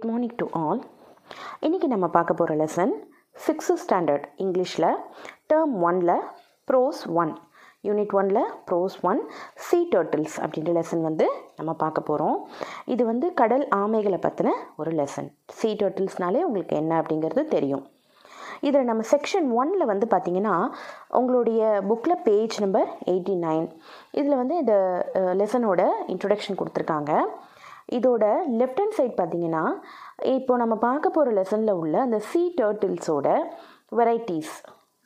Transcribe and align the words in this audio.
Good 0.00 0.10
morning 0.10 0.36
to 0.40 0.46
all 0.58 0.78
இன்றைக்கி 1.66 1.86
நம்ம 1.92 2.06
பார்க்க 2.14 2.36
போகிற 2.38 2.52
லெசன் 2.60 2.92
சிக்ஸ்த்து 3.44 3.74
ஸ்டாண்டர்ட் 3.82 4.24
இங்கிலீஷில் 4.44 4.86
டேர்ம் 5.50 5.72
ஒனில் 5.88 6.12
ப்ரோஸ் 6.68 7.00
ஒன் 7.22 7.32
யூனிட் 7.88 8.14
ஒனில் 8.20 8.40
ப்ரோஸ் 8.68 8.96
ஒன் 9.10 9.20
சீ 9.66 9.78
டர்ட்டில்ஸ் 9.94 10.36
அப்படின்ற 10.44 10.72
லெசன் 10.78 11.02
வந்து 11.08 11.26
நம்ம 11.58 11.74
பார்க்க 11.82 12.08
போகிறோம் 12.08 12.38
இது 12.94 13.04
வந்து 13.10 13.28
கடல் 13.40 13.66
ஆமைகளை 13.80 14.20
பற்றின 14.26 14.54
ஒரு 14.82 14.92
லெசன் 15.00 15.28
சீ 15.58 15.70
டர்ட்டில்ஸ்னாலே 15.82 16.46
உங்களுக்கு 16.48 16.80
என்ன 16.82 17.02
அப்படிங்கிறது 17.02 17.44
தெரியும். 17.56 17.84
இதில் 18.68 18.90
நம்ம 18.92 19.04
செக்ஷன் 19.12 19.50
ஒனில் 19.60 19.90
வந்து 19.92 20.08
பார்த்திங்கன்னா 20.14 20.56
உங்களுடைய 21.20 21.62
புக்கில் 21.90 22.22
பேஜ் 22.28 22.58
நம்பர் 22.66 22.90
எயிட்டி 23.12 23.36
நைன் 23.46 23.68
இதில் 24.20 24.40
வந்து 24.42 24.56
இந்த 24.64 24.76
லெசனோட 25.42 25.82
இன்ட்ரொடக்ஷன் 26.14 26.60
கொடுத்துருக்காங்க. 26.62 27.12
இதோட 27.96 28.24
லெஃப்ட் 28.58 28.80
ஹேண்ட் 28.80 28.96
சைட் 28.98 29.16
பார்த்தீங்கன்னா 29.20 29.64
இப்போ 30.36 30.56
நம்ம 30.56 30.74
பார்க்க 30.86 31.16
போகிற 31.16 31.32
லெசனில் 31.38 31.78
உள்ள 31.82 31.96
அந்த 32.06 32.18
சீ 32.30 32.42
டர்ட்டில்ஸோட 32.60 33.28
வெரைட்டிஸ் 33.98 34.54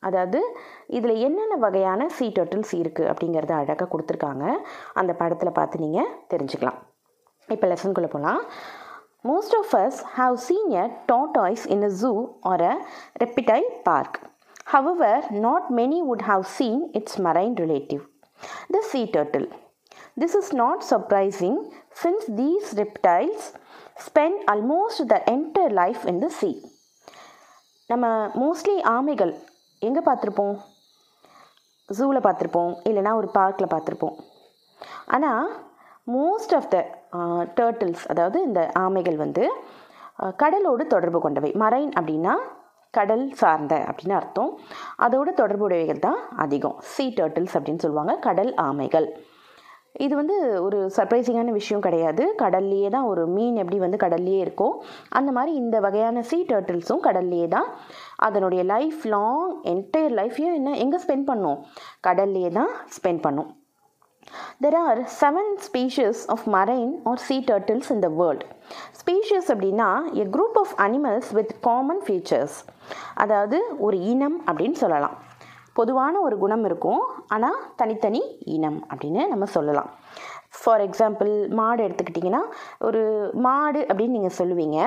அதாவது 0.03 0.41
இதில் 0.87 1.23
என்னென்ன 1.27 1.55
வகையான 1.57 2.09
சீ 2.17 2.27
டர்ட்டில்ஸ் 2.29 2.73
இருக்குது 2.81 3.11
அப்படிங்கிறத 3.11 3.53
அழகாக 3.59 3.89
கொடுத்துருக்காங்க. 3.93 4.45
அந்த 4.95 5.13
படத்தில் 5.13 5.57
பார்த்து 5.59 5.83
நீங்கள் 5.85 6.11
தெரிஞ்சுக்கலாம். 6.35 6.79
இப்போ 7.49 7.67
லெசனுக்குள்ளே 7.73 8.11
போகலாம் 8.15 8.43
most 9.31 9.57
of 9.61 9.75
us 9.83 10.01
have 10.19 10.37
seen 10.47 10.71
a 10.83 10.85
tortoise 11.13 11.67
in 11.75 11.83
a 11.83 11.93
zoo 12.03 12.13
or 12.53 12.65
a 12.71 12.75
reptile 13.25 13.69
park 13.89 14.19
however 14.75 15.25
not 15.47 15.69
many 15.81 16.01
would 16.11 16.27
have 16.31 16.47
seen 16.59 16.83
its 17.01 17.21
marine 17.29 17.55
relative 17.65 18.03
the 18.77 18.81
sea 18.93 19.03
turtle 19.17 19.51
This 20.17 20.35
is 20.35 20.49
not 20.53 20.85
surprising 20.85 21.55
since 22.03 22.23
these 22.41 22.69
reptiles 22.81 23.43
spend 24.07 24.37
almost 24.53 25.01
their 25.11 25.25
entire 25.35 25.73
life 25.83 26.03
in 26.13 26.17
the 26.25 26.31
sea. 26.39 26.57
நம்ம 27.91 28.07
mostly 28.43 28.77
ஆமைகள் 28.97 29.33
எங்கே 29.87 30.03
பார்த்துருப்போம்? 30.09 30.55
ஜூவில் 31.97 32.27
பார்த்துருப்போம். 32.27 32.73
இல்லைனா 32.89 33.13
ஒரு 33.21 33.29
பார்க்கில் 33.39 33.73
பார்த்துருப்போம். 33.73 34.17
ஆனால் 35.17 35.47
மோஸ்ட் 36.17 36.55
ஆஃப் 36.59 36.71
த 36.75 36.79
டேர்ட்டில்ஸ் 37.59 38.05
அதாவது 38.13 38.39
இந்த 38.49 38.61
ஆமைகள் 38.85 39.19
வந்து 39.25 39.45
கடலோடு 40.43 40.85
தொடர்பு 40.95 41.21
கொண்டவை. 41.25 41.51
மரைன் 41.63 41.93
அப்படின்னா 41.99 42.35
கடல் 42.97 43.25
சார்ந்த 43.41 43.75
அப்படின்னு 43.91 44.17
அர்த்தம். 44.19 44.51
அதோட 45.05 45.29
தொடர்புடையவைகள் 45.41 46.05
தான் 46.09 46.21
அதிகம். 46.45 46.77
சீ 46.93 47.05
டேர்ட்டில்ஸ் 47.19 47.57
அப்படின்னு 47.59 47.85
சொல்லுவாங்க. 47.85 48.13
கடல் 48.27 48.53
ஆமைகள். 48.69 49.09
இது 50.05 50.15
வந்து 50.19 50.37
ஒரு 50.67 50.79
சர்ப்ரைசிங்கான 50.95 51.51
விஷயம் 51.57 51.83
கிடையாது. 51.87 52.23
கடல்லையே 52.43 52.89
தான் 52.95 53.09
ஒரு 53.11 53.25
மீன் 53.35 53.59
எப்படி 53.63 53.79
வந்து 53.83 53.99
கடல்லையே 54.05 54.39
இருக்கும் 54.45 54.77
அந்த 55.19 55.33
மாதிரி 55.37 55.53
இந்த 55.63 55.77
வகையான 55.85 56.23
சீ 56.31 56.39
டர்ட்டில்ஸும் 56.53 57.05
கடல்லையே 57.09 57.49
தான். 57.57 57.69
அதனுடைய 58.29 58.63
லைஃப் 58.75 59.03
லாங் 59.15 59.53
என்டையர் 59.73 60.17
லைஃப்பையும் 60.21 60.57
என்ன 60.61 60.73
எங்கே 60.85 61.01
ஸ்பெண்ட் 61.05 61.29
பண்ணும்? 61.31 61.61
கடல்லையே 62.09 62.51
தான் 62.59 62.73
ஸ்பெண்ட் 62.97 63.23
பண்ணும். 63.27 63.51
There 64.65 64.77
are 64.85 65.01
seven 65.21 65.53
species 65.67 66.23
of 66.35 66.45
marine 66.57 66.93
or 67.11 67.23
sea 67.27 67.37
turtles 67.51 67.91
in 67.95 68.03
the 68.07 68.11
world 68.21 68.45
species 69.01 69.51
அப்படின்னா 69.55 69.89
a 70.23 70.25
group 70.37 70.57
of 70.63 70.75
animals 70.87 71.31
with 71.39 71.53
common 71.69 72.03
features 72.07 72.57
அதாவது 73.25 73.61
ஒரு 73.87 73.99
இனம் 74.13 74.39
அப்படின்னு 74.49 74.79
சொல்லலாம். 74.83 75.17
பொதுவான 75.79 76.21
ஒரு 76.21 76.37
குணம் 76.43 76.65
இருக்கும். 76.65 77.03
ஆனால் 77.35 77.59
தனித்தனி 77.77 78.23
இனம் 78.57 78.79
அப்படின்னு 78.93 79.23
நம்ம 79.33 79.45
சொல்லலாம். 79.57 79.91
ஃபார் 80.59 80.83
எக்ஸாம்பிள் 80.89 81.33
மாடு 81.59 81.83
எடுத்துக்கிட்டிங்கன்னா 81.87 82.43
ஒரு 82.89 83.03
மாடு 83.47 83.81
அப்படின்னு 83.89 84.17
நீங்கள் 84.19 84.39
சொல்லுவீங்க. 84.39 84.79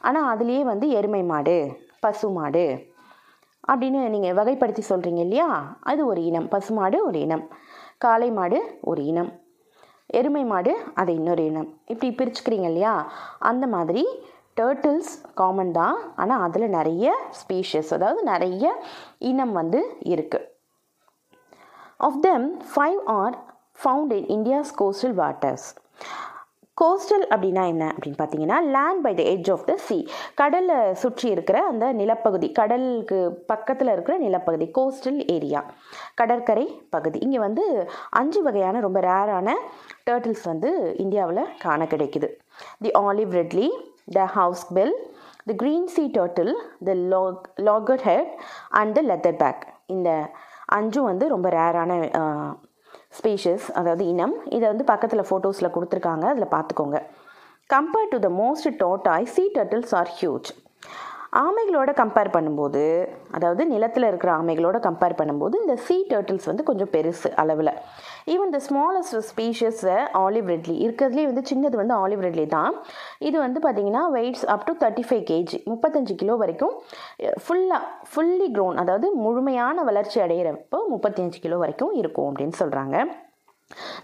ஆனால் 0.00 0.28
அதுலேயே 0.32 0.62
வந்து 0.72 0.88
எருமை 0.98 1.22
மாடு 1.32 1.56
பசு 2.06 2.28
மாடு 2.30 2.64
அப்படின்னு 3.70 4.00
நீங்கள் 4.14 4.36
வகைப்படுத்தி 4.38 4.82
சொல்கிறீங்க 4.88 5.20
இல்லையா? 5.26 5.48
அது 5.90 6.00
ஒரு 6.06 6.20
இனம். 6.28 6.48
பசு 6.48 6.70
மாடு 6.74 6.98
ஒரு 7.08 7.18
இனம். 7.26 7.44
காளை 8.04 8.28
மாடு 8.38 8.58
ஒரு 8.90 9.00
இனம். 9.04 9.30
எருமை 10.18 10.44
மாடு 10.52 10.72
அது 10.94 11.10
இன்னொரு 11.14 11.42
இனம். 11.50 11.68
இப்படி 11.92 12.08
பிரிச்சுக்கிறீங்க 12.14 12.68
இல்லையா? 12.70 12.94
அந்த 13.50 13.66
மாதிரி 13.66 14.04
டேர்ட்டில்ஸ் 14.60 15.12
காமன் 15.40 15.74
தான். 15.80 15.98
ஆனால் 16.22 16.44
அதில் 16.46 16.74
நிறைய 16.78 17.12
ஸ்பீஷஸ் 17.42 17.92
அதாவது 17.98 18.22
நிறைய 18.32 18.72
இனம் 19.32 19.54
வந்து 19.60 19.82
இருக்குது 20.14 20.48
of 22.08 22.20
them 22.28 22.48
five 22.72 23.00
are 23.20 23.36
found 23.82 24.12
in 24.18 24.28
India's 24.38 24.72
coastal 24.82 25.16
waters 25.22 25.68
coastal 26.80 27.24
அப்படின்னா 27.32 27.62
என்ன 27.70 27.84
அப்படின்னு 27.94 28.18
பார்த்தீங்கன்னா 28.20 28.58
land 28.74 29.02
by 29.06 29.10
the 29.18 29.22
edge 29.32 29.48
of 29.54 29.64
the 29.70 29.72
sea 29.86 29.96
கடலை 30.40 30.78
சுற்றி 31.02 31.26
இருக்கிற 31.34 31.58
அந்த 31.70 31.86
நிலப்பகுதி 31.98 32.48
கடலுக்கு 32.58 33.18
பக்கத்தில் 33.50 33.90
இருக்கிற 33.94 34.14
நிலப்பகுதி 34.24 34.66
கோஸ்டல் 34.78 35.18
ஏரியா 35.34 35.60
கடற்கரை 36.20 36.66
பகுதி. 36.94 37.18
இங்கே 37.26 37.40
வந்து 37.46 37.64
அஞ்சு 38.20 38.42
வகையான 38.46 38.80
ரொம்ப 38.86 39.00
ரேரான 39.08 39.56
டேர்ட்டில்ஸ் 40.08 40.46
வந்து 40.52 40.70
இந்தியாவில் 41.04 41.50
காண 41.64 41.84
கிடைக்குது. 41.94 42.30
The 42.84 42.92
olive 43.04 43.34
ridley 43.40 43.68
the 44.16 44.26
house 44.38 44.62
bill, 44.76 44.92
the 45.48 45.54
green 45.62 45.84
sea 45.94 46.08
turtle, 46.16 46.52
the 46.88 46.94
log, 47.12 47.36
loggerhead 47.68 48.28
and 48.80 48.90
the 48.96 49.02
leatherback. 49.10 49.58
இந்த 49.94 50.10
அஞ்சும் 50.78 51.08
வந்து 51.10 51.24
ரொம்ப 51.34 51.48
ரேரான 51.58 51.92
ஸ்பீஷஸ் 53.18 53.66
அதாவது 53.78 54.04
இனம். 54.12 54.34
இதை 54.56 54.64
வந்து 54.72 54.84
பக்கத்தில் 54.90 55.28
ஃபோட்டோஸில் 55.28 55.74
கொடுத்துருக்காங்க. 55.76 56.24
அதில் 56.32 56.52
பார்த்துக்கோங்க. 56.56 56.98
கம்பேர்ட் 57.74 58.12
டு 58.14 58.18
த 58.26 58.30
மோஸ்ட் 58.42 58.68
டோட்டாய் 58.82 59.26
சீ 59.34 59.44
டர்டில்ஸ் 59.56 59.94
ஆர் 60.00 60.12
ஹியூஜ் 60.18 60.50
ஆமைகளோட 61.42 61.90
கம்பேர் 62.00 62.30
பண்ணும்போது 62.36 62.84
அதாவது 63.36 63.62
நிலத்தில் 63.72 64.06
இருக்கிற 64.08 64.30
ஆமைகளோட 64.38 64.78
கம்பேர் 64.86 65.18
பண்ணும்போது 65.20 65.54
இந்த 65.64 65.74
சீ 65.86 65.96
டர்டில்ஸ் 66.12 66.48
வந்து 66.50 66.64
கொஞ்சம் 66.70 66.90
பெருசு 66.94 67.28
அளவில். 67.42 67.72
Even 68.34 68.52
the 68.54 68.58
smallest 68.66 69.16
species 69.28 69.80
olive 70.22 70.48
ridley 70.52 70.74
இருக்கிறதுலே 70.86 71.24
வந்து 71.28 71.42
சின்னது 71.50 71.76
வந்து 71.80 71.94
ஆலிவ் 72.02 72.22
ரெட்லி 72.26 72.44
தான். 72.56 72.72
இது 73.28 73.36
வந்து 73.44 73.60
பார்த்திங்கன்னா 73.64 74.02
weighs 74.16 74.44
up 74.54 74.66
to 74.68 74.72
thirty 74.82 75.04
five 75.08 75.24
KG 75.30 75.58
முப்பத்தஞ்சு 75.70 76.14
கிலோ 76.20 76.36
வரைக்கும் 76.42 76.74
ஃபுல்லாக 77.44 77.80
ஃபுல்லி 78.10 78.48
க்ரோன் 78.58 78.78
அதாவது 78.82 79.08
முழுமையான 79.24 79.82
வளர்ச்சி 79.88 80.20
அடைகிறப்போ 80.26 80.80
முப்பத்தஞ்சு 80.92 81.40
கிலோ 81.46 81.58
வரைக்கும் 81.64 81.92
இருக்கும் 82.02 82.28
அப்படின்னு 82.30 82.58
சொல்கிறாங்க 82.62 82.96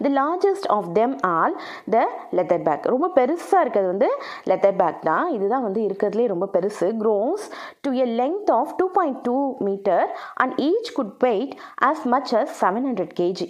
the 0.04 0.10
largest 0.18 0.66
of 0.74 0.88
them 0.98 1.14
all 1.36 1.54
the 1.94 2.02
leatherback 2.68 2.84
ரொம்ப 2.94 3.06
பெருசாக 3.16 3.62
இருக்கிறது 3.64 3.88
வந்து 3.92 4.08
லெதர் 4.50 4.76
பேக் 4.80 5.00
தான். 5.10 5.26
இதுதான் 5.36 5.64
வந்து 5.66 5.80
இருக்கிறதுலே 5.88 6.26
ரொம்ப 6.34 6.48
பெருசு. 6.56 6.88
Grows 7.02 7.46
to 7.86 7.92
a 8.04 8.06
length 8.22 8.50
of 8.58 8.74
two 8.80 8.88
point 8.98 9.20
two 9.28 9.36
metre 9.68 10.06
and 10.42 10.54
each 10.68 10.92
could 10.98 11.14
weigh 11.26 11.54
as 11.90 12.04
much 12.14 12.34
as 12.40 12.54
seven 12.64 12.86
hundred 12.90 13.14
KG 13.22 13.48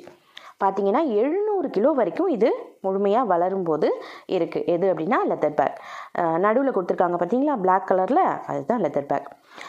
பார்த்தீங்கன்னா 0.61 1.03
எழுநூறு 1.21 1.69
கிலோ 1.71 1.91
வரைக்கும் 1.93 2.29
இது 2.29 2.49
முழுமையாக 2.81 3.31
வளரும் 3.33 3.65
போது 3.65 3.89
இருக்குது 4.29 4.69
எது 4.75 4.87
அப்படின்னா 4.93 5.19
லெதர் 5.31 5.57
பேக் 5.59 5.77
நடுவில் 6.39 6.75
கொடுத்துருக்காங்க 6.75 7.17
பார்த்தீங்களா 7.17 7.57
பிளாக் 7.57 7.89
கலரில் 7.91 8.23
அதுதான் 8.47 8.83
leatherback 9.11 9.29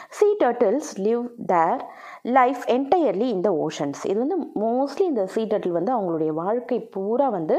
sea 0.09 0.27
turtles 0.41 0.91
live 0.99 1.23
their 1.45 1.81
life 2.37 2.63
entirely 2.67 3.27
இந்த 3.27 3.49
ஓஷன்ஸ் 3.65 4.01
இது 4.05 4.17
வந்து 4.19 4.37
மோஸ்ட்லி 4.65 5.05
இந்த 5.05 5.25
சீ 5.35 5.43
டர்ட்டில் 5.43 5.77
வந்து 5.79 5.93
அவங்களுடைய 5.95 6.33
வாழ்க்கை 6.41 6.79
பூரா 6.95 7.27
வந்து 7.29 7.57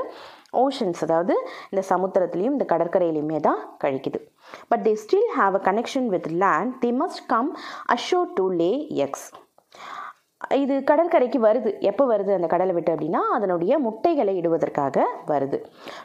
ஓஷன்ஸ் 0.62 1.02
அதாவது 1.06 1.34
இந்த 1.70 1.84
சமுத்திரத்துலேயும் 1.92 2.56
இந்த 2.56 2.66
கடற்கரையிலையுமே 2.72 3.40
தான் 3.40 3.60
கழிக்குது. 3.84 4.20
But 4.68 4.84
they 4.86 4.94
still 5.04 5.28
have 5.36 5.56
a 5.60 5.62
connection 5.68 6.08
with 6.14 6.30
land 6.44 6.72
they 6.80 6.92
must 7.02 7.24
come 7.26 7.50
ashore 7.92 8.22
to 8.34 8.46
lay 8.62 8.70
eggs 9.06 9.26
இது 10.62 10.74
கடற்கரைக்கு 10.88 11.38
வருது. 11.46 11.70
எப்போ 11.90 12.04
வருது 12.10 12.32
அந்த 12.36 12.48
கடலை 12.52 12.74
விட்டு 12.74 12.90
அப்படின்னா 12.94 13.22
அதனுடைய 13.36 13.72
முட்டைகளை 13.86 14.34
இடுவதற்காக 14.40 15.04
வருது. 15.30 15.58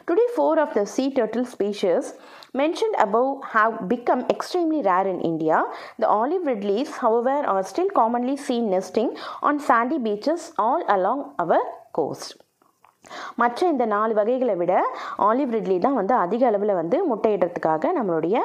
Today 0.08 0.24
four 0.34 0.60
of 0.62 0.74
the 0.78 0.82
sea 0.94 1.04
turtle 1.18 1.48
species 1.52 2.08
mentioned 2.60 2.98
above 3.06 3.30
have 3.54 3.74
become 3.92 4.24
extremely 4.34 4.80
rare 4.90 5.10
in 5.12 5.22
India 5.30 5.58
the 6.04 6.06
olive 6.20 6.46
ridleys 6.52 6.94
however 7.06 7.46
are 7.54 7.66
still 7.72 7.94
commonly 8.00 8.36
seen 8.46 8.70
nesting 8.76 9.12
on 9.50 9.60
sandy 9.70 10.00
beaches 10.08 10.46
all 10.68 10.86
along 10.96 11.24
our 11.44 11.68
coast 11.98 12.32
மற்ற 13.40 13.66
இந்த 13.72 13.84
நாலு 13.94 14.12
வகைகளை 14.18 14.54
விட 14.60 14.74
olive 15.26 15.50
ridley 15.54 15.76
தான் 15.86 15.98
வந்து 15.98 16.14
அதிக 16.24 16.42
அளவில் 16.50 16.78
வந்து 16.78 16.96
முட்டையிடுறதுக்காக 17.10 17.90
நம்மளுடைய 17.98 18.36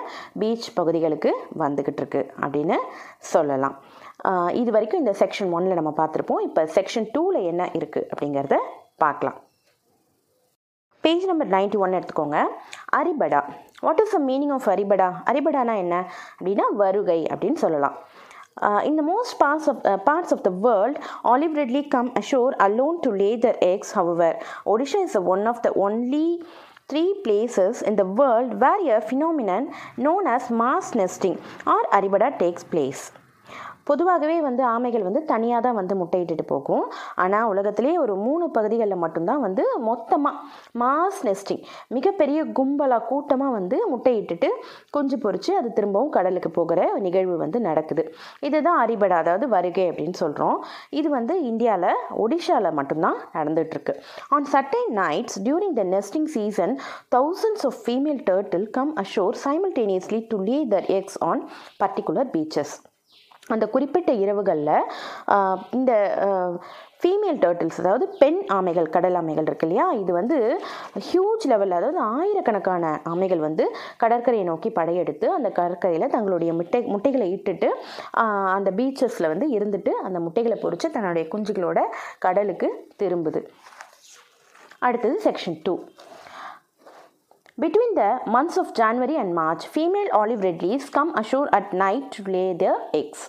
பீச் 0.42 0.68
பகுதிகளுக்கு 0.80 1.32
வந்துக்கிட்டு 1.64 2.02
இருக்கு 2.04 2.22
அப்படின்னு 2.44 2.78
சொல்லலாம். 3.34 3.76
இது 4.54 4.70
வரைக்கும் 4.72 5.02
இந்த 5.04 5.14
செக்ஷன் 5.20 5.52
ஒனில் 5.54 5.80
நம்ம 5.80 5.92
பார்த்துருப்போம் 5.98 6.42
இப்போ 6.42 6.62
செக்ஷன் 6.76 7.08
டூவில் 7.14 7.48
என்ன 7.52 7.64
இருக்குது 7.74 8.08
அப்படிங்கிறத 8.12 8.58
பார்க்கலாம் 8.98 9.38
பேஜ் 11.04 11.26
நம்பர் 11.26 11.52
நைன்டி 11.54 11.78
ஒன் 11.78 11.96
எடுத்துக்கோங்க 11.98 12.40
arribada 12.94 13.42
what 13.82 14.02
is 14.04 14.16
the 14.16 14.20
meaning 14.22 14.54
of 14.56 14.68
arribada 14.70 15.08
அரிபடானா 15.32 15.76
என்ன 15.76 15.96
அப்படின்னா 16.38 16.66
வருகை 16.76 17.20
அப்படின்னு 17.32 17.60
சொல்லலாம் 17.60 17.96
இந்த 18.84 19.02
most 19.04 19.36
parts 19.42 19.68
of 19.70 19.84
parts 20.04 20.34
of 20.36 20.44
the 20.44 20.52
world 20.66 20.98
olive 21.26 21.54
ridley 21.54 21.84
come 21.88 22.10
ashore 22.22 22.56
alone 22.66 22.98
to 23.00 23.12
lay 23.22 23.30
their 23.38 23.60
eggs 23.66 23.94
hour 24.00 24.36
Odisha 24.66 25.02
is 25.02 25.18
one 25.28 25.46
of 25.46 25.62
the 25.62 25.72
only 25.86 26.28
three 26.88 27.06
places 27.24 27.80
in 27.90 27.98
the 27.98 28.06
world 28.20 28.54
where 28.64 28.84
a 28.90 29.00
phenomenon 29.08 29.68
known 30.00 30.28
as 30.28 30.50
mass 30.62 30.92
nesting 30.98 31.40
or 31.68 31.90
arribada 31.92 32.30
takes 32.40 32.68
place 32.72 33.04
பொதுவாகவே 33.90 34.38
வந்து 34.48 34.64
ஆமைகள் 34.74 35.06
வந்து 35.08 35.22
தனியாக 35.32 35.62
தான் 35.66 35.78
வந்து 35.80 35.96
முட்டையிட்டுட்டு 36.02 36.46
போகும். 36.54 36.86
ஆனால் 37.24 37.48
உலகத்திலே 37.52 37.94
ஒரு 38.04 38.16
மூணு 38.26 38.46
பகுதிகளில் 38.58 39.02
மட்டும்தான் 39.04 39.42
வந்து 39.46 39.64
மொத்தமாக 39.90 40.36
மாஸ் 40.82 41.22
நெஸ்டிங் 41.28 41.64
மிகப்பெரிய 41.98 42.40
கும்பலாக 42.60 43.08
கூட்டமாக 43.12 43.56
வந்து 43.58 43.80
முட்டையிட்டுட்டு 43.92 44.50
குஞ்சு 44.98 45.18
பொறிச்சு 45.26 45.52
அது 45.60 45.72
திரும்பவும் 45.80 46.14
கடலுக்கு 46.18 46.52
போகிற 46.60 46.80
நிகழ்வு 47.08 47.38
வந்து 47.44 47.60
நடக்குது. 47.70 48.06
இதுதான் 48.50 48.80
அரிபடா 48.86 49.18
அதாவது 49.24 49.48
வருகை 49.56 49.86
அப்படின்னு 49.92 50.18
சொல்கிறோம் 50.24 50.58
இது 51.00 51.08
வந்து 51.18 51.36
இந்தியாவில் 51.52 52.04
ஒடிஷாவில் 52.26 52.78
மட்டும்தான் 52.80 53.18
நடந்துகிட்ருக்கு 53.38 53.96
on 54.38 54.50
certain 54.56 54.92
nights 55.02 55.40
during 55.48 55.76
the 55.82 55.86
nesting 55.96 56.30
season 56.38 56.76
thousands 57.18 57.66
of 57.70 57.80
female 57.86 58.22
turtle 58.30 58.66
come 58.78 58.94
ashore 59.04 59.40
simultaneously 59.46 60.22
to 60.32 60.38
lay 60.50 60.60
their 60.76 60.88
eggs 61.00 61.20
on 61.24 61.44
particular 61.84 62.30
beaches 62.36 62.76
அந்த 63.56 63.66
குறிப்பிட்ட 63.74 64.12
இரவுகளில் 64.24 64.76
இந்த 65.78 65.92
ஃபீமேல் 67.02 67.38
டர்ட்டில்ஸ் 67.44 67.80
அதாவது 67.82 68.06
பெண் 68.22 68.40
ஆமைகள் 68.56 68.90
கடல் 68.96 69.18
ஆமைகள் 69.20 69.48
இருக்கு 69.50 69.68
இல்லையா? 69.68 69.86
இது 70.02 70.12
வந்து 70.20 70.38
ஹியூஜ் 71.08 71.46
லெவலில் 71.52 71.78
அதாவது 71.80 72.00
ஆயிரக்கணக்கான 72.18 72.92
ஆமைகள் 73.12 73.42
வந்து 73.48 73.66
கடற்கரையை 74.04 74.46
நோக்கி 74.50 74.70
படையெடுத்து 74.80 75.28
அந்த 75.38 75.50
கடற்கரையில் 75.60 76.14
தங்களுடைய 76.16 76.54
முட்டை 76.60 76.82
முட்டைகளை 76.94 77.28
இட்டுட்டு 77.36 77.70
அந்த 78.56 78.72
பீச்சஸில் 78.80 79.32
வந்து 79.34 79.48
இருந்துட்டு 79.58 79.94
அந்த 80.10 80.20
முட்டைகளை 80.26 80.60
பொறிச்சு 80.66 80.90
தன்னுடைய 80.98 81.26
குஞ்சுகளோட 81.36 81.82
கடலுக்கு 82.28 82.70
திரும்புது. 83.04 83.42
அடுத்தது 84.80 85.18
section 85.30 85.60
two 85.64 85.76
Between 87.64 87.90
the 87.96 88.10
months 88.34 88.58
of 88.62 88.68
January 88.74 89.16
and 89.22 89.32
March, 89.40 89.64
female 89.78 90.10
olive 90.20 90.44
ridleys 90.48 90.86
come 90.98 91.12
ashore 91.22 91.48
at 91.58 91.68
night 91.82 92.06
to 92.16 92.22
lay 92.36 92.48
their 92.62 92.78
eggs. 93.00 93.22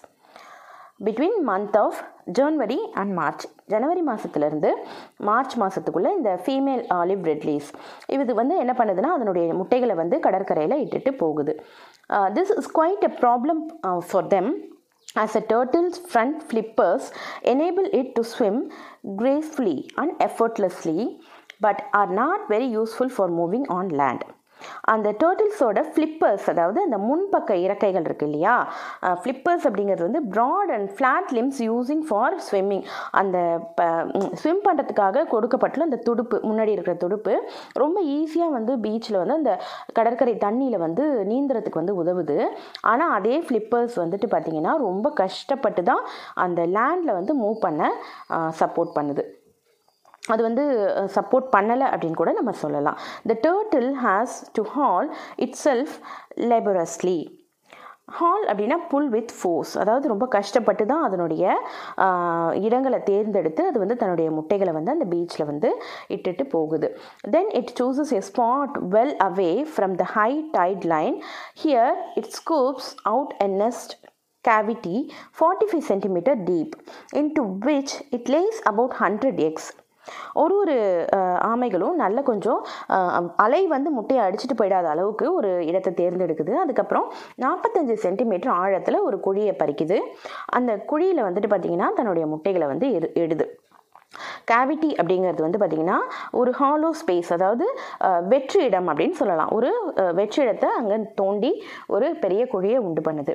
Between 1.07 1.39
month 1.51 1.77
of 1.83 2.01
January 2.39 2.79
and 3.01 3.13
March 3.19 3.45
ஜனவரி 3.73 4.03
மாதத்துலேருந்து 4.09 4.71
மார்ச் 5.29 5.55
மாதத்துக்குள்ளே 5.63 6.11
இந்த 6.19 6.33
ஃபீமேல் 6.45 6.83
ஆலிவ் 7.01 7.23
ரெட்லீஸ் 7.31 7.69
இது 8.17 8.35
வந்து 8.41 8.57
என்ன 8.65 8.73
பண்ணுதுன்னா 8.81 9.13
அதனுடைய 9.19 9.55
முட்டைகளை 9.61 9.95
வந்து 10.03 10.19
கடற்கரையில் 10.27 10.83
இட்டுட்டு 10.85 11.13
போகுது. 11.23 11.55
This 12.39 12.53
is 12.61 12.71
quite 12.79 13.07
a 13.11 13.13
problem 13.23 13.63
for 14.11 14.29
them 14.37 14.51
as 15.17 15.33
a 15.39 15.41
turtle's 15.51 15.97
front 16.11 16.37
flippers 16.51 17.05
enable 17.53 17.87
it 18.01 18.09
to 18.17 18.23
swim 18.33 18.57
gracefully 19.21 19.79
and 20.01 20.11
effortlessly 20.27 21.01
but 21.65 21.79
are 22.01 22.11
not 22.21 22.49
very 22.53 22.69
useful 22.81 23.09
for 23.17 23.27
moving 23.41 23.65
on 23.79 23.89
land. 24.01 24.21
அந்த 24.93 25.09
டேர்டில்ஸோட 25.23 25.81
ஃப்ளிப்பர்ஸ் 25.93 26.47
அதாவது 26.53 26.79
அந்த 26.87 26.99
முன்பக்க 27.09 27.59
இறக்கைகள் 27.67 28.07
இருக்கு 28.09 28.27
இல்லையா? 28.31 28.55
ஃப்ளிப்பர்ஸ் 29.23 29.67
அப்படிங்கிறது 29.69 30.07
வந்து 30.09 30.23
broad 30.35 30.73
and 30.77 30.91
flat 30.97 31.33
limbs 31.39 31.61
using 31.69 32.05
for 32.09 32.37
swimming 32.49 32.85
அந்த 33.21 33.39
ஸ்விம் 34.43 34.63
பண்ணுறதுக்காக 34.69 35.27
கொடுக்கப்பட்டுள்ள 35.35 35.89
அந்த 35.89 36.01
துடுப்பு 36.09 36.37
முன்னாடி 36.49 36.75
இருக்கிற 36.77 36.97
துடுப்பு 37.05 37.35
ரொம்ப 37.85 37.99
ஈஸியாக 38.19 38.57
வந்து 38.59 38.73
பீச்சில் 38.87 39.21
வந்து 39.23 39.39
அந்த 39.41 39.53
கடற்கரை 39.99 40.35
தண்ணியில் 40.47 40.85
வந்து 40.87 41.05
நீந்துறதுக்கு 41.33 41.83
வந்து 41.83 41.99
உதவுது. 42.03 42.39
ஆனால் 42.93 43.15
அதே 43.19 43.37
ஃப்ளிப்பர்ஸ் 43.47 43.97
வந்துட்டு 44.03 44.29
பார்த்திங்கன்னா 44.35 44.75
ரொம்ப 44.87 45.07
கஷ்டப்பட்டு 45.23 45.85
தான் 45.91 46.03
அந்த 46.47 46.61
லேண்டில் 46.77 47.19
வந்து 47.19 47.35
மூவ் 47.43 47.59
பண்ண 47.67 47.93
சப்போர்ட் 48.63 48.97
பண்ணுது. 48.99 49.25
அது 50.29 50.43
வந்து 50.43 50.65
சப்போர்ட் 51.15 51.47
பண்ணலை 51.57 51.87
அப்படின்னு 51.93 52.21
கூட 52.21 52.33
நம்ம 52.33 52.53
சொல்லலாம். 52.63 52.99
The 53.31 53.35
turtle 53.47 53.91
has 54.07 54.35
to 54.53 54.63
haul 54.77 55.09
itself 55.67 55.95
laboriously 56.51 57.19
haul 58.19 58.45
அப்படின்னா 58.51 58.77
புல் 58.91 59.09
வித் 59.09 59.33
ஃபோர்ஸ் 59.41 59.73
அதாவது 59.79 60.07
ரொம்ப 60.09 60.27
கஷ்டப்பட்டு 60.27 60.85
தான் 60.87 61.03
அதனுடைய 61.03 61.53
இடங்களை 62.67 62.99
தேர்ந்தெடுத்து 63.03 63.63
அது 63.67 63.79
வந்து 63.79 63.97
தன்னுடைய 63.97 64.31
முட்டைகளை 64.31 64.73
வந்து 64.73 64.95
அந்த 64.95 65.07
பீச்சில் 65.13 65.49
வந்து 65.51 65.71
இட்டுட்டு 66.15 66.45
போகுது. 66.55 66.89
Then 67.31 67.51
it 67.61 67.73
chooses 67.81 68.15
a 68.19 68.23
spot 68.31 68.77
well 68.97 69.15
away 69.29 69.51
from 69.75 69.95
the 70.03 70.07
high 70.17 70.31
tide 70.53 70.87
line 70.95 71.23
here 71.65 71.95
it 72.15 72.33
scoops 72.41 72.91
out 73.13 73.35
a 73.47 73.51
nest 73.65 73.95
cavity 74.45 74.99
45 75.39 75.81
centimeter 75.89 76.35
deep 76.51 76.71
into 77.21 77.43
which 77.67 77.93
it 78.17 78.27
lays 78.35 78.59
about 78.71 78.93
100 78.99 79.39
eggs. 79.49 79.65
ஒரு 80.43 80.55
ஒரு 80.63 80.77
ஆமைகளும் 81.53 81.97
நல்ல 82.03 82.19
கொஞ்சம் 82.31 82.61
அலை 83.45 83.63
வந்து 83.75 83.91
முட்டையை 83.99 84.23
அடிச்சுட்டு 84.27 84.59
போயிடாத 84.61 84.89
அளவுக்கு 84.95 85.27
ஒரு 85.39 85.51
இடத்தை 85.71 85.93
தேர்ந்தெடுக்குது. 86.01 86.53
அதுக்கப்புறம் 86.65 87.09
நாற்பத்தஞ்சு 87.45 87.97
சென்டிமீட்டர் 88.05 88.55
ஆழத்தில் 88.63 89.05
ஒரு 89.09 89.19
குழியை 89.27 89.55
பறிக்குது. 89.63 89.99
அந்த 90.59 90.73
குழியில் 90.93 91.27
வந்துட்டு 91.29 91.51
பார்த்திங்கன்னா 91.55 91.91
தன்னுடைய 91.99 92.27
முட்டைகளை 92.35 92.69
வந்து 92.75 92.89
எடு 92.99 93.11
எடுது. 93.25 93.47
கேவிட்டி 94.51 94.89
அப்படிங்கிறது 95.01 95.43
வந்து 95.45 95.59
பார்த்திங்கன்னா 95.63 95.99
ஒரு 96.39 96.51
ஹாலோ 96.61 96.89
ஸ்பேஸ் 97.01 97.29
அதாவது 97.37 97.67
வெற்று 98.33 98.61
இடம் 98.69 98.89
அப்படின்னு 98.91 99.17
சொல்லலாம். 99.21 99.51
ஒரு 99.57 99.71
வெற்று 100.19 100.41
இடத்தை 100.45 100.69
அங்கே 100.79 100.97
தோண்டி 101.21 101.53
ஒரு 101.95 102.09
பெரிய 102.25 102.43
குழியை 102.55 102.81
உண்டு 102.87 103.03
பண்ணுது. 103.09 103.35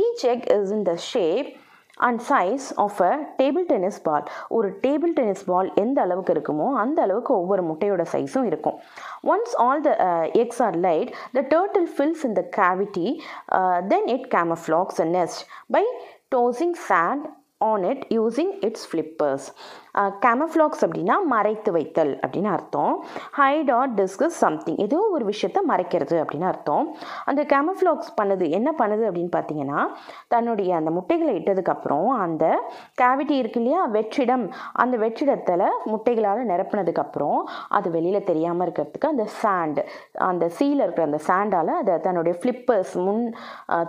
Each 0.00 0.24
egg 0.32 0.48
is 0.56 0.74
in 0.78 0.86
the 0.90 0.94
shape 1.10 1.50
and 1.96 2.20
size 2.28 2.66
of 2.74 3.00
a 3.00 3.18
table 3.38 3.66
tennis 3.66 4.02
ball 4.02 4.22
ஒரு 4.48 4.78
டேபிள் 4.82 5.12
டென்னிஸ் 5.12 5.44
பால் 5.44 5.72
எந்த 5.74 6.02
அளவுக்கு 6.02 6.32
இருக்குமோ 6.32 6.72
அந்த 6.72 7.02
அளவுக்கு 7.02 7.34
ஒவ்வொரு 7.34 7.64
முட்டையோட 7.64 8.04
சைஸும் 8.12 8.44
இருக்கும். 8.44 8.78
Once 9.22 9.56
all 9.56 9.80
the 9.80 9.96
eggs 10.32 10.62
are 10.62 10.76
laid 10.76 11.12
the 11.32 11.44
turtle 11.54 11.88
fills 11.96 12.24
in 12.24 12.32
the 12.32 12.44
cavity 12.56 13.20
then 13.88 14.06
it 14.06 14.34
camouflages 14.36 14.98
a 14.98 15.04
nest 15.04 15.46
by 15.70 15.84
tossing 16.34 16.74
sand 16.88 17.26
on 17.64 17.84
it 17.90 18.02
using 18.14 18.50
its 18.66 18.86
flippers 18.88 19.44
camouflages 20.24 20.82
அப்படின்னா 20.86 21.14
மறைத்து 21.32 21.70
வைத்தல் 21.76 22.10
அப்படின்னு 22.24 22.50
அர்த்தம். 22.56 22.90
ஹைட் 23.38 23.70
ஆர் 23.76 23.92
டிஸ்கஸ் 24.00 24.36
சம்திங் 24.42 24.80
ஏதோ 24.84 24.98
ஒரு 25.14 25.24
விஷயத்த 25.30 25.58
மறைக்கிறது 25.70 26.16
அப்படின்னு 26.22 26.46
அர்த்தம். 26.50 26.84
அந்த 27.30 27.42
கேமஃப்ளாக்ஸ் 27.52 28.10
பண்ணுது 28.18 28.46
என்ன 28.58 28.70
பண்ணுது 28.80 29.04
அப்படின்னு 29.10 29.32
பார்த்தீங்கன்னா 29.36 29.80
தன்னுடைய 30.34 30.74
அந்த 30.80 30.90
முட்டைகளை 30.96 31.32
இட்டதுக்கப்புறம் 31.38 32.10
அந்த 32.24 32.44
கேவிட்டி 33.02 33.36
இருக்கு 33.42 33.60
இல்லையா 33.62 33.80
வெற்றிடம் 33.96 34.44
அந்த 34.84 34.96
வெற்றிடத்தில் 35.04 35.66
முட்டைகளால் 35.92 36.42
நிரப்புனதுக்கப்புறம் 36.52 37.40
அது 37.78 37.90
வெளியில் 37.96 38.28
தெரியாமல் 38.30 38.66
இருக்கிறதுக்கு 38.66 39.12
அந்த 39.14 39.26
சாண்ட் 39.40 39.80
அந்த 40.28 40.50
சீல 40.58 40.84
இருக்கிற 40.86 41.06
அந்த 41.10 41.22
சாண்டால் 41.30 41.72
அதை 41.80 41.96
தன்னுடைய 42.08 42.34
ஃப்ளிப்பர்ஸ் 42.42 42.94
முன் 43.06 43.24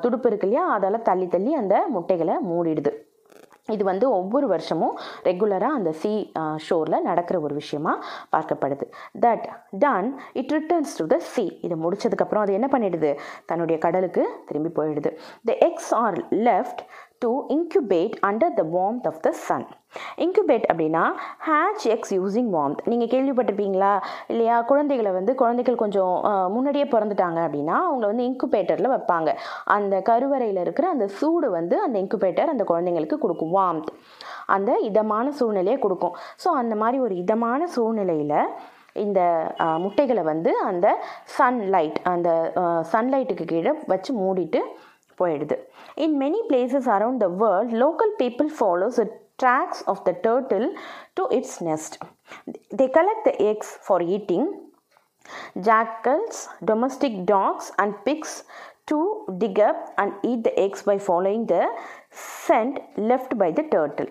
துடுப்பு 0.05 0.29
இருக்கு 0.31 0.49
இல்லையா 0.49 0.65
அதால் 0.77 1.05
தள்ளி 1.11 1.29
தள்ளி 1.35 1.53
அந்த 1.63 1.75
முட்டைகளை 1.97 2.37
மூடிடுது. 2.51 2.93
இது 3.75 3.83
வந்து 3.83 4.05
ஒவ்வொரு 4.19 4.47
வருஷமும் 4.47 4.95
ரெகுலராக 5.23 5.77
அந்த 5.79 5.91
சி 6.01 6.11
ஷோரில் 6.67 7.05
நடக்கிற 7.09 7.39
ஒரு 7.39 7.53
விஷயமா 7.61 7.93
பார்க்கப்படுது. 8.35 8.85
That 9.25 9.45
done 9.83 10.09
it 10.41 10.53
returns 10.57 10.95
to 10.97 11.05
the 11.13 11.17
sea 11.33 11.45
இது 11.61 11.75
முடிச்சதுக்கப்புறம் 11.83 12.43
அது 12.45 12.53
என்ன 12.59 12.69
பண்ணிடுது? 12.71 13.11
தன்னுடைய 13.45 13.77
கடலுக்கு 13.85 14.23
திரும்பி 14.45 14.71
போயிடுது. 14.81 15.11
The 15.49 15.53
eggs 15.69 15.93
are 16.03 16.17
left 16.47 16.83
to 17.23 17.31
incubate 17.55 18.15
under 18.27 18.55
the 18.59 18.63
warmth 18.75 19.07
of 19.09 19.19
the 19.25 19.29
sun 19.47 19.65
incubate 20.23 20.65
அப்படின்னா 20.71 21.03
ஹேச் 21.47 21.85
எக்ஸ் 21.93 22.13
யூஸிங் 22.17 22.49
வார்ம்த் 22.55 22.81
நீங்கள் 22.91 23.11
கேள்விப்பட்டிருப்பீங்களா? 23.13 23.91
இல்லையா? 24.31 24.55
குழந்தைகளை 24.71 25.11
வந்து 25.17 25.33
குழந்தைகள் 25.41 25.81
கொஞ்சம் 25.83 26.13
முன்னாடியே 26.55 26.85
பிறந்துட்டாங்க 26.93 27.39
அப்படின்னா 27.47 27.75
அவங்கள 27.87 28.07
வந்து 28.11 28.27
இன்குபேட்டரில் 28.29 28.93
வைப்பாங்க. 28.95 29.29
அந்த 29.75 30.01
கருவறையில் 30.09 30.61
இருக்கிற 30.65 30.87
அந்த 30.95 31.07
சூடு 31.19 31.49
வந்து 31.57 31.77
அந்த 31.85 31.97
இன்குபேட்டர் 32.03 32.53
அந்த 32.53 32.65
குழந்தைங்களுக்கு 32.71 33.19
கொடுக்கும் 33.25 33.55
வார்ம்த் 33.57 33.91
அந்த 34.55 34.71
இதமான 34.89 35.31
சூழ்நிலையை 35.39 35.79
கொடுக்கும். 35.85 36.15
ஸோ 36.43 36.49
அந்த 36.61 36.75
மாதிரி 36.83 36.99
ஒரு 37.07 37.15
இதமான 37.23 37.67
சூழ்நிலையில் 37.77 38.39
இந்த 39.05 39.21
முட்டைகளை 39.85 40.21
வந்து 40.33 40.51
அந்த 40.69 40.87
சன்லைட் 41.37 41.97
அந்த 42.13 42.29
சன்லைட்டுக்கு 42.93 43.45
கீழே 43.53 43.73
வச்சு 43.93 44.11
மூடிட்டு 44.21 44.61
போயிடுது. 45.19 45.55
In 45.97 46.19
many 46.19 46.39
places 46.47 46.85
around 46.85 47.19
the 47.21 47.29
world, 47.29 47.73
local 47.73 48.11
people 48.19 48.49
follow 48.49 48.89
the 48.91 49.09
tracks 49.39 49.81
of 49.87 50.03
the 50.05 50.13
turtle 50.13 50.75
to 51.15 51.27
its 51.31 51.59
nest. 51.59 51.97
They 52.71 52.87
collect 52.87 53.25
the 53.25 53.41
eggs 53.41 53.79
for 53.81 54.01
eating. 54.01 54.45
Jackals, 55.59 56.49
domestic 56.63 57.25
dogs, 57.25 57.71
and 57.79 57.95
pigs 58.05 58.43
to 58.85 59.25
dig 59.39 59.59
up 59.59 59.93
and 59.97 60.13
eat 60.23 60.43
the 60.43 60.57
eggs 60.59 60.83
by 60.83 60.99
following 60.99 61.47
the 61.47 61.65
scent 62.11 62.79
left 62.95 63.35
by 63.37 63.49
the 63.51 63.63
turtle. 63.63 64.07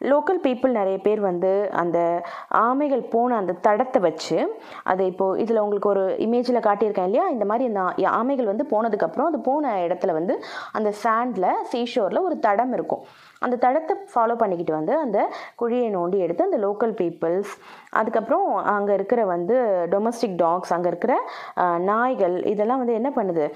Local 0.00 0.40
people 0.42 0.70
நிறைய 0.70 0.98
பேர் 0.98 1.20
வந்து 1.20 1.70
அந்த 1.72 2.22
ஆமைகள் 2.50 3.02
போன 3.10 3.36
அந்த 3.36 3.52
தடத்தை 3.52 4.00
வச்சு 4.00 4.58
அது 4.82 5.06
இப்போது 5.06 5.40
இதில் 5.40 5.58
உங்களுக்கு 5.58 5.88
ஒரு 5.88 6.16
இமேஜில் 6.18 6.66
காட்டியிருக்கேன் 6.66 7.04
இல்லையா? 7.04 7.28
இந்த 7.28 7.44
மாதிரி 7.44 7.74
அந்த 7.74 7.80
ஆமைகள் 8.10 8.44
வந்து 8.44 8.66
போனதுக்கப்புறம் 8.70 9.30
அது 9.30 9.40
போன 9.40 9.86
இடத்துல 9.86 10.12
வந்து 10.12 10.42
அந்த 10.72 10.92
சாண்டில் 11.04 11.50
சீஷோரில் 11.72 12.20
ஒரு 12.20 12.38
தடம் 12.38 12.72
இருக்கும். 12.72 13.04
அந்த 13.44 13.56
தடத்தை 13.64 13.94
ஃபாலோ 14.12 14.34
பண்ணிக்கிட்டு 14.42 14.74
வந்து 14.78 14.92
அந்த 15.04 15.18
குழியை 15.60 15.88
நோண்டி 15.96 16.18
எடுத்து 16.24 16.46
அந்த 16.48 16.58
லோக்கல் 16.66 16.94
பீப்புள்ஸ் 17.00 17.52
அதுக்கப்புறம் 17.98 18.46
அங்கே 18.74 18.92
இருக்கிற 18.98 19.20
வந்து 19.34 19.56
டொமஸ்டிக் 19.94 20.36
டாக்ஸ் 20.44 20.72
அங்கே 20.76 20.90
இருக்கிற 20.92 21.14
நாய்கள் 21.90 22.36
இதெல்லாம் 22.52 22.82
வந்து 22.82 22.98
என்ன 23.00 23.10
பண்ணுது? 23.18 23.46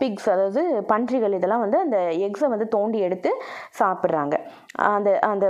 பிக்ஸ் 0.00 0.28
அதாவது 0.34 0.64
பன்றிகள் 0.92 1.36
இதெல்லாம் 1.38 1.64
வந்து 1.64 1.78
அந்த 1.84 2.00
எக்ஸை 2.28 2.50
வந்து 2.54 2.68
தோண்டி 2.76 3.00
எடுத்து 3.08 3.32
சாப்பிட்றாங்க. 3.80 4.34
அந்த 4.96 5.10
அந்த 5.32 5.46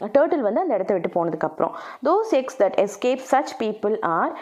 டேர்ட்டில் 0.00 0.46
வந்து 0.46 0.62
அந்த 0.62 0.76
இடத்த 0.76 0.94
விட்டு 0.94 1.10
போனதுக்கப்புறம். 1.16 1.74
Those 2.06 2.32
eggs 2.38 2.58
that 2.62 2.78
escape 2.84 3.22
such 3.32 3.54
people 3.62 3.94
or 4.16 4.32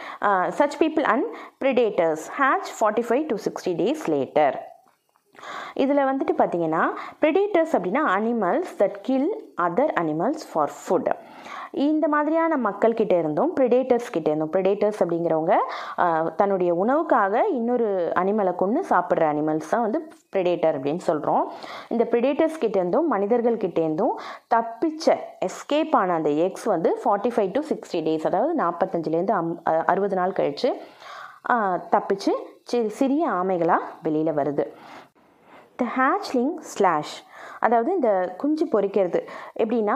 such 0.61 0.79
people 0.83 1.07
and 1.15 1.27
predators 1.65 2.25
hatch 2.41 2.71
forty 2.79 3.05
five 3.09 3.27
to 3.33 3.37
sixty 3.49 3.75
days 3.83 4.05
later 4.15 4.57
இதில் 5.77 6.09
வந்துட்டு 6.09 6.35
பார்த்தீங்கன்னா 6.39 6.83
ப்ரிடேட்டர்ஸ் 7.21 7.75
அப்படின்னா 7.77 8.05
animals 8.15 8.75
that 8.79 8.99
kill 9.03 9.31
other 9.63 9.95
animals 10.01 10.45
for 10.51 10.75
food 10.79 11.11
இந்த 11.85 12.07
மாதிரியான 12.09 12.57
மக்கள்கிட்ட 12.65 13.15
இருந்தும் 13.19 13.51
ப்ரிடேட்டர்ஸ் 13.57 14.11
கிட்ட 14.11 14.29
இருந்தும் 14.29 14.53
ப்ரிடேட்டர்ஸ் 14.53 15.01
அப்படிங்கிறவங்க 15.03 15.55
தன்னுடைய 16.37 16.71
உணவுக்காக 16.75 17.43
இன்னொரு 17.51 17.89
அனிமலை 18.15 18.53
கொண்டு 18.55 18.81
சாப்பிட்ற 18.91 19.25
அனிமல்ஸ் 19.31 19.71
தான் 19.71 19.83
வந்து 19.83 20.01
ப்ரிடேட்டர் 20.33 20.77
அப்படின்னு 20.79 21.03
சொல்கிறோம் 21.03 21.43
இந்த 21.91 22.05
ப்ரிடேட்டர்ஸ் 22.05 22.61
கிட்டேருந்தும் 22.61 23.09
மனிதர்கள் 23.09 23.63
கிட்டேருந்தும் 23.65 24.15
தப்பிச்ச 24.55 25.07
எஸ்கேப் 25.49 25.97
ஆன 25.97 26.15
அந்த 26.15 26.31
எக்ஸ் 26.47 26.67
வந்து 26.67 26.93
forty 27.03 27.33
five 27.35 27.53
to 27.53 27.63
sixty 27.71 28.01
days 28.01 28.27
அதாவது 28.27 28.55
நாற்பத்தஞ்சிலேருந்து 28.61 29.35
அம் 29.35 29.53
அறுபது 29.87 30.17
நாள் 30.17 30.33
கழித்து 30.33 30.71
தப்பிச்சு 31.93 32.33
சி- 32.71 32.91
சிறிய 32.93 33.25
ஆமைகளாக 33.33 33.89
வெளியில் 34.03 34.37
வருது. 34.37 34.65
த 35.79 35.85
ஹேச்லிங் 35.97 36.53
ஸ்லாஷ் 36.73 37.15
அதாவது 37.67 37.91
இந்த 37.97 38.11
குஞ்சு 38.41 38.65
பொரிக்கிறது 38.73 39.21
எப்படின்னா 39.63 39.95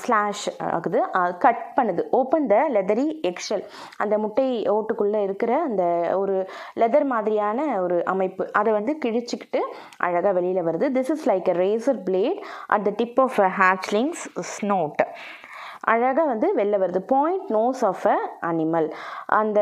ஸ்லாஷ் 0.00 0.44
ஆகுது. 0.76 1.00
கட் 1.44 1.62
பண்ணுது. 1.76 2.02
ஓப்பன் 2.18 2.46
த 2.52 2.56
லெதரி 2.76 3.06
எக்ஷல் 3.30 3.62
அந்த 4.02 4.14
முட்டை 4.22 4.46
ஓட்டுக்குள்ளே 4.76 5.20
இருக்கிற 5.28 5.52
அந்த 5.68 5.84
ஒரு 6.22 6.36
லெதர் 6.82 7.06
மாதிரியான 7.12 7.58
ஒரு 7.84 7.98
அமைப்பு. 8.14 8.46
அதை 8.60 8.72
வந்து 8.78 8.94
கிழிச்சிக்கிட்டு 9.04 9.62
அழகாக 10.06 10.34
வெளியில் 10.38 10.66
வருது. 10.70 10.88
This 10.98 11.12
is 11.16 11.26
like 11.32 11.50
a 11.54 11.56
razor 11.64 12.02
blade 12.08 12.42
at 12.76 12.86
the 12.88 12.92
tip 13.02 13.20
of 13.26 13.40
a 13.48 13.50
hatchlings 13.62 14.24
snout 14.54 15.02
அழகாக 15.92 16.26
வந்து 16.32 16.48
வெளில 16.58 16.76
வருது. 16.82 17.00
Point 17.14 17.48
nose 17.58 17.80
of 17.88 18.04
a 18.16 18.18
animal 18.48 18.88
அந்த 19.40 19.60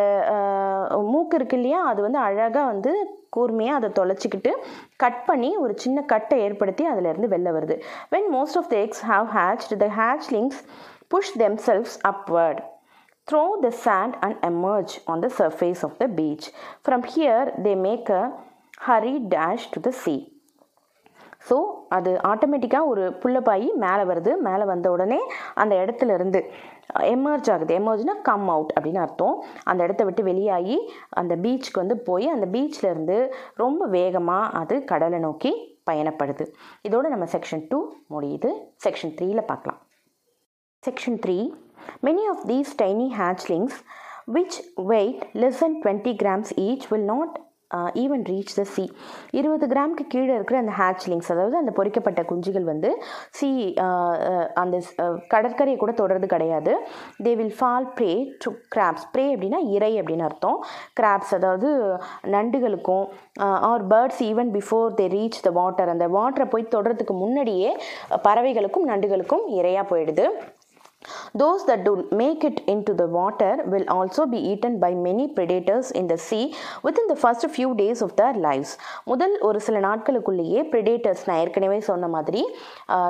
மூக்கு 1.12 1.36
இருக்கு 1.38 1.56
இல்லையா? 1.60 1.80
அது 1.92 2.00
வந்து 2.06 2.20
அழகாக 2.28 2.66
வந்து 2.72 2.92
கூர்மையாக 3.32 3.78
அதை 3.80 3.90
தொலைச்சிக்கிட்டு 3.98 4.52
கட் 4.96 5.20
பண்ணி 5.26 5.50
ஒரு 5.56 5.74
சின்ன 5.76 6.04
கட்டை 6.12 6.38
ஏற்படுத்தி 6.46 6.86
அதிலிருந்து 6.86 7.30
வெளில 7.34 7.52
வருது 7.56 7.76
when 8.12 8.28
most 8.34 8.58
of 8.60 8.70
the 8.72 8.76
eggs 8.80 9.04
have 9.10 9.28
hatched 9.36 9.74
the 9.82 9.88
hatchlings 9.98 10.60
push 11.08 11.32
themselves 11.66 11.96
upward 12.08 12.60
through 13.28 13.44
the 13.60 13.70
sand 13.84 14.16
and 14.20 14.38
emerge 14.46 14.94
on 15.06 15.20
the 15.20 15.30
surface 15.38 15.82
of 15.84 15.96
the 15.98 16.06
beach 16.16 16.46
from 16.84 17.06
here 17.12 17.48
they 17.62 17.74
make 17.80 18.10
a 18.12 18.22
hurry 18.86 19.14
dash 19.34 19.66
to 19.70 19.80
the 19.80 19.92
sea 20.02 20.14
so 21.48 21.56
அது 21.88 22.10
ஆட்டோமேட்டிக்காக 22.30 22.88
ஒரு 22.88 23.04
புள்ளப்பாயி 23.22 23.68
மேலே 23.76 24.02
வருது 24.04 24.32
மேலே 24.40 24.64
வந்த 24.64 24.86
உடனே 24.90 25.20
அந்த 25.54 25.74
இடத்துல 25.82 26.14
இருந்து 26.14 26.40
எமர்ஜ் 26.98 27.50
ஆகுது. 27.52 27.78
எமர்ஜ்னா 27.78 28.22
கம் 28.22 28.48
அவுட் 28.48 28.72
அப்படின்னு 28.80 28.98
அர்த்தம். 28.98 29.44
அந்த 29.64 29.82
இடத்த 29.82 30.04
விட்டு 30.04 30.22
வெளியாகி 30.22 30.92
அந்த 31.08 31.36
பீச்சுக்கு 31.36 31.82
வந்து 31.82 31.98
போய் 31.98 32.28
அந்த 32.28 32.58
பீச்சிலேருந்து 32.58 32.84
இருந்து 32.84 33.34
ரொம்ப 33.54 33.86
வேகமாக 33.86 34.58
அது 34.58 34.84
கடலை 34.84 35.18
நோக்கி 35.18 35.78
பயணப்படுது. 35.90 36.52
இதோட 36.88 37.08
நம்ம 37.08 37.24
செக்ஷன் 37.24 37.66
டூ 37.68 37.92
முடியுது. 38.10 38.52
செக்ஷன் 38.84 39.14
த்ரீயில் 39.20 39.40
பார்க்கலாம். 39.40 39.82
Section 40.86 41.18
three 41.26 41.52
many 42.02 42.24
of 42.28 42.44
these 42.46 42.82
tiny 42.82 43.08
hatchlings 43.18 43.78
which 44.32 44.58
weigh 44.74 45.24
less 45.34 45.58
than 45.58 45.82
twenty 45.82 46.12
grams 46.22 46.50
each 46.56 46.88
will 46.90 47.04
not 47.04 47.40
even 47.94 48.24
reach 48.30 48.54
the 48.56 48.64
sea 48.74 48.84
இருபது 49.30 49.66
கிராமுக்கு 49.66 50.04
கீழே 50.08 50.32
இருக்கிற 50.34 50.58
அந்த 50.58 50.72
ஹேச்லிங்ஸ் 50.78 51.30
அதாவது 51.32 51.56
அந்த 51.56 51.72
பொறிக்கப்பட்ட 51.78 52.22
குஞ்சுகள் 52.22 52.66
வந்து 52.72 52.90
சி 53.38 53.48
uh, 53.86 54.14
uh, 54.30 54.46
அந்த 54.62 54.76
uh, 55.04 55.14
கடற்கரையை 55.28 55.78
கூட 55.78 55.92
தொடர்றது 55.92 56.26
கிடையாது. 56.26 56.72
They 57.24 57.32
will 57.40 57.54
fall 57.58 57.88
prey 57.98 58.12
to 58.44 58.50
crabs 58.76 59.06
prey 59.12 59.26
அப்படின்னா 59.34 59.60
இறை 59.76 59.92
அப்படின்னு 60.00 60.26
அர்த்தம். 60.28 60.58
கிராப்ஸ் 61.00 61.34
அதாவது 61.38 61.70
நண்டுகளுக்கும் 62.36 63.06
or 63.70 63.86
birds 63.86 64.22
even 64.30 64.52
before 64.58 64.88
they 65.00 65.08
reach 65.16 65.42
the 65.42 65.50
water 65.50 65.88
அந்த 65.88 66.08
வாட்டரை 66.08 66.48
போய் 66.48 66.72
தொடறதுக்கு 66.76 67.16
முன்னாடியே 67.24 67.70
பறவைகளுக்கும் 68.28 68.88
நண்டுகளுக்கும் 68.92 69.46
இரையாக 69.60 69.86
போயிடுது. 69.92 70.26
Those 71.32 71.64
that 71.64 71.84
do 71.84 72.08
make 72.12 72.44
it 72.44 72.60
into 72.66 72.92
the 72.92 73.06
water 73.08 73.56
will 73.64 73.84
also 73.88 74.26
be 74.26 74.38
eaten 74.38 74.78
by 74.78 74.92
many 74.94 75.28
predators 75.28 75.90
in 75.90 76.06
the 76.06 76.18
within 77.02 77.08
the 77.10 77.14
first 77.22 77.44
few 77.52 77.68
days 77.78 78.00
of 78.06 78.12
their 78.20 78.36
lives. 78.46 78.70
முதல் 79.04 79.34
ஒரு 79.48 79.58
சில 79.66 79.78
நாட்களுக்குள்ளேயே 79.86 80.60
predators 80.72 81.22
நான் 81.28 81.40
ஏற்கனவே 81.44 81.78
சொன்ன 81.88 82.08
மாதிரி 82.14 82.42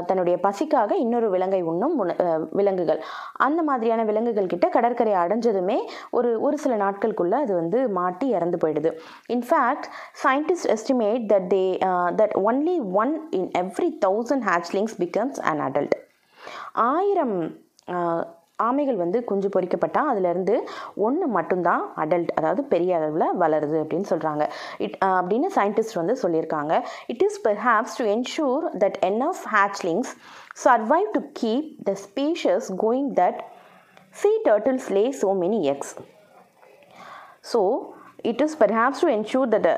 தன்னுடைய 0.09 0.37
பசிக்காக 0.45 0.99
இன்னொரு 1.05 1.31
விலங்கை 1.35 1.63
உண்ணும் 1.73 1.97
விலங்குகள் 2.61 3.01
அந்த 3.47 3.63
மாதிரியான 3.71 4.05
விலங்குகள் 4.11 4.51
கிட்ட 4.53 4.69
கடற்கரை 4.77 5.17
அடைஞ்சதுமே 5.23 5.79
ஒரு 6.19 6.31
ஒரு 6.49 6.59
சில 6.65 6.77
நாட்களுக்குள்ளே 6.85 7.41
அது 7.45 7.55
வந்து 7.55 7.81
மாட்டி 7.99 8.29
இறந்து 8.39 8.61
போயிடுது 8.65 8.93
in fact 9.37 9.89
scientist 10.25 10.71
estimate 10.77 11.25
that 11.33 11.49
they 11.55 11.65
that 12.21 12.37
only 12.51 12.77
one 13.03 13.15
in 13.41 13.51
every 13.65 13.91
thousand 14.07 14.47
hatchlings 14.51 14.97
becomes 15.05 15.41
an 15.53 15.65
adult 15.69 15.97
ஆயிரம் 16.91 17.37
ஆமைகள் 18.67 18.97
வந்து 18.97 19.25
குஞ்சு 19.25 19.49
பொறிக்கப்பட்டால் 19.49 20.09
அதுலேருந்து 20.11 20.55
ஒன்று 21.07 21.27
மட்டும்தான் 21.27 21.83
அடல்ட் 21.97 22.33
அதாவது 22.35 22.63
பெரிய 22.65 22.97
அளவில் 22.97 23.37
வளருது 23.39 23.77
அப்படின்னு 23.83 24.11
சொல்கிறாங்க 24.11 24.45
இட் 24.79 24.97
அப்படின்னு 25.11 25.49
சயின்டிஸ்ட் 25.57 25.99
வந்து 26.01 26.17
சொல்லியிருக்காங்க. 26.23 26.83
It 27.07 27.23
is 27.23 27.41
perhaps 27.47 27.97
to 28.01 28.05
ensure 28.05 28.65
that 28.79 28.99
enough 29.01 29.21
of 29.21 29.43
hatchlings 29.55 30.11
survive 30.65 31.09
to 31.13 31.23
keep 31.43 31.71
the 31.89 31.95
species 32.07 32.69
going 32.85 33.11
that 33.21 33.41
sea 34.23 34.33
turtles 34.49 34.91
lay 34.99 35.05
so 35.23 35.31
many 35.45 35.63
eggs 35.75 35.95
so 37.53 37.63
it 38.31 38.43
is 38.45 38.57
perhaps 38.61 39.03
to 39.05 39.09
ensure 39.17 39.49
that 39.55 39.69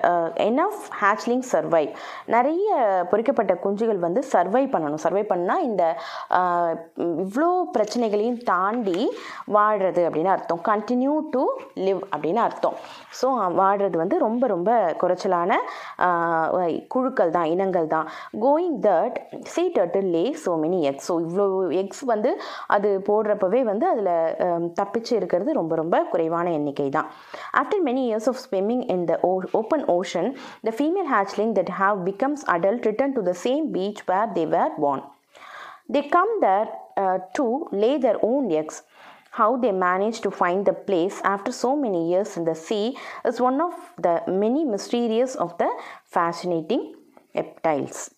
enough 0.47 0.83
hatchling 1.01 1.45
survive 1.53 1.85
நிறைய 2.35 2.69
பொறிக்கப்பட்ட 3.11 3.53
குஞ்சுகள் 3.65 4.01
வந்து 4.07 4.21
சர்வை 4.33 4.65
பண்ணணும். 4.75 5.03
சர்வை 5.05 5.25
பண்ணால் 5.33 5.65
இந்த 5.69 5.85
uh, 6.39 6.71
இவ்வளோ 7.25 7.51
பிரச்சனைகளையும் 7.77 8.41
தாண்டி 8.51 9.01
வாழ்கிறது 9.57 10.03
அப்படின்னு 10.09 10.33
அர்த்தம். 10.37 10.63
கண்டினியூ 10.71 11.15
டு 11.35 11.43
லிவ் 11.87 12.03
அப்படின்னு 12.13 12.41
அர்த்தம். 12.47 12.77
ஸோ 13.21 13.27
வாழ்கிறது 13.61 13.97
வந்து 14.03 14.19
ரொம்ப 14.27 14.47
ரொம்ப 14.55 14.71
குறைச்சலான 15.03 15.53
uh, 16.09 16.69
குழுக்கள் 16.95 17.35
தான் 17.37 17.51
இனங்கள் 17.55 17.89
தான். 17.95 18.09
Going 18.47 18.79
that 18.89 19.17
sea 19.55 19.65
turtle 19.79 20.11
lay 20.17 20.25
so 20.45 20.53
many 20.65 20.81
eggs 20.93 21.09
so 21.11 21.17
இவ்வளோ 21.27 21.47
எக்ஸ் 21.83 22.05
வந்து 22.13 22.33
அது 22.77 22.91
போடுறப்பவே 23.11 23.63
வந்து 23.73 23.87
அதில் 23.93 24.13
um, 24.47 24.67
தப்பிச்சு 24.81 25.15
இருக்கிறது 25.21 25.59
ரொம்ப 25.61 25.73
ரொம்ப 25.83 25.97
குறைவான 26.13 26.53
எண்ணிக்கை 26.59 26.89
தான். 26.99 27.09
After 27.61 27.85
many 27.89 28.05
years 28.11 28.31
of 28.33 28.39
swimming 28.45 28.83
in 28.95 29.07
the 29.07 29.19
open 29.63 29.85
ocean, 29.97 30.37
the 30.65 30.73
female 30.81 31.09
hatchling 31.15 31.55
that 31.59 31.69
have 31.81 32.05
becomes 32.05 32.45
adult 32.57 32.87
return 32.91 33.15
to 33.15 33.23
the 33.31 33.39
same 33.47 33.73
beach 33.73 34.07
where 34.07 34.29
they 34.35 34.47
were 34.47 34.71
born. 34.85 35.03
They 35.89 36.03
come 36.17 36.41
there 36.41 36.69
uh, 36.97 37.19
to 37.35 37.69
lay 37.73 37.99
their 37.99 38.19
own 38.23 38.51
eggs. 38.53 38.83
How 39.41 39.57
they 39.57 39.73
manage 39.73 40.21
to 40.23 40.31
find 40.31 40.67
the 40.67 40.75
place 40.89 41.21
after 41.25 41.53
so 41.53 41.75
many 41.85 42.11
years 42.11 42.37
in 42.37 42.45
the 42.45 42.55
sea 42.55 42.97
is 43.25 43.41
one 43.41 43.61
of 43.69 43.75
the 44.07 44.17
many 44.45 44.65
mysterious 44.65 45.35
of 45.35 45.57
the 45.59 45.71
fascinating 46.05 46.95
reptiles. 47.35 48.11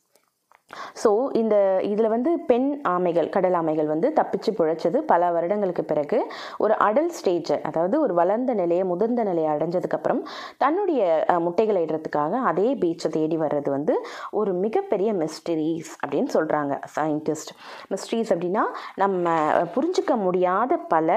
So 1.02 1.10
இந்த 1.34 1.56
இதில் 1.84 2.08
வந்து 2.08 2.30
பெண் 2.46 2.68
ஆமைகள் 2.88 3.28
கடல் 3.28 3.56
ஆமைகள் 3.60 3.88
வந்து 3.88 4.10
தப்பிச்சு 4.16 4.52
பிழைச்சது 4.58 4.98
பல 5.04 5.30
வருடங்களுக்கு 5.30 5.84
பிறகு 5.84 6.18
ஒரு 6.58 6.76
அடல் 6.84 7.10
ஸ்டேஜ் 7.10 7.52
அதாவது 7.62 7.96
ஒரு 8.00 8.14
வளர்ந்த 8.14 8.54
நிலையை 8.54 8.84
முதிர்ந்த 8.84 9.24
நிலையை 9.24 9.50
அடைஞ்சதுக்கப்புறம் 9.54 10.22
தன்னுடைய 10.58 11.02
முட்டைகளை 11.38 11.82
இடுறதுக்காக 11.82 12.42
அதே 12.44 12.68
பீச்சை 12.74 13.10
தேடி 13.10 13.38
வர்றது 13.38 13.70
வந்து 13.70 13.96
ஒரு 14.32 14.52
மிகப்பெரிய 14.60 15.10
மிஸ்டரிஸ் 15.14 15.92
அப்படின்னு 16.04 16.30
சொல்கிறாங்க 16.34 16.74
சயின்டிஸ்ட் 16.96 17.52
மிஸ்டரிஸ் 17.90 18.32
அப்படின்னா 18.34 18.64
நம்ம 18.96 19.28
புரிஞ்சுக்க 19.74 20.12
முடியாத 20.18 20.72
பல 20.86 21.10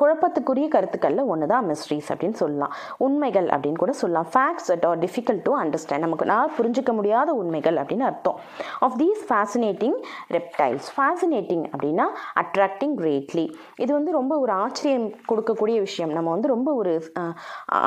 குழப்பத்துக்குரிய 0.00 0.68
கருத்துக்களில் 0.74 1.28
ஒன்று 1.32 1.46
தான் 1.52 1.66
மிஸ்ட்ரீஸ் 1.70 2.10
அப்படின்னு 2.12 2.38
சொல்லலாம். 2.42 2.72
உண்மைகள் 3.06 3.48
அப்படின்னு 3.54 3.80
கூட 3.82 3.92
சொல்லலாம். 4.02 4.28
Facts 4.34 4.70
at 4.74 4.86
are 4.90 4.98
difficult 5.04 5.42
to 5.42 5.52
understand 5.62 6.04
நமக்கு 6.06 6.26
நான் 6.32 6.52
புரிஞ்சிக்க 6.58 6.92
முடியாத 6.98 7.32
உண்மைகள் 7.32 7.78
அப்படின்னு 7.82 8.06
அர்த்தம். 8.10 8.38
Of 8.86 8.96
these 9.02 9.22
fascinating 9.28 9.98
reptiles 10.36 10.88
fascinating 10.96 11.64
அப்படின்னா 11.72 12.06
அட்ராக்டிங் 12.42 12.94
கிரேட்லி 13.00 13.46
இது 13.76 13.92
வந்து 13.92 14.12
ரொம்ப 14.18 14.38
ஒரு 14.38 14.52
ஆச்சரியம் 14.52 15.08
கொடுக்கக்கூடிய 15.30 15.78
விஷயம். 15.88 16.12
நம்ம 16.12 16.30
வந்து 16.30 16.48
ரொம்ப 16.48 16.72
ஒரு 16.74 16.94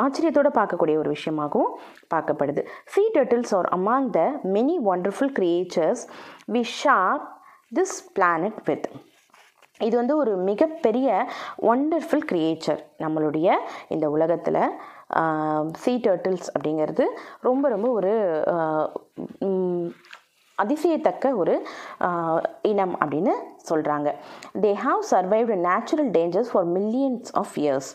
ஆச்சரியத்தோடு 0.03 0.51
பார்க்கக்கூடிய 0.59 0.97
ஒரு 1.03 1.15
விஷயமாகவும் 1.15 1.71
பார்க்கப்படுது. 2.15 2.61
Sea 2.85 3.03
turtles 3.13 3.55
are 3.57 3.69
among 3.77 4.09
the 4.17 4.21
many 4.55 4.77
wonderful 4.91 5.33
creatures 5.39 6.03
we 6.53 6.63
share 6.83 7.25
this 7.79 7.97
planet 8.13 8.61
with 8.65 8.87
இது 9.79 9.95
வந்து 9.97 10.15
ஒரு 10.17 10.33
மிகப்பெரிய 10.43 11.07
ஒண்டர்ஃபுல் 11.65 12.25
கிரியேச்சர் 12.29 12.81
நம்மளுடைய 12.99 13.47
இந்த 13.89 14.05
உலகத்தில் 14.09 14.61
சீ 15.73 15.93
டர்ட்டில்ஸ் 15.97 16.49
அப்படிங்கிறது 16.53 17.05
ரொம்ப 17.41 17.69
ரொம்ப 17.69 17.87
ஒரு 17.91 18.13
அதிசயத்தக்க 20.57 21.35
ஒரு 21.35 21.53
இனம் 22.67 22.95
அப்படின்னு 22.97 23.33
சொல்கிறாங்க 23.69 24.09
they 24.61 24.71
have 24.81 25.01
survived 25.09 25.55
natural 25.65 26.09
dangers 26.11 26.51
for 26.51 26.67
millions 26.73 27.31
of 27.33 27.55
years 27.57 27.89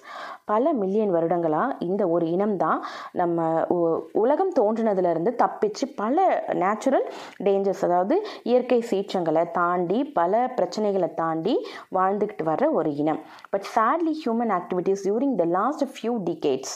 பல 0.46 0.72
மில்லியன் 0.72 1.10
வருடங்களாக 1.10 1.76
இந்த 1.80 2.08
ஒரு 2.08 2.26
இனம் 2.30 2.56
தான் 2.56 2.78
நம்ம 3.12 3.38
உ- 3.74 3.80
உலகம் 4.14 4.52
தோன்றினதுலேருந்து 4.56 5.32
தப்பிச்சு 5.38 5.86
பல 5.94 6.16
நேச்சுரல் 6.58 7.06
டேஞ்சர்ஸ் 7.44 7.84
அதாவது 7.84 8.16
இயற்கை 8.44 8.80
சீற்றங்களை 8.82 9.44
தாண்டி 9.52 10.04
பல 10.12 10.32
பிரச்சனைகளை 10.56 11.14
தாண்டி 11.14 11.54
வாழ்ந்துக்கிட்டு 11.92 12.44
வர்ற 12.44 12.66
ஒரு 12.72 12.90
இனம். 12.96 13.20
But 13.50 13.66
sadly 13.74 14.14
human 14.22 14.54
activities 14.58 15.04
during 15.04 15.36
the 15.36 15.48
last 15.52 15.84
few 15.94 16.14
decades 16.24 16.74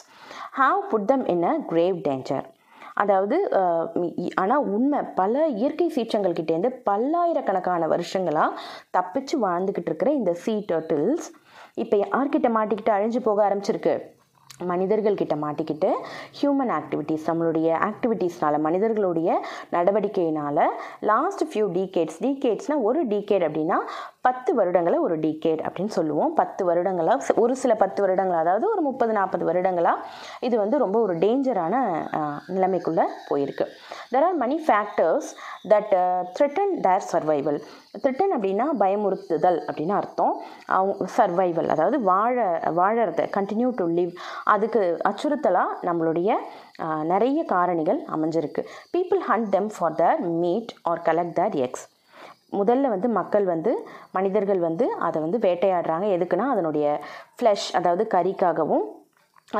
have 0.56 0.80
put 0.90 1.06
them 1.06 1.26
in 1.26 1.46
a 1.46 1.56
grave 1.70 1.98
danger 2.04 2.46
அதாவது 2.94 3.48
ஆனால் 4.34 4.64
உண்மை 4.66 5.02
பல 5.14 5.46
இயற்கை 5.46 5.88
சீற்றங்கள் 5.88 6.32
கிட்டேருந்து 6.32 6.80
பல்லாயிரக்கணக்கான 6.84 7.86
வருஷங்களாக 7.86 8.60
தப்பிச்சு 8.98 9.36
வாழ்ந்துக்கிட்டு 9.42 9.90
இருக்கிற 9.92 10.12
இந்த 10.12 10.34
சீ 10.34 10.64
டர்ட்டில்ஸ் 10.72 11.28
இப்போ 11.74 11.96
யார்கிட்ட 11.96 12.48
மாட்டிக்கிட்டு 12.48 12.92
அழிஞ்சு 12.92 13.20
போக 13.20 13.48
ஆரம்பிச்சிருக்கு? 13.48 13.94
மனிதர்கள் 14.64 15.14
கிட்ட 15.14 15.34
மாட்டிக்கிட்டு 15.34 15.90
ஹியூமன் 16.40 16.72
ஆக்டிவிட்டீஸ் 16.72 17.24
நம்மளுடைய 17.26 17.68
ஆக்டிவிட்டீஸ்னால 17.88 18.58
மனிதர்களுடைய 18.60 19.44
நடவடிக்கையினால 19.72 20.66
லாஸ்ட் 21.00 21.44
ஃபியூ 21.44 21.66
டீகேட்ஸ் 21.72 22.18
டீகேட்ஸ்னால் 22.20 22.82
ஒரு 22.82 23.06
டீகேட் 23.06 23.46
அப்படின்னா 23.46 23.78
பத்து 24.26 24.50
வருடங்களை 24.58 24.98
ஒரு 25.06 25.14
டிகேட் 25.24 25.62
அப்படின்னு 25.66 25.94
சொல்லுவோம். 25.96 26.32
பத்து 26.40 26.62
வருடங்களாக 26.68 27.34
ஒரு 27.42 27.54
சில 27.62 27.72
பத்து 27.82 28.00
வருடங்கள் 28.04 28.40
அதாவது 28.42 28.66
ஒரு 28.72 28.82
முப்பது 28.88 29.12
நாற்பது 29.18 29.44
வருடங்களாக 29.48 30.04
இது 30.46 30.56
வந்து 30.62 30.76
ரொம்ப 30.84 30.96
ஒரு 31.06 31.14
டேஞ்சரான 31.24 31.74
நிலைமைக்குள்ளே 32.56 33.06
போயிருக்கு. 33.30 33.66
There 34.12 34.26
are 34.28 34.38
many 34.42 34.56
factors 34.66 35.30
that 35.72 35.92
threaten 36.36 36.74
their 36.86 37.06
survival 37.12 37.60
threaten 38.02 38.34
அப்படின்னா 38.36 38.66
பயமுறுத்துதல் 38.82 39.58
அப்படின்னு 39.68 39.94
அர்த்தம். 40.00 40.34
அவங்க 40.78 41.06
சர்வைவல் 41.16 41.70
அதாவது 41.74 41.98
வாழ 42.10 42.36
வாழறத 42.80 43.26
கண்டினியூ 43.38 43.70
டு 43.80 43.86
லிவ் 43.98 44.12
அதுக்கு 44.54 44.82
அச்சுறுத்தலாக 45.10 45.78
நம்மளுடைய 45.88 46.30
நிறைய 47.12 47.40
காரணிகள் 47.52 48.00
அமைஞ்சிருக்கு. 48.14 48.62
People 48.94 49.22
hunt 49.30 49.50
them 49.56 49.70
for 49.76 49.98
their 50.02 50.22
meat 50.44 50.72
or 50.92 51.02
collect 51.08 51.36
their 51.40 51.56
eggs 51.66 51.84
முதல்ல 52.52 52.88
வந்து 52.88 53.08
மக்கள் 53.08 53.44
வந்து 53.44 53.72
மனிதர்கள் 54.12 54.58
வந்து 54.58 54.86
அதை 54.98 55.18
வந்து 55.22 55.38
வேட்டையாடுறாங்க. 55.38 56.06
எதுக்குன்னா 56.16 56.48
அதனுடைய 56.54 56.86
ஃப்ளஷ் 57.36 57.68
அதாவது 57.72 58.04
கறிக்காகவும் 58.14 58.84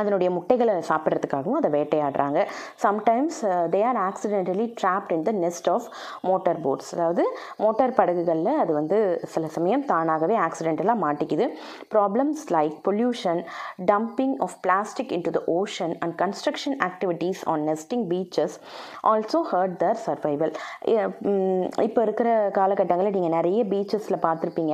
அதனுடைய 0.01 0.29
முட்டைகளை 0.37 0.75
சாப்பிட்றதுக்காகவும் 0.89 1.59
அதை 1.59 1.69
வேட்டையாடுறாங்க. 1.77 2.39
Sometimes 2.83 3.39
they 3.73 3.81
are 3.89 3.99
accidentally 4.07 4.67
trapped 4.81 5.13
in 5.15 5.25
the 5.29 5.33
nest 5.43 5.69
of 5.73 5.87
motor 6.29 6.61
boats 6.65 6.91
அதாவது 6.95 7.25
மோட்டார் 7.63 7.95
படகுகளில் 7.99 8.51
அது 8.63 8.73
வந்து 8.79 8.99
சில 9.33 9.47
சமயம் 9.57 9.85
தானாகவே 9.91 10.37
ஆக்சிடென்டலாக 10.47 11.03
மாட்டிக்குது. 11.05 11.47
Problems 11.95 12.43
like 12.57 12.75
pollution 12.87 13.41
dumping 13.91 14.35
of 14.47 14.57
plastic 14.67 15.13
into 15.17 15.33
the 15.37 15.41
ocean 15.59 15.95
and 16.03 16.15
construction 16.23 16.77
activities 16.89 17.43
on 17.53 17.65
nesting 17.71 18.05
beaches 18.13 18.57
also 19.11 19.41
hurt 19.53 19.77
their 19.83 20.01
survival 20.07 20.53
இப்போ 21.87 22.01
இருக்கிற 22.07 22.29
காலகட்டங்களில் 22.59 23.15
நீங்கள் 23.17 23.35
நிறைய 23.37 23.61
பீச்சஸில் 23.73 24.23
பார்த்துருப்பீங்க. 24.25 24.73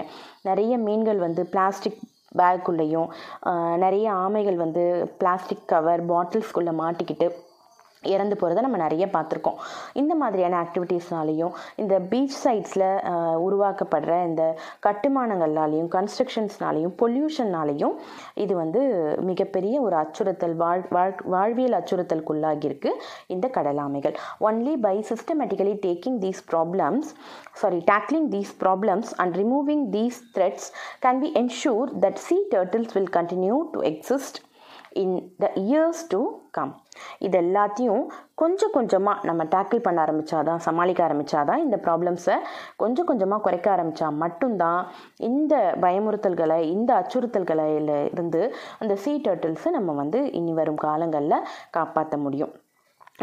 நிறைய 0.50 0.74
மீன்கள் 0.88 1.20
வந்து 1.26 1.42
பிளாஸ்டிக் 1.54 2.00
பேக்குள்ளேயும் 2.38 3.10
நிறைய 3.76 4.12
ஆமைகள் 4.14 4.56
வந்து 4.56 4.84
பிளாஸ்டிக் 5.20 5.66
கவர் 5.66 6.02
பாட்டில்ஸ்குள்ளே 6.06 6.74
மாட்டிக்கிட்டு 6.80 7.30
இறந்து 8.04 8.36
போகிறத 8.36 8.62
நம்ம 8.62 8.78
நிறைய 8.78 9.06
பார்த்துருக்கோம். 9.14 9.58
இந்த 9.94 10.16
மாதிரியான 10.16 10.58
ஆக்டிவிட்டீஸ்னாலையும் 10.66 11.54
இந்த 11.76 12.00
பீச் 12.12 12.38
சைட்ஸில் 12.44 12.88
உருவாக்கப்படுற 13.46 14.14
இந்த 14.26 14.44
கட்டுமானங்கள்னாலையும் 14.88 15.90
கன்ஸ்ட்ரக்ஷன்ஸ்னாலையும் 15.96 16.94
பொல்யூஷன்னாலையும் 17.02 17.96
இது 18.44 18.56
வந்து 18.56 18.82
மிகப்பெரிய 19.30 19.82
ஒரு 19.82 19.96
அச்சுறுத்தல் 19.96 20.56
வாழ் 20.56 20.84
வாழ் 20.90 21.16
வாழ்வியல் 21.36 21.78
அச்சுறுத்தலுக்குள்ளாகியிருக்கு 21.80 22.92
இந்த 23.28 23.48
கடலாமைகள். 23.58 24.16
Only 24.50 24.76
by 24.88 24.96
systematically 25.12 25.76
taking 25.88 26.20
these 26.26 26.42
problems 26.52 27.10
sorry 27.62 27.82
tackling 27.94 28.30
these 28.36 28.54
problems 28.64 29.12
and 29.16 29.36
removing 29.38 29.86
these 29.98 30.20
threats 30.36 30.70
can 31.06 31.20
be 31.20 31.32
ensure 31.42 31.90
that 32.06 32.22
sea 32.28 32.38
turtles 32.56 32.94
will 32.98 33.12
continue 33.18 33.58
to 33.74 33.82
exist 33.92 34.40
in 35.04 35.18
the 35.44 35.52
years 35.56 36.04
to 36.14 36.22
come 36.52 36.72
இது 37.20 37.38
எல்லாத்தையும் 37.40 38.04
கொஞ்சம் 38.36 38.72
கொஞ்சமாக 38.72 39.26
நம்ம 39.28 39.44
டேக்கிள் 39.44 39.80
பண்ண 39.80 40.02
ஆரம்பித்தாதான் 40.02 40.58
சமாளிக்க 40.58 41.04
ஆரம்பித்தாதான் 41.04 41.58
இந்த 41.58 41.78
ப்ராப்ளம்ஸை 41.78 42.36
கொஞ்சம் 42.78 43.06
கொஞ்சமாக 43.06 43.42
குறைக்க 43.42 43.70
ஆரம்பித்தா 43.76 44.10
மட்டும்தான் 44.24 44.82
இந்த 45.18 45.76
பயமுறுத்தல்களை 45.82 46.60
இந்த 46.76 46.94
அச்சுறுத்தல்களை 47.02 47.68
இருந்து 48.12 48.56
அந்த 48.80 48.96
சீ 48.96 49.22
டர்ட்டில்ஸை 49.28 49.72
நம்ம 49.72 49.94
வந்து 49.94 50.32
இனி 50.32 50.54
வரும் 50.54 50.82
காலங்களில் 50.88 51.46
காப்பாற்ற 51.72 52.18
முடியும். 52.18 52.54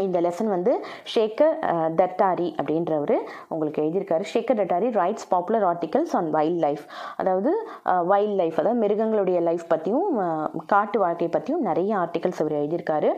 இந்த 0.04 0.20
லெசன் 0.26 0.50
வந்து 0.54 0.72
ஷேக்கர் 1.14 1.54
தட்டாரி 2.00 2.48
uh, 2.48 2.56
அப்படின்றவர் 2.60 3.14
உங்களுக்கு 3.48 3.82
எழுதியிருக்காரு. 3.82 4.24
Shekar 4.32 4.58
Dattatri 4.60 4.88
writes 5.00 5.26
popular 5.28 5.64
articles 5.72 6.14
on 6.18 6.30
wildlife 6.66 6.84
அதாவது 7.16 7.50
uh, 7.92 8.02
வைல்ட் 8.12 8.36
லைஃப் 8.40 8.58
அதாவது 8.58 8.80
மிருகங்களுடைய 8.84 9.40
லைஃப் 9.40 9.66
பற்றியும் 9.68 10.10
uh, 10.18 10.46
காட்டு 10.66 10.98
வாழ்க்கை 10.98 11.28
பற்றியும் 11.28 11.62
நிறைய 11.62 11.96
ஆர்டிகல்ஸ் 11.96 12.40
அவர் 12.44 12.56
எழுதியிருக்காரு. 12.60 13.10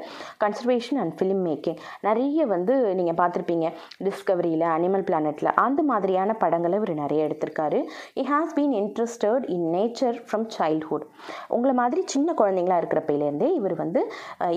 கன்சர்வேஷன் 0.45 1.01
அண்ட் 1.05 1.14
ஃபிலிம் 1.21 1.43
மேக்கிங் 1.49 1.79
நிறைய 2.01 2.47
வந்து 2.47 2.77
நீங்கள் 3.01 3.19
பார்த்துருப்பீங்க. 3.23 3.67
டிஸ்கவரியில் 4.09 4.67
அனிமல் 4.77 5.07
பிளானட்டில் 5.11 5.53
அந்த 5.67 5.83
மாதிரியான 5.83 6.35
படங்களை 6.45 6.79
இவர் 6.79 6.95
நிறைய 6.95 7.27
எடுத்திருக்காரு. 7.29 7.81
He 8.21 8.25
has 8.33 8.55
been 8.59 8.75
interested 8.83 9.47
in 9.57 9.67
nature 9.77 10.17
from 10.29 10.47
childhood 10.59 11.07
உங்களை 11.57 11.75
மாதிரி 11.83 12.03
சின்ன 12.14 12.35
குழந்தைங்களா 12.41 12.77
இருக்கிறப்பையிலேருந்தே 12.81 13.49
இவர் 13.59 13.75
வந்து 13.75 14.01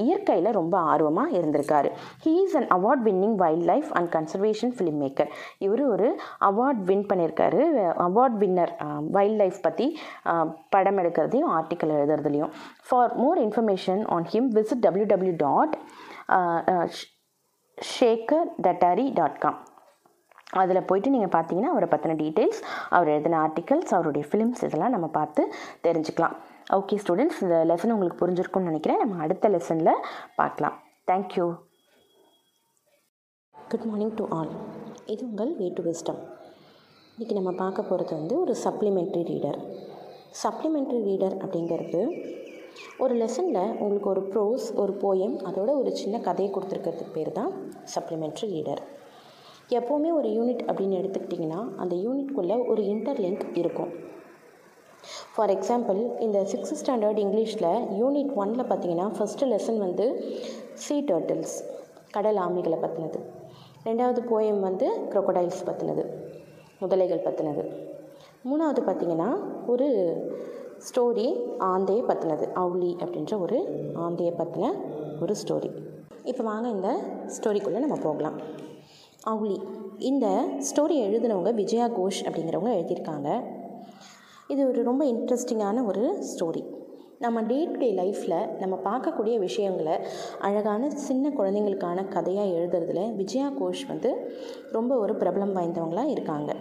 இயற்கையில் 0.04 0.50
ரொம்ப 0.60 0.76
ஆர்வமாக 0.94 1.38
இருந்திருக்காரு. 1.40 1.90
He 2.24 2.34
is 2.44 2.56
an 2.60 2.68
award 2.78 3.04
winning 3.08 3.36
wildlife 3.72 3.90
and 4.00 4.10
conservation 4.16 4.74
filmmaker 5.04 5.32
இவர் 5.66 5.84
ஒரு 5.94 6.10
அவார்ட் 6.50 6.84
வின் 6.90 7.08
பண்ணியிருக்காரு. 7.12 7.62
அவார்ட் 8.08 8.38
வின்னர் 8.44 8.74
வைல்ட் 9.18 9.40
லைஃப் 9.44 9.60
பற்றி 9.68 9.88
படம் 10.76 11.02
எடுக்கிறதையும் 11.04 11.52
article 11.58 11.96
எழுதுறதுலையும். 11.98 12.54
For 12.90 13.16
more 13.24 13.42
information 13.48 14.04
on 14.18 14.30
him 14.36 14.52
visit 14.60 14.86
W 14.88 15.08
W 15.14 15.36
dot 15.48 15.76
Shekar 17.98 18.48
Dattatri 18.66 19.06
dot 19.20 19.42
com 19.44 19.60
அதில் 20.62 20.88
போயிட்டு 20.88 21.14
நீங்கள் 21.14 21.34
பார்த்தீங்கன்னா 21.36 21.70
அவரை 21.74 21.88
பற்றின 21.92 22.16
டீட்டெயில்ஸ் 22.22 22.60
அவர் 22.96 23.12
எழுதின 23.14 23.38
ஆர்டிகல்ஸ் 23.46 23.94
அவருடைய 23.98 24.24
ஃபிலிம்ஸ் 24.30 24.64
இதெல்லாம் 24.68 24.94
நம்ம 24.96 25.08
பார்த்து 25.18 25.42
தெரிஞ்சுக்கலாம். 25.86 26.36
ஓகே 26.78 26.98
ஸ்டூடெண்ட்ஸ் 27.04 27.40
இந்த 27.46 27.58
லெசன் 27.70 27.94
உங்களுக்கு 27.96 28.22
புரிஞ்சிருக்கும்னு 28.24 28.70
நினைக்கிறேன். 28.72 29.02
நம்ம 29.04 29.24
அடுத்த 29.26 29.50
லெசனில் 29.56 30.02
பார்க்கலாம். 30.40 30.76
Thank you 31.12 31.48
good 33.72 33.86
morning 33.86 34.14
to 34.14 34.26
all 34.30 34.50
இது 35.06 35.26
உங்கள் 35.26 35.56
வே 35.56 35.68
டு 35.68 35.84
விஸ்டம் 35.84 36.18
இன்றைக்கி 37.18 37.32
நம்ம 37.32 37.52
பார்க்க 37.52 37.82
போகிறது 37.82 38.16
வந்து 38.16 38.40
ஒரு 38.40 38.56
சப்ளிமெண்ட்ரி 38.64 39.22
ரீடர் 39.24 39.60
சப்ளிமெண்ட்ரி 40.44 41.00
ரீடர் 41.04 41.36
அப்படிங்கிறது 41.38 42.02
ஒரு 42.98 43.16
லெசனில் 43.16 43.72
உங்களுக்கு 43.78 44.10
ஒரு 44.10 44.22
ப்ரோஸ் 44.34 44.66
ஒரு 44.76 44.94
போயம் 45.02 45.36
அதோட 45.50 45.74
ஒரு 45.78 45.96
சின்ன 45.96 46.20
கதையை 46.20 46.54
கொடுத்துருக்கிறதுக்கு 46.54 47.14
பேர் 47.14 47.32
தான் 47.32 47.52
சப்ளிமெண்ட்ரி 47.96 48.50
ரீடர் 48.56 48.82
எப்போவுமே 49.70 50.12
ஒரு 50.14 50.30
யூனிட் 50.30 50.64
அப்படின்னு 50.68 51.00
எடுத்துக்கிட்டிங்கன்னா 51.02 51.62
அந்த 51.76 51.96
யூனிட்குள்ளே 51.96 52.68
ஒரு 52.68 52.84
இன்டர்லிங்க் 52.84 53.58
இருக்கும். 53.58 53.92
ஃபார் 55.36 55.50
எக்ஸாம்பிள் 55.50 56.20
இந்த 56.20 56.40
சிக்ஸ்த் 56.52 56.80
ஸ்டாண்டர்ட் 56.84 57.18
இங்கிலீஷில் 57.18 57.72
யூனிட் 58.00 58.34
ஒனில் 58.36 58.70
பார்த்தீங்கன்னா 58.72 59.08
ஃபஸ்ட்டு 59.18 59.52
லெசன் 59.54 59.78
வந்து 59.78 60.08
சீ 60.74 61.02
டர்ட்டில்ஸ் 61.02 61.56
கடல் 62.12 62.36
ஆமைகளை 62.36 62.80
பற்றினது 62.80 63.20
ரெண்டாவது 63.86 64.22
போயம் 64.32 64.60
வந்து 64.60 64.88
க்ரொக்கடைல்ஸ் 65.10 65.66
பற்றினது 65.66 66.04
முதலைகள் 66.82 67.24
பற்றினது 67.24 67.64
மூணாவது 68.50 68.82
பார்த்திங்கன்னா 68.86 69.30
ஒரு 69.68 69.88
ஸ்டோரி 70.90 71.26
ஆந்தையை 71.60 72.04
பற்றினது 72.06 72.48
அவுளி 72.56 72.96
அப்படின்ற 73.00 73.40
ஒரு 73.40 73.58
ஆந்தையை 73.96 74.34
பற்றின 74.38 74.74
ஒரு 75.22 75.36
ஸ்டோரி 75.42 75.70
இப்போ 76.24 76.44
வாங்க 76.44 76.68
இந்த 76.68 76.90
ஸ்டோரிக்குள்ளே 77.26 77.80
நம்ம 77.80 77.96
போகலாம். 77.96 78.38
அவுளி 79.24 79.62
இந்த 79.98 80.46
ஸ்டோரி 80.58 80.96
எழுதினவங்க 81.08 81.54
விஜயா 81.54 81.88
கோஷ் 81.88 82.26
அப்படிங்கிறவங்க 82.26 82.72
எழுதியிருக்காங்க. 82.78 83.30
இது 84.48 84.68
ஒரு 84.68 84.84
ரொம்ப 84.84 85.06
இன்ட்ரெஸ்டிங்கான 85.06 85.86
ஒரு 85.86 86.24
ஸ்டோரி 86.32 86.64
நம்ம 87.24 87.40
டே 87.50 87.58
டு 87.72 87.78
டே 87.82 87.88
லைஃப்பில் 88.00 88.38
நம்ம 88.62 88.76
பார்க்கக்கூடிய 88.86 89.36
விஷயங்களை 89.40 89.96
அழகான 90.48 90.90
சின்ன 91.08 91.26
குழந்தைங்களுக்கான 91.40 92.06
கதையாக 92.16 92.54
எழுதுறதுல 92.58 93.02
விஜயா 93.20 93.48
கோஷ் 93.60 93.84
வந்து 93.92 94.12
ரொம்ப 94.76 94.92
ஒரு 95.04 95.14
பிரபலம் 95.22 95.54
வாய்ந்தவங்களாக 95.58 96.14
இருக்காங்க. 96.16 96.52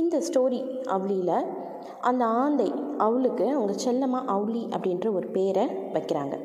இந்த 0.00 0.16
ஸ்டோரி 0.26 0.60
அவளியில் 0.96 1.48
அந்த 2.10 2.22
ஆந்தை 2.42 2.68
அவளுக்கு 3.06 3.46
அவங்க 3.56 3.74
செல்லமாக 3.86 4.30
அவுளி 4.34 4.62
அப்படின்ற 4.76 5.06
ஒரு 5.18 5.26
பேரை 5.36 5.64
வைக்கிறாங்க. 5.96 6.36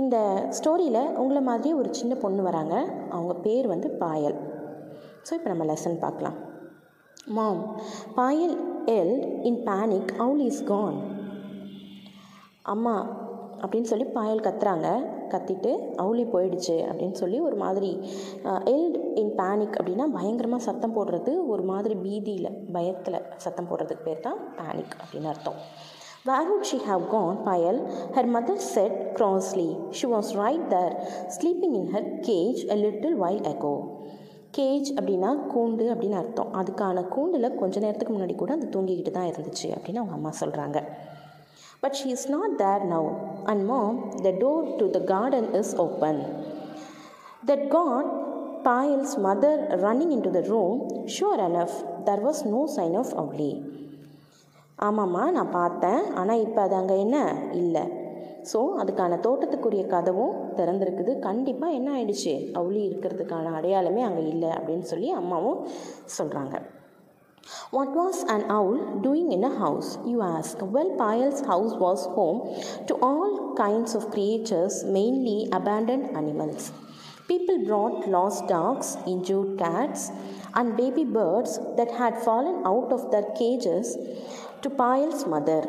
இந்த 0.00 0.16
ஸ்டோரியில் 0.58 1.02
உங்களை 1.22 1.42
மாதிரி 1.50 1.72
ஒரு 1.80 1.90
சின்ன 2.00 2.14
பொண்ணு 2.24 2.42
வராங்க. 2.48 2.76
அவங்க 3.16 3.34
பேர் 3.46 3.66
வந்து 3.74 3.90
பாயல். 4.04 4.38
ஸோ 5.26 5.32
இப்போ 5.38 5.50
நம்ம 5.52 5.66
லெசன் 5.72 6.02
பார்க்கலாம். 6.06 6.38
Mom 7.36 7.62
Payal 8.20 8.56
yelled 8.98 9.16
in 9.50 9.60
panic 9.68 10.10
owl 10.24 10.42
is 10.50 10.64
gone 10.72 10.98
அம்மா 12.66 12.94
அப்படின்னு 13.62 13.90
சொல்லி 13.90 14.06
பாயல் 14.16 14.44
கத்துறாங்க 14.46 14.88
கத்திட்டு 15.28 15.70
அவுளி 15.96 16.24
போயிடுச்சு 16.32 16.76
அப்படின்னு 16.88 17.16
சொல்லி 17.20 17.38
ஒரு 17.40 17.56
மாதிரி 17.56 17.90
எல்ட் 18.74 18.96
இன் 19.14 19.34
பேனிக் 19.38 19.78
அப்படின்னா 19.78 20.06
பயங்கரமாக 20.12 20.66
சத்தம் 20.68 20.96
போடுறது 20.96 21.34
ஒரு 21.46 21.62
மாதிரி 21.62 21.94
பீதியில் 21.96 22.56
பயத்தில் 22.72 23.24
சத்தம் 23.36 23.68
போடுறதுக்கு 23.70 24.06
பேர் 24.08 24.20
தான் 24.20 24.40
பேனிக் 24.56 24.96
அப்படின்னு 25.02 25.30
அர்த்தம் 25.34 25.60
Where 26.24 26.46
would 26.50 26.64
she 26.66 26.78
have 26.80 27.02
gone, 27.08 27.36
Payal? 27.44 27.76
Her 28.14 28.24
mother 28.26 28.54
said 28.66 28.92
crossly. 29.16 29.68
She 29.92 30.06
was 30.06 30.28
right 30.34 30.64
there, 30.70 30.94
sleeping 31.30 31.74
in 31.76 31.86
her 31.86 32.02
cage 32.20 32.60
a 32.68 32.76
little 32.76 33.14
while 33.16 33.42
ago. 33.46 33.74
Cage 34.56 34.90
அப்படின்னா 34.90 35.30
கூண்டு 35.52 35.84
அப்படின்னு 35.92 36.16
அர்த்தம் 36.16 36.52
அதுக்கான 36.54 37.02
கூண்டில் 37.08 37.56
கொஞ்ச 37.56 37.80
நேரத்துக்கு 37.80 38.12
முன்னாடி 38.14 38.34
கூட 38.34 38.52
அது 38.52 38.66
தூங்கிக்கிட்டு 38.66 39.10
தான் 39.10 39.28
இருந்துச்சு 39.28 39.68
அப்படின்னு 39.68 40.00
அவங்க 40.00 40.14
அம்மா 40.14 40.30
சொல்கிறாங்க 40.40 40.78
but 41.80 41.96
she 42.04 42.10
is 42.10 42.30
not 42.30 42.56
there 42.56 42.88
now, 42.88 43.08
and 43.44 43.64
mom 43.64 44.10
the 44.22 44.30
door 44.30 44.76
to 44.76 44.90
the 44.90 45.00
garden 45.00 45.54
is 45.54 45.76
open 45.76 46.22
that 47.46 47.68
got 47.68 48.24
Payal's 48.64 49.16
mother 49.22 49.60
running 49.68 50.10
into 50.10 50.34
the 50.34 50.42
room. 50.42 50.88
Room 51.20 51.38
enough, 51.38 51.70
there 52.04 52.04
there 52.04 52.22
no 52.22 52.30
no 52.44 52.72
sign 52.76 52.96
of 52.96 53.12
ஆமாம்மா 54.82 55.30
நான் 55.30 55.50
பார்த்தேன். 55.50 56.14
ஆனால் 56.14 56.40
இப்போ 56.40 56.60
அது 56.60 56.74
அங்கே 56.74 56.98
என்ன? 56.98 57.36
இல்லை. 57.52 57.82
So 58.52 58.56
அதுக்கான 58.56 59.18
தோட்டத்துக்குரிய 59.20 59.86
கதவும் 59.86 60.34
திறந்திருக்குது. 60.56 61.18
கண்டிப்பாக 61.18 61.72
என்ன 61.72 61.92
ஆயிடுச்சு? 61.92 62.52
அவுளி 62.52 62.88
இருக்கிறதுக்கான 62.88 63.54
அடையாளமே 63.54 64.02
அங்கே 64.02 64.28
இல்லை. 64.28 64.48
அப்படின்னு 64.48 64.80
சொல்லி 64.80 65.10
அம்மாவும் 65.10 65.66
சொல்கிறாங்க 66.18 66.75
What 67.70 67.90
was 67.90 68.24
an 68.24 68.50
owl 68.50 68.98
doing 69.02 69.30
in 69.30 69.44
a 69.44 69.56
house? 69.56 69.98
You 70.04 70.20
ask. 70.20 70.56
Well, 70.60 70.96
Payal's 70.98 71.42
house 71.46 71.74
was 71.74 72.04
home 72.06 72.60
to 72.88 72.94
all 72.94 73.54
kinds 73.56 73.94
of 73.94 74.10
creatures, 74.10 74.82
mainly 74.82 75.48
abandoned 75.52 76.16
animals. 76.16 76.72
People 77.28 77.64
brought 77.64 78.08
lost 78.08 78.48
dogs, 78.48 78.96
injured 79.06 79.58
cats, 79.58 80.10
and 80.56 80.76
baby 80.76 81.04
birds 81.04 81.60
that 81.76 81.92
had 81.92 82.20
fallen 82.24 82.66
out 82.66 82.92
of 82.92 83.12
their 83.12 83.30
cages 83.38 83.96
to 84.62 84.68
Payal's 84.70 85.24
mother. 85.24 85.62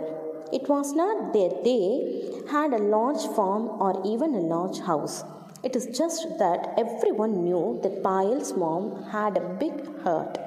It 0.52 0.68
was 0.68 0.94
not 0.94 1.32
that 1.34 1.64
they 1.64 2.52
had 2.52 2.74
a 2.74 2.84
large 2.96 3.24
farm 3.36 3.68
or 3.80 4.02
even 4.04 4.34
a 4.34 4.40
large 4.40 4.80
house. 4.80 5.24
It 5.62 5.76
is 5.76 5.86
just 5.96 6.40
that 6.40 6.74
everyone 6.76 7.44
knew 7.44 7.80
that 7.84 8.02
Payal's 8.02 8.54
mom 8.56 9.04
had 9.12 9.38
a 9.38 9.42
big 9.60 9.86
hurt. 10.04 10.47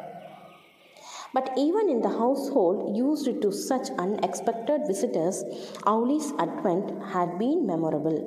But 1.35 1.53
even 1.57 1.89
in 1.89 2.01
the 2.03 2.11
household 2.11 2.97
used 2.97 3.41
to 3.43 3.53
such 3.53 3.91
unexpected 3.99 4.83
visitors, 4.87 5.45
Auli's 5.85 6.33
advent 6.39 7.03
had 7.05 7.39
been 7.39 7.67
memorable. 7.67 8.19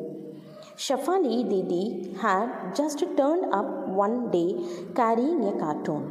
Shafali 0.77 1.49
Didi 1.49 2.15
had 2.17 2.75
just 2.75 2.99
turned 3.17 3.53
up 3.53 3.87
one 3.87 4.31
day 4.31 4.49
carrying 4.95 5.41
a 5.43 5.55
cartoon. 5.63 6.03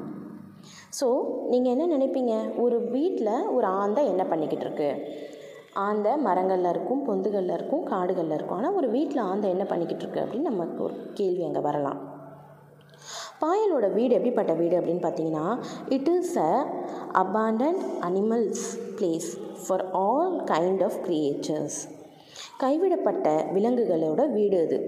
So 0.99 1.07
நீங்கள் 1.51 1.73
என்ன 1.75 1.85
நினைப்பீங்க 1.95 2.33
ஒரு 2.57 2.77
வீட்டில் 2.95 3.31
ஒரு 3.57 3.67
ஆந்தை 3.83 4.03
என்ன 4.07 4.23
பண்ணிக்கிட்டு 4.25 4.67
இருக்கு 4.67 4.91
ஆந்தை 5.85 6.13
மரங்களில் 6.27 6.71
இருக்கும் 6.73 7.05
பொந்துகளில் 7.07 7.55
இருக்கும் 7.55 7.85
காடுகளில் 7.93 8.37
இருக்கும் 8.37 8.59
ஆனால் 8.59 8.77
ஒரு 8.81 8.89
வீட்டில் 8.97 9.23
ஆந்தை 9.31 9.49
என்ன 9.55 9.65
பண்ணிக்கிட்டு 9.71 10.05
இருக்கு 10.05 10.23
அப்படின்னு 10.25 10.51
நமக்கு 10.53 10.83
ஒரு 10.89 10.97
கேள்வி 11.21 11.45
அங்கே 11.49 11.63
வரலாம் 11.69 12.01
பாயலோட 13.43 13.93
வீடு 13.93 14.15
எப்படிப்பட்ட 14.15 14.53
வீடு 14.53 14.79
அப்படின்னு 14.79 15.05
பார்த்தீங்கன்னா 15.07 15.59
it 15.89 16.09
is 16.09 16.39
a 16.39 16.53
abandon 17.13 17.79
animals 18.01 18.67
place 18.99 19.31
for 19.67 19.91
all 19.91 20.45
kind 20.45 20.85
of 20.85 20.99
creatures 21.07 21.79
கைவிடப்பட்ட 22.59 23.29
விலங்குகளோட 23.55 24.33
வீடு 24.33 24.67
அது. 24.67 24.79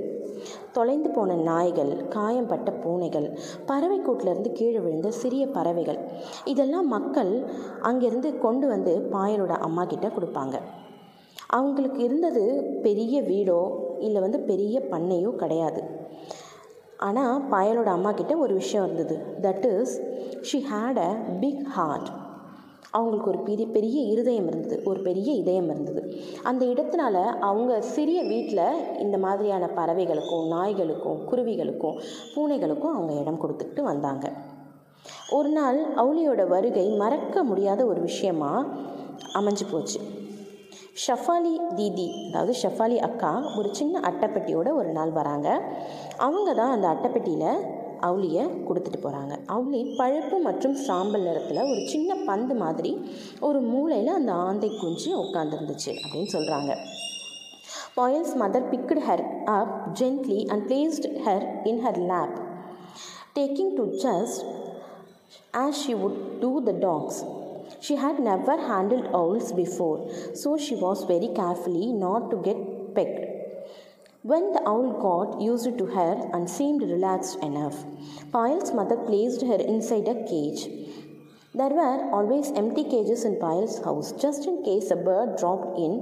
தொலைந்து 0.73 1.11
போன 1.11 1.35
நாய்கள் 1.35 2.07
காயம்பட்ட 2.07 2.71
பூனைகள் 2.71 3.39
பறவை 3.67 3.99
கூட்டிலிருந்து 3.99 4.53
கீழே 4.53 4.79
விழுந்த 4.79 5.11
சிறிய 5.11 5.49
பறவைகள். 5.49 5.99
இதெல்லாம் 6.45 6.89
மக்கள் 6.89 7.47
அங்கேருந்து 7.83 8.39
கொண்டு 8.39 8.67
வந்து 8.69 9.09
பாயலோட 9.13 9.51
அம்மா 9.51 9.85
கிட்ட 9.85 10.09
கொடுப்பாங்க. 10.09 10.57
அவங்களுக்கு 11.47 12.03
இருந்தது 12.03 12.45
பெரிய 12.83 13.23
வீடோ 13.23 13.61
இல்லை 13.99 14.21
வந்து 14.21 14.41
பெரிய 14.41 14.87
பண்ணையோ 14.91 15.31
கிடையாது. 15.37 15.94
ஆனால் 17.07 17.49
பாயலோட 17.51 17.91
அம்மா 17.97 18.13
கிட்ட 18.13 18.35
ஒரு 18.37 18.55
விஷயம் 18.55 18.85
இருந்தது. 18.85 19.17
That 19.43 19.67
is 19.81 19.95
she 20.41 20.59
had 20.73 21.01
a 21.05 21.11
big 21.41 21.65
heart 21.77 22.11
அவங்களுக்கு 22.91 23.31
ஒரு 23.31 23.39
பெரிய 23.39 23.67
பெரிய 23.67 23.99
இருதயம் 24.03 24.47
இருந்தது. 24.47 24.77
ஒரு 24.85 25.01
பெரிய 25.01 25.33
இதயம் 25.33 25.69
இருந்தது. 25.71 26.03
அந்த 26.43 26.63
இடத்தினால 26.67 27.17
அவங்க 27.41 27.73
சிறிய 27.95 28.19
வீட்டில் 28.23 28.99
இந்த 28.99 29.19
மாதிரியான 29.19 29.69
பறவைகளுக்கும் 29.77 30.47
நாய்களுக்கும் 30.49 31.21
குருவிகளுக்கும் 31.31 31.97
பூனைகளுக்கும் 32.35 32.95
அவங்க 32.97 33.15
இடம் 33.21 33.41
கொடுத்துக்கிட்டு 33.43 33.83
வந்தாங்க. 33.83 34.27
ஒரு 35.31 35.49
நாள் 35.49 35.79
அவுளியோட 35.97 36.43
வருகை 36.49 36.87
மறக்க 37.03 37.45
முடியாத 37.45 37.81
ஒரு 37.85 38.01
விஷயமா 38.01 38.53
அமைஞ்சு 39.35 39.67
போச்சு. 39.71 40.01
ஷஃபாலி 40.97 41.75
தீதி 41.75 42.27
அதாவது 42.27 42.53
ஷஃபாலி 42.63 42.97
அக்கா 42.97 43.55
ஒரு 43.59 43.75
சின்ன 43.75 44.01
அட்டைப்பெட்டியோட 44.01 44.69
ஒரு 44.75 44.89
நாள் 44.93 45.11
வராங்க. 45.11 45.49
அவங்க 46.17 46.55
தான் 46.55 46.71
அந்த 46.71 46.89
அட்டைப்பெட்டியில் 46.89 47.49
அவுளியை 48.01 48.43
கொடுத்துட்டு 48.69 48.99
போகிறாங்க 49.03 49.39
அவுளி 49.47 49.95
பழுப்பு 49.97 50.39
மற்றும் 50.39 50.75
சாம்பல் 50.75 51.23
நிறத்தில் 51.23 51.59
ஒரு 51.59 51.87
சின்ன 51.87 52.15
பந்து 52.27 52.55
மாதிரி 52.55 52.93
ஒரு 53.41 53.61
மூளையில் 53.61 54.09
அந்த 54.09 54.33
ஆந்தை 54.33 54.71
குஞ்சு 54.77 55.11
உட்காந்துருந்துச்சு 55.17 55.93
அப்படின்னு 56.05 56.31
சொல்கிறாங்க 56.33 56.73
Payal's 57.95 58.35
mother 58.37 58.69
picked 58.71 59.01
her 59.01 59.25
up 59.45 59.99
gently 60.01 60.47
and 60.47 60.67
placed 60.69 61.09
her 61.27 61.65
in 61.65 61.81
her 61.87 61.99
lap 61.99 62.37
talking 63.35 63.75
to 63.77 63.85
just 63.85 64.43
as 65.57 65.81
she 65.85 65.95
would 65.95 66.41
do 66.41 66.61
the 66.63 66.71
dogs 66.71 67.25
She 67.85 67.97
had 67.97 68.19
never 68.19 68.57
handled 68.57 69.09
owls 69.13 69.53
before, 69.53 70.09
so 70.33 70.57
she 70.57 70.75
was 70.75 71.05
very 71.05 71.29
carefully 71.39 71.93
not 71.93 72.31
to 72.31 72.39
get 72.39 72.95
pecked. 72.95 73.27
When 74.23 74.53
the 74.53 74.63
owl 74.67 74.93
got 75.03 75.43
used 75.43 75.77
to 75.77 75.87
her 75.97 76.31
and 76.33 76.49
seemed 76.49 76.81
relaxed 76.81 77.37
enough, 77.43 77.85
Payal's 78.33 78.73
mother 78.73 78.97
placed 78.97 79.43
her 79.43 79.57
inside 79.57 80.09
a 80.09 80.15
cage. 80.31 80.63
There 81.55 81.75
were 81.81 82.11
always 82.11 82.53
empty 82.53 82.85
cages 82.85 83.27
in 83.27 83.35
Payal's 83.35 83.85
house, 83.85 84.13
just 84.13 84.47
in 84.47 84.65
case 84.65 84.91
a 84.91 84.97
bird 84.97 85.37
dropped 85.37 85.77
in. 85.79 85.93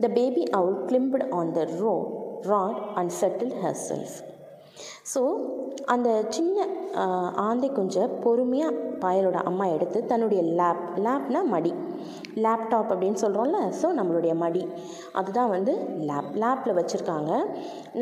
The 0.00 0.08
baby 0.08 0.48
owl 0.52 0.86
climbed 0.88 1.22
on 1.30 1.54
the 1.54 1.66
ro- 1.80 2.42
rod 2.44 2.98
and 2.98 3.12
settled 3.12 3.62
herself. 3.62 4.22
So 5.12 5.20
அந்த 5.86 6.08
சின்ன 6.28 6.66
ஆந்தை 7.46 7.68
குஞ்சை 7.70 8.04
பொறுமையாக 8.24 8.90
பாயலோட 9.02 9.38
அம்மா 9.50 9.64
எடுத்து 9.66 9.98
தன்னுடைய 10.10 10.40
lab 10.58 10.84
லேப்னா 11.04 11.40
மடி. 11.54 11.72
Laptop 12.44 12.90
அப்படின்னு 12.92 13.22
சொல்கிறோம்ல 13.24 13.60
ஸோ 13.80 13.88
நம்மளுடைய 13.98 14.34
மடி. 14.42 14.62
அதுதான் 15.20 15.50
வந்து 15.56 15.72
லேப் 16.10 16.30
லேப்பில் 16.42 16.78
வச்சுருக்காங்க 16.78 17.32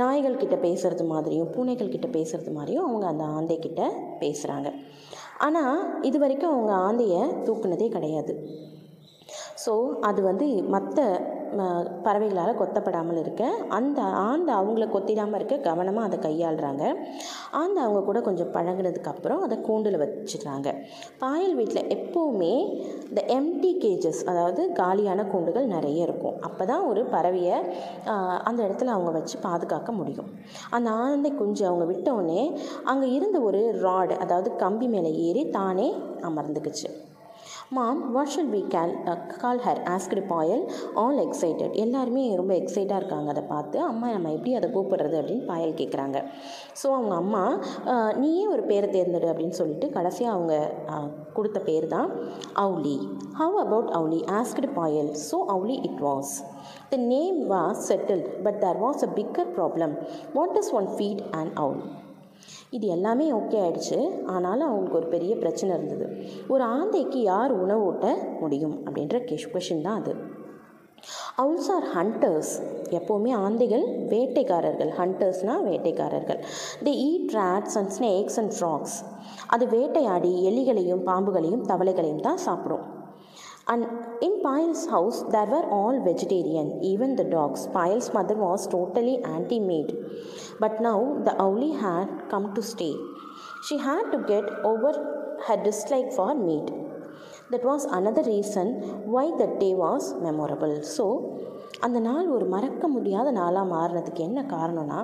நாய்கள் 0.01 0.41
கிட்ட 0.43 0.57
பேசுகிறது 0.67 1.07
மாதிரியும் 1.13 1.53
பூனைகள் 1.55 1.95
கிட்ட 1.95 2.09
பேசுகிறது 2.19 2.53
மாதிரியும் 2.59 2.87
அவங்க 2.89 3.07
அந்த 3.07 3.25
ஆந்தை 3.39 3.59
கிட்ட 3.59 3.83
பேசுகிறாங்க 4.23 4.71
ஆனால் 5.47 5.79
இது 6.03 6.19
வரைக்கும் 6.19 6.55
அவங்க 6.55 6.73
ஆந்தையை 6.89 7.23
தூக்குனதே 7.47 7.89
கிடையாது. 7.97 8.35
ஸோ 9.65 9.73
அது 10.01 10.21
வந்து 10.23 10.47
மற்ற 10.75 10.99
பறவைகளால் 12.07 12.59
கொத்தப்படாமல் 12.61 13.21
இருக்க. 13.23 13.45
அந்த 13.79 14.01
ஆந்தை 14.29 14.53
அவங்கள 14.61 14.87
கொத்திடாமல் 14.95 15.39
இருக்க 15.39 15.57
கவனமாக 15.69 16.09
அதை 16.09 16.19
கையாளுறாங்க. 16.27 16.85
ஆந்தை 17.61 17.81
அவங்க 17.85 18.03
கூட 18.09 18.21
கொஞ்சம் 18.29 18.53
பழகுனதுக்கப்புறம் 18.57 19.43
அதை 19.47 19.59
கூண்டில் 19.69 19.99
வச்சிடுறாங்க 20.03 20.69
பாயல் 21.23 21.57
வீட்டில் 21.61 21.91
எப்போவுமே 21.97 22.53
இந்த 23.09 23.23
எம்டி 23.39 23.73
கேஜஸ் 23.85 24.23
அதாவது 24.33 24.65
காலியான 24.81 25.27
கூண்டுகள் 25.33 25.73
நிறைய 25.75 26.07
இருக்கும். 26.09 26.39
அப்போ 26.49 26.65
தான் 26.73 26.87
ஒரு 26.91 27.03
பறவையை 27.15 27.59
அந்த 28.49 28.61
இடத்துல 28.67 28.95
அவங்க 28.97 29.13
வச்சு 29.19 29.37
பாதுகாக்க 29.49 29.91
முடியும். 30.01 30.31
அந்த 30.79 30.91
ஆந்தை 31.05 31.33
குஞ்சு 31.43 31.65
அவங்க 31.71 31.87
விட்டவுடனே 31.93 32.43
அங்கே 32.93 33.09
இருந்த 33.19 33.39
ஒரு 33.51 33.63
ராடு 33.85 34.17
அதாவது 34.25 34.51
கம்பி 34.65 34.89
மேலே 34.97 35.13
ஏறி 35.29 35.45
தானே 35.61 35.89
அமர்ந்துக்குச்சு. 36.31 36.89
Mom 37.77 37.99
what 38.15 38.31
should 38.35 38.53
we 38.55 38.61
call 38.73 38.93
call 39.43 39.61
her 39.65 39.81
asked 39.93 40.23
Payal 40.31 40.63
all 41.03 41.19
excited 41.25 41.75
எல்லாருமே 41.83 42.23
ரொம்ப 42.41 42.53
எக்ஸைட்டாக 42.61 43.01
இருக்காங்க. 43.01 43.29
அதை 43.35 43.45
பார்த்து 43.53 43.77
அம்மா 43.91 44.07
நம்ம 44.13 44.33
எப்படி 44.37 44.55
அதை 44.59 44.69
கூப்பிடுறது? 44.77 45.17
அப்படின்னு 45.21 45.45
பாயல் 45.51 45.77
கேட்குறாங்க 45.81 46.17
ஸோ 46.81 46.87
அவங்க 46.97 47.15
அம்மா 47.15 47.45
நீயே 48.17 48.45
ஒரு 48.47 48.65
பேரை 48.71 48.89
தேர்ந்தெடு 48.97 49.31
அப்படின்னு 49.33 49.59
சொல்லிட்டு 49.61 49.89
கடைசியாக 49.99 50.35
அவங்க 50.37 50.57
கொடுத்த 51.33 51.61
பேர் 51.69 51.87
தான் 51.87 52.11
Auli 52.65 52.97
how 53.41 53.59
about 53.65 53.93
Auli 54.01 54.21
asked 54.41 54.71
Payal 54.81 55.13
so 55.29 55.39
Auli 55.57 55.79
it 55.91 56.03
was 56.09 56.35
the 56.91 57.03
name 57.15 57.41
was 57.55 57.87
settled 57.91 58.27
but 58.43 58.61
there 58.67 58.81
was 58.87 59.05
a 59.09 59.13
bigger 59.21 59.51
problem 59.59 59.95
what 60.35 60.59
is 60.63 60.73
one 60.81 60.91
feed 60.97 61.25
and 61.33 61.55
owl 61.61 61.83
இது 62.71 62.87
எல்லாமே 62.87 63.33
ஓகே 63.33 63.59
ஆயிடுச்சு. 63.63 64.25
ஆனாலும் 64.25 64.69
அவங்களுக்கு 64.69 64.99
ஒரு 64.99 65.07
பெரிய 65.07 65.37
பிரச்சனை 65.37 65.77
இருந்தது. 65.77 66.07
ஒரு 66.49 66.65
ஆந்தைக்கு 66.65 67.23
யார் 67.23 67.53
உணவு 67.53 67.85
ஊட்ட 67.85 68.17
முடியும் 68.41 68.77
அப்படின்ற 68.87 69.19
கெஷ் 69.31 69.51
கொஷின் 69.53 69.83
தான் 69.83 69.99
அது. 70.01 70.15
அவுல்ஸ் 71.43 71.71
ஆர் 71.75 71.87
ஹண்டர்ஸ் 71.97 72.53
எப்போவுமே 72.91 73.33
ஆந்தைகள் 73.45 73.85
வேட்டைக்காரர்கள். 74.13 74.91
ஹண்டர்ஸ்னால் 75.01 75.67
வேட்டைக்காரர்கள். 75.69 76.41
They 76.83 76.95
eat 77.09 77.35
rats 77.37 77.77
and 77.81 77.93
snakes 77.99 78.39
and 78.43 78.55
frogs 78.59 78.97
அது 79.47 79.67
வேட்டையாடி 79.67 80.33
எலிகளையும் 80.51 81.05
பாம்புகளையும் 81.11 81.67
தவளைகளையும் 81.69 82.25
தான் 82.29 82.43
சாப்பிடும். 82.47 82.87
And 83.73 83.85
in 84.27 84.33
Payal's 84.45 84.85
house, 84.95 85.19
there 85.35 85.51
were 85.55 85.67
all 85.79 85.97
vegetarian, 86.05 86.69
even 86.83 87.15
the 87.15 87.29
dogs. 87.37 87.69
Payal's 87.69 88.13
mother 88.13 88.35
was 88.35 88.67
totally 88.67 89.17
anti 89.37 89.61
meat. 89.61 89.91
But 90.59 90.81
now 90.81 90.99
the 91.27 91.35
owlie 91.45 91.77
had 91.87 92.09
come 92.33 92.53
to 92.57 92.63
stay. 92.63 92.95
She 93.67 93.79
had 93.79 94.11
to 94.13 94.19
get 94.33 94.47
over 94.73 94.93
her 95.47 95.57
dislike 95.63 96.11
for 96.13 96.35
meat. 96.35 96.69
That 97.53 97.65
was 97.65 97.85
another 97.85 98.25
reason 98.25 98.67
why 99.15 99.27
that 99.39 99.61
day 99.61 99.75
was 99.75 100.15
memorable. 100.27 100.83
So, 100.83 101.07
அந்த 101.81 101.99
நாள் 102.01 102.29
ஒரு 102.29 102.47
மறக்க 102.47 102.89
முடியாத 102.89 103.29
நாளாக 103.31 103.71
மாறினதுக்கு 103.75 104.23
என்ன 104.29 104.41
காரணம்னா 104.43 104.99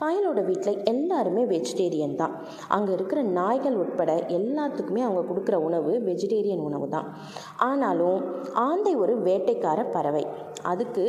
பயலோட 0.00 0.40
வீட்டில் 0.44 0.82
எல்லாருமே 0.82 1.44
வெஜிடேரியன் 1.44 2.14
தான். 2.14 2.34
அங்கே 2.68 2.92
இருக்கிற 2.92 3.22
நாய்கள் 3.38 3.76
உட்பட 3.76 4.12
எல்லாத்துக்குமே 4.38 5.02
அவங்க 5.06 5.22
கொடுக்குற 5.30 5.54
உணவு 5.68 5.92
வெஜிடேரியன் 6.06 6.66
உணவு 6.68 6.88
தான். 6.88 7.08
ஆனாலும் 7.56 8.18
ஆந்தை 8.66 8.94
ஒரு 8.94 9.16
வேட்டைக்கார 9.22 9.90
பறவை. 9.90 10.26
அதுக்கு 10.62 11.04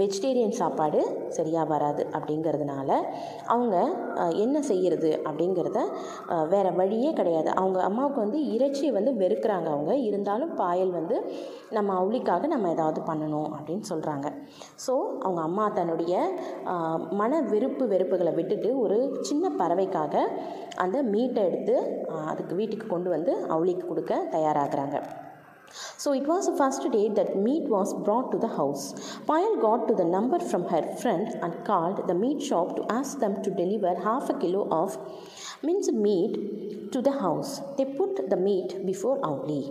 வெஜிடேரியன் 0.00 0.56
சாப்பாடு 0.60 1.00
சரியாக 1.36 1.66
வராது 1.72 2.02
அப்படிங்கிறதுனால 2.16 2.90
அவங்க 3.54 3.76
என்ன 4.44 4.56
செய்கிறது 4.70 5.10
அப்படிங்கிறத 5.28 5.80
வேறு 6.52 6.70
வழியே 6.80 7.10
கிடையாது. 7.20 7.48
அவங்க 7.60 7.78
அம்மாவுக்கு 7.88 8.20
வந்து 8.24 8.40
இறைச்சியை 8.54 8.92
வந்து 8.98 9.12
வெறுக்கிறாங்க 9.22 9.68
அவங்க. 9.74 9.92
இருந்தாலும் 10.08 10.52
பாயல் 10.60 10.92
வந்து 10.98 11.16
நம்ம 11.76 11.94
அவளிக்காக 12.00 12.46
நம்ம 12.54 12.70
ஏதாவது 12.76 13.00
பண்ணணும் 13.10 13.50
அப்படின்னு 13.56 13.86
சொல்கிறாங்க 13.92 14.28
ஸோ 14.86 14.94
அவங்க 15.24 15.40
அம்மா 15.48 15.66
தன்னுடைய 15.78 16.14
மன 17.20 17.40
வெறுப்பு 17.52 17.86
வெறுப்புகளை 17.94 18.34
விட்டுட்டு 18.38 18.70
ஒரு 18.84 18.98
சின்ன 19.30 19.50
பறவைக்காக 19.60 20.14
அந்த 20.84 20.98
மீட்டை 21.12 21.42
எடுத்து 21.50 21.76
அதுக்கு 22.30 22.54
வீட்டுக்கு 22.60 22.88
கொண்டு 22.94 23.10
வந்து 23.16 23.34
அவளிக்கு 23.54 23.86
கொடுக்க 23.86 24.14
தயாராகிறாங்க. 24.36 24.98
So 25.96 26.12
it 26.12 26.26
was 26.26 26.46
the 26.46 26.56
first 26.56 26.84
day 26.90 27.08
that 27.10 27.36
meat 27.36 27.64
was 27.68 27.92
brought 28.06 28.30
to 28.32 28.38
the 28.38 28.52
house. 28.56 28.84
Payal 29.28 29.54
got 29.60 29.88
to 29.88 29.94
the 29.94 30.04
number 30.06 30.38
from 30.40 30.64
her 30.66 30.82
friend 31.02 31.28
and 31.42 31.64
called 31.64 32.08
the 32.08 32.14
meat 32.14 32.42
shop 32.42 32.76
to 32.76 32.84
ask 32.90 33.18
them 33.18 33.42
to 33.42 33.50
deliver 33.52 33.94
half 34.00 34.28
a 34.30 34.34
kilo 34.34 34.68
of 34.70 34.98
minced 35.62 35.92
meat 36.06 36.34
to 36.92 37.00
the 37.00 37.16
house. 37.20 37.60
They 37.78 37.86
put 38.00 38.28
the 38.28 38.40
meat 38.48 38.70
before 38.86 39.16
Auli. 39.30 39.62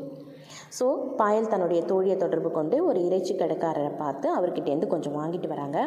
So 0.78 0.86
Payal 1.20 1.50
தன்னுடைய 1.52 1.82
தோழியை 1.90 2.16
தொடர்பு 2.18 2.50
கொண்டு 2.58 2.78
ஒரு 2.90 3.00
இறைச்சி 3.08 3.34
கடைக்காரரை 3.40 3.90
பார்த்து 4.02 4.28
அவர்கிட்டேருந்து 4.38 4.92
கொஞ்சம் 4.94 5.18
வாங்கிட்டு 5.20 5.48
வராங்க 5.54 5.80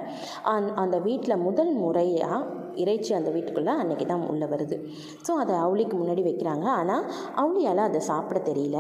அந் 0.55 0.69
அந்த 0.83 0.97
வீட்டில் 1.07 1.43
முதல் 1.47 1.73
முறையாக 1.83 2.41
இறைச்சி 2.83 3.13
அந்த 3.19 3.31
வீட்டுக்குள்ளே 3.37 3.73
அன்றைக்கி 3.83 4.07
தான் 4.13 4.27
உள்ளே 4.33 4.47
வருது. 4.53 4.77
ஸோ 5.27 5.33
அதை 5.43 5.55
அவுளிக்கு 5.65 5.97
முன்னாடி 6.03 6.23
வைக்கிறாங்க. 6.29 6.67
ஆனால் 6.81 7.05
அவுளியால் 7.43 7.89
அதை 7.89 8.01
சாப்பிட 8.11 8.41
தெரியல. 8.51 8.79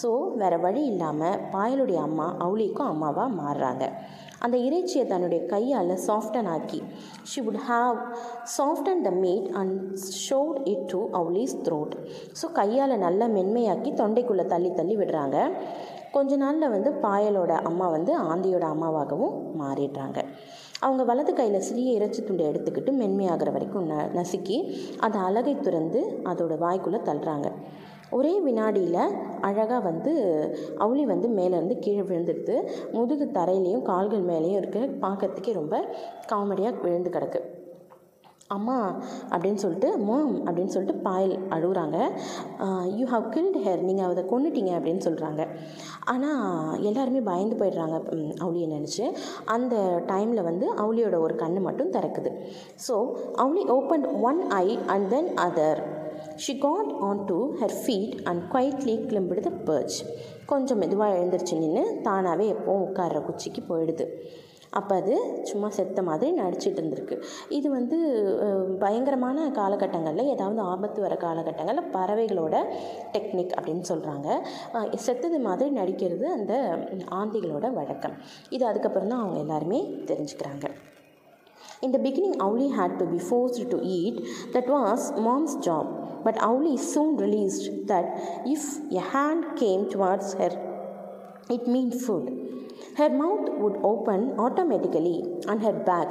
ஸோ 0.00 0.10
வேறு 0.42 0.58
வழி 0.66 0.84
இல்லாமல் 0.92 1.40
பாயலுடைய 1.56 2.00
அம்மா 2.08 2.28
அவுளிக்கும் 2.46 2.90
அம்மாவாக 2.94 3.36
மாறுறாங்க. 3.42 3.84
அந்த 4.46 4.56
இறைச்சியை 4.66 5.04
தன்னுடைய 5.12 5.40
கையால் 5.52 5.94
சாஃப்டன் 6.06 6.48
ஆக்கி 6.56 6.80
she 7.30 7.40
would 7.46 7.62
have 7.70 7.96
soften 8.56 9.02
the 9.06 9.10
meat 9.22 9.48
and 9.60 9.78
shoved 10.26 10.58
it 10.72 10.84
to 10.92 11.00
Auli's 11.20 11.56
throat 11.66 11.94
so 12.40 12.48
கையால் 12.60 13.02
நல்லா 13.06 13.28
மென்மையாக்கி 13.36 13.92
தொண்டைக்குள்ளே 14.02 14.44
தள்ளி 14.54 14.70
தள்ளி 14.80 14.96
விடுறாங்க. 15.00 15.38
கொஞ்ச 16.14 16.36
நாளில் 16.42 16.72
வந்து 16.74 16.90
பாயலோட 17.02 17.52
அம்மா 17.68 17.86
வந்து 17.94 18.12
ஆந்தியோட 18.30 18.64
அம்மாவாகவும் 18.74 19.34
மாறிடுறாங்க. 19.62 20.18
அவங்க 20.80 21.04
வலது 21.04 21.32
கையில் 21.34 21.60
சிறிய 21.60 21.92
இறைச்சி 21.92 22.24
துண்டை 22.24 22.46
எடுத்துக்கிட்டு 22.46 22.90
மென்மையாகிற 22.92 23.52
வரைக்கும் 23.52 23.88
ந 23.90 23.94
நசுக்கி 24.14 24.58
அதை 24.98 25.20
அலகை 25.20 25.54
துறந்து 25.60 26.00
அதோட 26.24 26.54
வாய்க்குள்ளே 26.58 27.00
தள்ளுறாங்க. 27.08 27.48
ஒரே 28.10 28.40
வினாடியில் 28.40 29.00
அழகாக 29.40 29.80
வந்து 29.80 30.12
அவுளி 30.78 31.06
வந்து 31.06 31.28
மேலேருந்து 31.28 31.78
கீழே 31.78 32.00
விழுந்துடுது. 32.00 32.56
முதுகு 32.92 33.26
தரையிலையும் 33.34 33.82
கால்கள் 33.82 34.24
மேலேயும் 34.24 34.56
இருக்க 34.56 34.78
பார்க்கறதுக்கே 35.06 35.52
ரொம்ப 35.52 35.84
காமெடியாக 36.32 36.80
விழுந்து 36.82 37.10
கிடக்கு. 37.10 37.40
அம்மா 38.56 38.76
அப்படின்னு 39.32 39.60
சொல்லிட்டு 39.62 39.88
மாம் 40.08 40.34
அப்படின்னு 40.44 40.72
சொல்லிட்டு 40.74 41.02
பாயல் 41.06 41.34
அழுகுறாங்க 41.54 41.96
யூ 42.98 43.06
ஹவ் 43.12 43.26
கில்ட் 43.34 43.58
ஹேர் 43.64 43.82
நீங்கள் 43.88 44.08
அதை 44.10 44.22
கொண்டுட்டீங்க 44.30 44.72
அப்படின்னு 44.78 45.02
சொல்கிறாங்க 45.06 45.42
ஆனால் 46.12 46.78
எல்லாருமே 46.90 47.20
பயந்து 47.30 47.58
போயிடுறாங்க 47.60 47.96
அவுளியை 48.44 48.68
நினச்சி. 48.76 49.04
அந்த 49.56 49.74
டைமில் 50.12 50.46
வந்து 50.48 50.66
அவுளியோட 50.82 51.18
ஒரு 51.26 51.36
கண்ணு 51.42 51.62
மட்டும் 51.68 51.92
திறக்குது. 51.96 52.32
So 52.86 52.96
Auli 53.44 53.64
open 53.76 54.06
one 54.30 54.42
eye 54.64 54.66
and 54.94 55.08
then 55.14 55.30
other 55.46 55.82
she 56.44 56.52
got 56.66 56.90
on 57.08 57.22
to 57.30 57.38
her 57.60 57.76
feet 57.82 58.16
and 58.30 58.42
quietly 58.54 58.96
கிளம்பிடுது 59.10 59.46
the 59.48 59.54
perch 59.68 59.98
கொஞ்சம் 60.52 60.80
மெதுவாக 60.82 61.16
எழுந்திரிச்சு 61.18 61.56
நின்று 61.62 61.84
தானாகவே 62.08 62.46
எப்போவும் 62.54 62.84
உட்கார்ற 62.88 63.18
குச்சிக்கு 63.28 63.62
போயிடுது. 63.70 64.06
அப்போ 64.70 64.94
அது 64.96 65.14
சும்மா 65.42 65.68
செத்த 65.68 66.02
மாதிரி 66.02 66.40
நடிச்சிட்டு 66.40 66.80
இருந்திருக்கு 66.82 67.22
இது 67.48 67.70
வந்து 67.70 67.98
பயங்கரமான 68.78 69.48
காலகட்டங்களில் 69.50 70.32
ஏதாவது 70.34 70.60
ஆபத்து 70.60 71.00
வர 71.00 71.14
காலகட்டங்களில் 71.14 71.90
பறவைகளோட 71.92 72.56
டெக்னிக் 73.12 73.56
அப்படின்னு 73.58 73.86
சொல்கிறாங்க 73.92 74.28
செத்தது 74.96 75.40
மாதிரி 75.40 75.70
நடிக்கிறது 75.70 76.26
அந்த 76.26 76.54
ஆந்திகளோட 77.10 77.72
வழக்கம் 77.72 78.18
இது 78.50 78.64
அதுக்கப்புறம் 78.66 79.08
தான் 79.08 79.20
அவங்க 79.20 79.38
எல்லாருமே 79.38 79.82
தெரிஞ்சுக்கிறாங்க 80.06 80.68
In 81.80 81.92
the 81.92 81.98
beginning, 81.98 82.34
Auli 82.34 82.74
had 82.74 82.98
to 82.98 83.06
be 83.06 83.20
forced 83.20 83.70
to 83.70 83.80
eat. 83.80 84.16
That 84.52 84.68
was 84.68 85.12
mom's 85.12 85.64
job. 85.64 86.24
But 86.24 86.34
Auli 86.36 86.76
soon 86.76 87.16
realized 87.16 87.86
that 87.86 88.06
if 88.44 88.78
a 88.92 89.00
hand 89.00 89.56
came 89.56 89.88
towards 89.88 90.34
her, 90.34 90.50
it 91.48 91.68
meant 91.68 91.94
food. 91.94 92.47
Her 92.98 93.10
mouth 93.10 93.48
would 93.60 93.76
open 93.84 94.40
automatically 94.40 95.22
and 95.46 95.62
her 95.62 95.72
back 95.72 96.08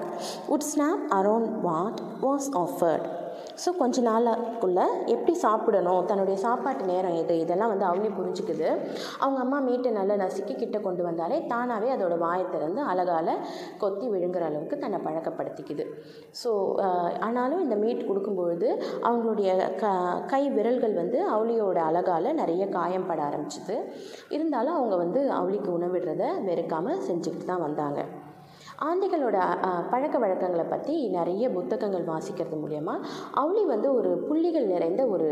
would 0.47 0.63
snap 0.63 0.99
around 1.11 1.61
what 1.61 1.99
was 2.21 2.49
offered. 2.53 3.26
So 3.63 3.69
கொஞ்ச 3.79 4.01
நாளுக்குள்ளே 4.07 4.85
எப்படி 5.13 5.33
சாப்பிடணும் 5.43 6.01
தன்னுடைய 6.09 6.37
சாப்பாட்டு 6.45 6.83
நேரம் 6.91 7.15
எது 7.21 7.35
இதெல்லாம் 7.43 7.71
வந்து 7.73 7.85
அவளே 7.89 8.09
புரிஞ்சுக்குது. 8.17 8.67
அவங்க 9.23 9.39
அம்மா 9.45 9.59
மீட்டை 9.67 9.91
நல்லா 9.97 10.15
நசுக்கி 10.23 10.55
கிட்ட 10.55 10.77
கொண்டு 10.87 11.03
வந்தாலே 11.07 11.37
தானாகவே 11.53 11.89
அதோட 11.95 12.17
வாயை 12.25 12.45
திறந்து 12.55 12.81
அழகால் 12.91 13.33
கொத்தி 13.83 14.05
விழுங்குற 14.13 14.45
அளவுக்கு 14.49 14.77
தன்னை 14.83 14.99
பழக்கப்படுத்திக்குது. 15.07 15.85
ஸோ 16.41 16.51
ஆனாலும் 17.27 17.63
இந்த 17.65 17.77
மீட் 17.83 18.07
கொடுக்கும்பொழுது 18.09 18.69
அவங்களுடைய 19.09 19.49
க 19.81 19.93
கை 20.33 20.43
விரல்கள் 20.57 20.95
வந்து 21.01 21.19
அவளியோட 21.35 21.79
அழகால் 21.89 22.29
நிறைய 22.41 22.63
காயம் 22.77 23.09
பட 23.09 23.21
ஆரம்பிச்சுது. 23.29 23.77
இருந்தாலும் 24.37 24.77
அவங்க 24.77 24.95
வந்து 25.03 25.23
அவளிக்கு 25.39 25.71
உணவிடுறத 25.77 26.23
வெறுக்காமல் 26.49 27.03
செஞ்சுக்கிட்டு 27.09 27.51
தான் 27.51 27.65
வந்தாங்க. 27.67 28.01
ஆந்தைகளோட 28.85 29.37
பழக்க 29.91 30.15
வழக்கங்களை 30.23 30.63
பற்றி 30.71 30.95
நிறைய 31.15 31.45
புத்தகங்கள் 31.55 32.03
வாசிக்கிறது 32.09 32.57
மூலயமா 32.63 32.95
அவுளி 33.41 33.63
வந்து 33.71 33.87
ஒரு 33.99 34.11
புள்ளிகள் 34.27 34.67
நிறைந்த 34.73 35.01
ஒரு 35.13 35.29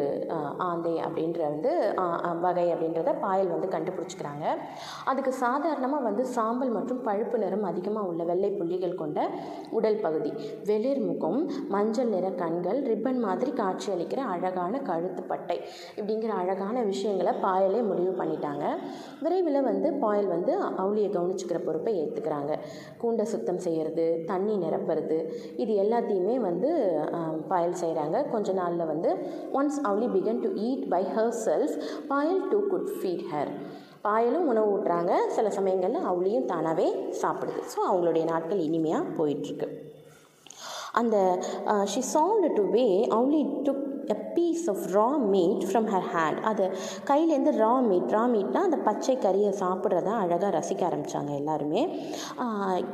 ஆந்தை 0.67 0.93
அப்படின்ற 1.07 1.39
வந்து 1.49 1.71
வகை 2.45 2.65
அப்படின்றத 2.73 3.11
பாயல் 3.25 3.51
வந்து 3.53 3.67
கண்டுபிடிச்சிக்கிறாங்க. 3.75 4.45
அதுக்கு 5.11 5.33
சாதாரணமாக 5.41 6.05
வந்து 6.07 6.23
சாம்பல் 6.37 6.73
மற்றும் 6.77 7.03
பழுப்பு 7.07 7.39
நிறம் 7.43 7.67
அதிகமாக 7.71 8.09
உள்ள 8.11 8.23
வெள்ளை 8.31 8.51
புள்ளிகள் 8.59 8.97
கொண்ட 9.01 9.27
உடல் 9.79 9.99
பகுதி. 10.05 10.31
வெளிர் 10.71 11.03
முகம் 11.09 11.39
மஞ்சள் 11.75 12.11
நிற 12.15 12.29
கண்கள் 12.41 12.81
ரிப்பன் 12.89 13.21
மாதிரி 13.27 13.53
காட்சி 13.61 13.87
அளிக்கிற 13.97 14.23
அழகான 14.33 14.81
கழுத்து 14.89 15.23
பட்டை 15.33 15.59
இப்படிங்கிற 15.99 16.33
அழகான 16.41 16.75
விஷயங்களை 16.91 17.35
பாயலே 17.45 17.83
முடிவு 17.91 18.15
பண்ணிட்டாங்க. 18.23 18.65
விரைவில் 19.23 19.61
வந்து 19.69 19.91
பாயல் 20.05 20.33
வந்து 20.35 20.55
அவுளியை 20.81 21.11
கவனிச்சுக்கிற 21.19 21.61
பொறுப்பை 21.69 21.95
ஏற்றுக்கிறாங்க 22.01 22.53
கூண்ட 23.03 23.21
சுத்தம் 23.35 23.63
செய்கிறது 23.67 24.07
தண்ணி 24.31 24.55
நிரப்புறது 24.65 25.19
இது 25.63 25.73
எல்லாத்தையுமே 25.85 26.37
வந்து 26.49 26.71
பாயல் 27.53 27.79
செய்கிறாங்க 27.83 28.17
கொஞ்ச 28.35 28.57
நாளில் 28.61 28.89
வந்து 28.93 29.11
once 29.59 29.79
Auli 29.91 30.09
began 30.17 30.43
to 30.45 30.51
eat 30.67 30.85
by 30.95 31.03
herself 31.47 31.75
Payal 32.13 32.43
too 32.53 32.61
could 32.73 32.91
feed 32.99 33.27
her 33.33 33.51
பாயலும் 34.05 34.47
உணவு 34.51 34.71
ஊட்டுறாங்க. 34.73 35.13
சில 35.35 35.49
சமயங்களில் 35.57 36.07
அவுளியும் 36.09 36.49
தானாகவே 36.51 36.87
சாப்பிடுது. 37.21 37.61
ஸோ 37.71 37.79
அவங்களுடைய 37.89 38.23
நாட்கள் 38.31 38.61
இனிமையாக 38.67 39.13
போயிட்டுருக்கு. 39.19 39.67
அந்த 40.99 41.17
she 41.93 42.01
sound 42.15 42.45
to 42.57 42.63
way 42.75 42.83
only 43.17 43.41
took 43.67 43.85
piece 44.35 44.65
of 44.73 44.83
raw 44.97 45.07
meat 45.33 45.63
from 45.69 45.87
her 45.93 46.07
hand 46.13 46.39
அது 46.51 46.65
கையிலேருந்து 47.09 47.53
ரா 47.63 47.73
மீட் 47.89 48.13
ரா 48.15 48.23
மீட்னா 48.35 48.61
அந்த 48.67 48.79
பச்சை 48.87 49.15
கறியை 49.25 49.51
சாப்பிட்றத 49.61 50.09
அழகாக 50.23 50.51
ரசிக்க 50.57 50.81
ஆரம்பித்தாங்க 50.89 51.31
எல்லாருமே. 51.41 51.83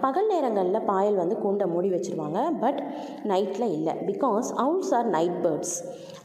பகல் 0.05 0.29
நேரங்களில் 0.33 0.87
பாயல் 0.91 1.19
வந்து 1.21 1.37
கூண்டை 1.43 1.67
மூடி 1.73 1.91
வச்சுருவாங்க 1.95 2.39
பட் 2.63 2.81
நைட்டில் 3.31 3.73
இல்லை. 3.77 3.95
Because 4.11 4.49
owls 4.65 4.93
are 4.99 5.09
night 5.17 5.39
birds 5.45 5.75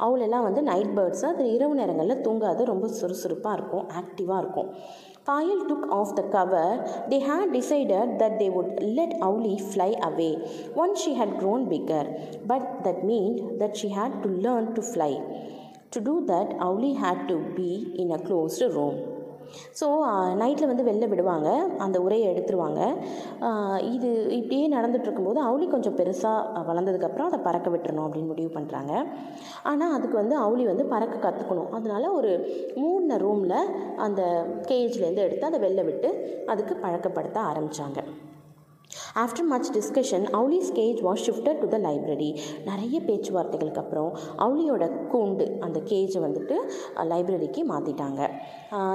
owl 0.07 0.25
எல்லாம் 0.27 0.47
வந்து 0.49 0.63
நைட் 0.71 0.95
பேர்ட்ஸ் 0.97 1.27
அது 1.33 1.45
இரவு 1.57 1.75
நேரங்களில் 1.81 2.23
தூங்காது 2.27 2.63
ரொம்ப 2.73 2.87
சுறுசுறுப்பாக 3.01 3.57
இருக்கும் 3.59 3.87
ஆக்டிவாக 4.01 4.41
இருக்கும். 4.45 4.71
Payal 5.27 5.67
took 5.67 5.91
off 5.91 6.15
the 6.15 6.23
cover. 6.35 6.69
They 7.11 7.19
had 7.19 7.53
decided 7.53 8.21
that 8.21 8.39
they 8.39 8.49
would 8.49 8.81
let 8.81 9.11
Auli 9.21 9.61
fly 9.73 9.95
away 10.01 10.37
once 10.75 11.03
she 11.03 11.15
had 11.15 11.39
grown 11.41 11.69
bigger, 11.69 12.05
but 12.45 12.85
that 12.85 13.05
meant 13.05 13.59
that 13.59 13.77
she 13.77 13.89
had 13.89 14.23
to 14.23 14.29
learn 14.29 14.75
to 14.77 14.83
fly. 14.83 15.21
To 15.91 16.01
do 16.01 16.25
that, 16.27 16.51
Auli 16.61 16.97
had 16.97 17.27
to 17.27 17.39
be 17.57 17.93
in 17.99 18.13
a 18.13 18.21
closed 18.21 18.63
room. 18.63 19.16
So 19.81 19.87
நைட்டில் 20.43 20.71
வந்து 20.73 20.87
வெளில 20.91 21.07
விடுவாங்க. 21.13 21.49
அந்த 21.87 21.97
உரையை 22.07 22.27
எடுத்துருவாங்க. 22.33 22.81
இது 23.95 24.11
இப்படியே 24.41 24.67
நடந்துட்டு 24.77 25.09
இருக்கும்போது 25.09 25.41
அவுளி 25.49 25.69
கொஞ்சம் 25.75 25.97
பெருசாக 26.01 26.65
வளர்ந்ததுக்கப்புறம் 26.71 27.31
அதை 27.31 27.41
பறக்க 27.49 27.71
விட்டுறணும் 27.75 28.07
அப்படின்னு 28.07 28.33
முடிவு 28.33 28.51
பண்ணுறாங்க 28.59 28.93
ஆனால் 29.73 29.95
அதுக்கு 29.97 30.17
வந்து 30.23 30.37
அவுளி 30.45 30.67
வந்து 30.73 30.87
பறக்க 30.95 31.17
கற்றுக்கணும் 31.27 31.73
அதனால 31.79 32.05
ஒரு 32.19 32.33
மூணு 32.83 33.19
ரூமில் 33.25 33.59
அந்த 34.07 34.23
கேஜ்லேருந்து 34.71 35.27
எடுத்து 35.27 35.51
அதை 35.51 35.61
வெளில 35.67 35.85
விட்டு 35.91 36.11
அதுக்கு 36.53 36.77
பழக்கப்படுத்த 36.85 37.39
ஆரம்பித்தாங்க 37.51 38.01
after 39.23 39.49
much 39.53 39.69
discussion 39.77 40.25
Auli's 40.39 40.71
cage 40.79 41.01
was 41.07 41.23
shifted 41.27 41.61
to 41.63 41.69
the 41.75 41.79
library 41.87 42.31
நிறைய 42.69 42.97
பேச்சுவார்த்தைகளுக்கு 43.09 43.83
அப்புறம் 43.83 44.11
அவுலியோட 44.45 44.85
கூண்டு 45.13 45.47
அந்த 45.67 45.79
கேஜை 45.91 46.21
வந்துட்டு 46.27 46.57
லைப்ரரிக்கு 47.13 47.63
மாற்றிட்டாங்க 47.73 48.21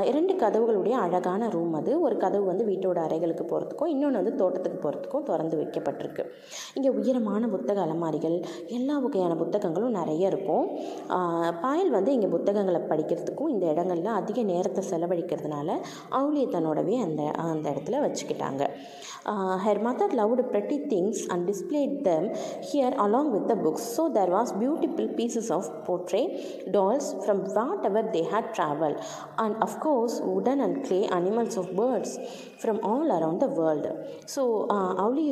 இரண்டு 0.10 0.34
கதவுகளுடைய 0.44 0.96
அழகான 1.06 1.50
ரூம் 1.56 1.76
அது. 1.80 1.92
ஒரு 2.06 2.16
கதவு 2.24 2.46
வந்து 2.52 2.64
வீட்டோட 2.70 3.00
அறைகளுக்கு 3.08 3.46
போகிறதுக்கும் 3.52 3.92
இன்னொன்று 3.94 4.20
வந்து 4.22 4.34
தோட்டத்துக்கு 4.42 4.80
போகிறதுக்கும் 4.86 5.26
திறந்து 5.30 5.56
வைக்கப்பட்டிருக்கு. 5.62 6.24
இங்கே 6.78 6.92
உயரமான 7.00 7.48
புத்தக 7.54 7.80
அலமாரிகள் 7.86 8.38
எல்லா 8.78 8.96
வகையான 9.06 9.36
புத்தகங்களும் 9.42 9.98
நிறைய 10.00 10.32
இருக்கும். 10.32 10.66
பாயல் 11.64 11.92
வந்து 11.98 12.14
இங்கே 12.18 12.30
புத்தகங்களை 12.36 12.82
படிக்கிறதுக்கும் 12.92 13.52
இந்த 13.56 13.66
இடங்கள்ல 13.74 14.12
அதிக 14.22 14.42
நேரத்தை 14.52 14.84
செலவழிக்கிறதுனால 14.92 15.70
அவுலியை 16.20 16.48
தன்னோடவே 16.56 16.98
அந்த 17.08 17.24
அந்த 17.52 17.66
இடத்துல 17.74 18.00
வச்சுக்கிட்டாங்க. 18.06 18.64
Her 19.66 19.81
mother 19.86 20.16
loved 20.22 20.44
pretty 20.54 20.78
things 20.92 21.18
and 21.32 21.42
displayed 21.46 21.94
them 22.04 22.24
here 22.72 22.94
along 23.06 23.28
with 23.36 23.46
the 23.48 23.58
books 23.58 23.84
so 23.96 24.04
there 24.18 24.32
was 24.36 24.48
beautiful 24.64 25.06
pieces 25.20 25.48
of 25.50 25.64
portrait 25.88 26.32
dolls 26.76 27.08
from 27.24 27.38
whatever 27.58 28.02
they 28.16 28.24
had 28.26 28.48
traveled 28.58 28.98
and 29.38 29.56
of 29.68 29.74
course 29.80 30.16
wooden 30.30 30.60
and 30.62 30.78
clay 30.86 31.04
animals 31.20 31.56
of 31.58 31.68
birds 31.76 32.12
from 32.58 32.80
all 32.84 33.08
around 33.18 33.40
the 33.40 33.52
world 33.60 33.88
so 34.34 34.42
Auli 35.04 35.26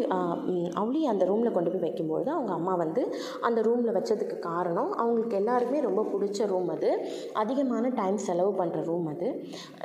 Auli 0.82 1.02
அந்த 1.12 1.24
ரூமில் 1.30 1.54
கொண்டு 1.56 1.70
போய் 1.72 1.84
வைக்கும்பொழுது 1.86 2.30
அவங்க 2.36 2.52
அம்மா 2.58 2.74
வந்து 2.82 3.02
அந்த 3.48 3.60
ரூமில் 3.68 3.96
வச்சதுக்கு 3.98 4.38
காரணம் 4.48 4.92
அவங்களுக்கு 5.02 5.38
எல்லாருக்குமே 5.42 5.82
ரொம்ப 5.88 6.02
பிடிச்ச 6.14 6.48
ரூம் 6.54 6.70
அது 6.76 6.90
அதிகமான 7.44 7.92
டைம் 8.02 8.18
செலவு 8.28 8.52
பண்ணுற 8.62 8.82
ரூம் 8.90 9.08
அது 9.14 9.30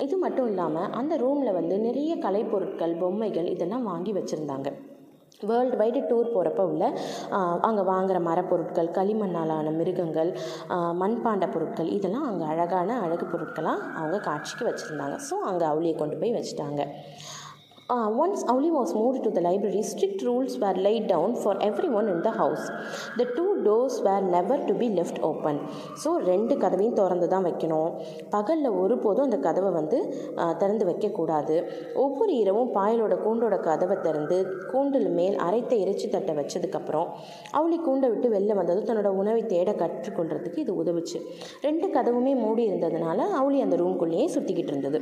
இது 0.06 0.16
மட்டும் 0.24 0.48
இல்லாமல் 0.52 0.90
அந்த 1.00 1.14
ரூமில் 1.24 1.56
வந்து 1.58 1.78
நிறைய 1.88 2.14
கலைப்பொருட்கள் 2.26 2.94
பொம்மைகள் 3.02 3.50
இதெல்லாம் 3.54 3.88
வாங்கி 3.92 4.14
வச்சுருந்தாங்க 4.18 4.53
வேர்ல்டு 5.48 5.76
வைடு 5.80 6.00
டூர் 6.10 6.28
போகிறப்ப 6.34 6.62
உள்ள 6.70 6.84
அங்கே 7.68 7.82
வாங்குகிற 7.88 8.18
மரப்பொருட்கள் 8.28 8.88
களிமண்ணாலான 8.98 9.72
மிருகங்கள் 9.78 10.30
மண்பாண்ட 11.00 11.46
பொருட்கள் 11.54 11.90
இதெல்லாம் 11.96 12.26
அங்கே 12.30 12.46
அழகான 12.52 12.98
அழகு 13.04 13.26
பொருட்களாக 13.32 13.88
அவங்க 14.00 14.18
காட்சிக்கு 14.28 14.64
வச்சுருந்தாங்க. 14.68 15.16
ஸோ 15.28 15.36
அங்கே 15.50 15.66
அவளியை 15.72 15.94
கொண்டு 16.02 16.18
போய் 16.20 16.36
வச்சுட்டாங்க. 16.38 16.82
Uh, 17.86 18.08
once 18.10 18.42
Auli 18.44 18.70
was 18.70 18.94
moved 18.94 19.22
to 19.24 19.30
the 19.30 19.42
library, 19.42 19.82
strict 19.82 20.22
rules 20.22 20.56
were 20.56 20.72
laid 20.74 21.06
down 21.06 21.36
for 21.36 21.52
everyone 21.62 22.08
in 22.08 22.22
the 22.22 22.30
house. 22.30 22.64
The 23.18 23.26
two 23.36 23.62
doors 23.62 24.00
were 24.00 24.22
never 24.26 24.56
to 24.68 24.72
be 24.72 24.88
left 24.90 25.18
open. 25.22 25.56
So 26.02 26.10
ரெண்டு 26.28 26.54
கதவையும் 26.62 26.96
திறந்து 27.00 27.26
தான் 27.34 27.44
வைக்கணும் 27.48 27.90
பகலில் 28.34 28.78
ஒருபோதும் 28.82 29.26
அந்த 29.28 29.38
கதவை 29.48 29.72
வந்து 29.78 29.98
uh, 30.38 30.54
திறந்து 30.62 30.86
வைக்கக்கூடாது 30.90 31.56
ஒவ்வொரு 32.04 32.32
இரவும் 32.42 32.72
பாயலோட 32.78 33.18
கூண்டோட 33.26 33.58
கதவை 33.68 33.98
திறந்து 34.06 34.38
கூண்டில் 34.72 35.10
மேல் 35.18 35.36
அரைத்த 35.48 35.74
இறைச்சி 35.82 36.08
தட்டை 36.16 36.36
வச்சதுக்கப்புறம் 36.40 37.06
அவளி 37.60 37.78
கூண்டை 37.86 38.10
விட்டு 38.14 38.30
வெளில 38.36 38.58
வந்ததும் 38.62 38.90
தன்னோட 38.90 39.12
உணவை 39.22 39.44
தேட 39.54 39.70
கற்றுக்கொள்றதுக்கு 39.84 40.64
இது 40.66 40.80
உதவுச்சு 40.84 41.20
ரெண்டு 41.68 41.88
கதவுமே 41.98 42.34
மூடி 42.44 42.64
இருந்ததுனால 42.70 43.20
அவளி 43.42 43.60
அந்த 43.68 43.78
ரூம்குள்ளேயே 43.84 44.28
சுற்றிக்கிட்டு 44.36 44.74
இருந்தது 44.74 45.00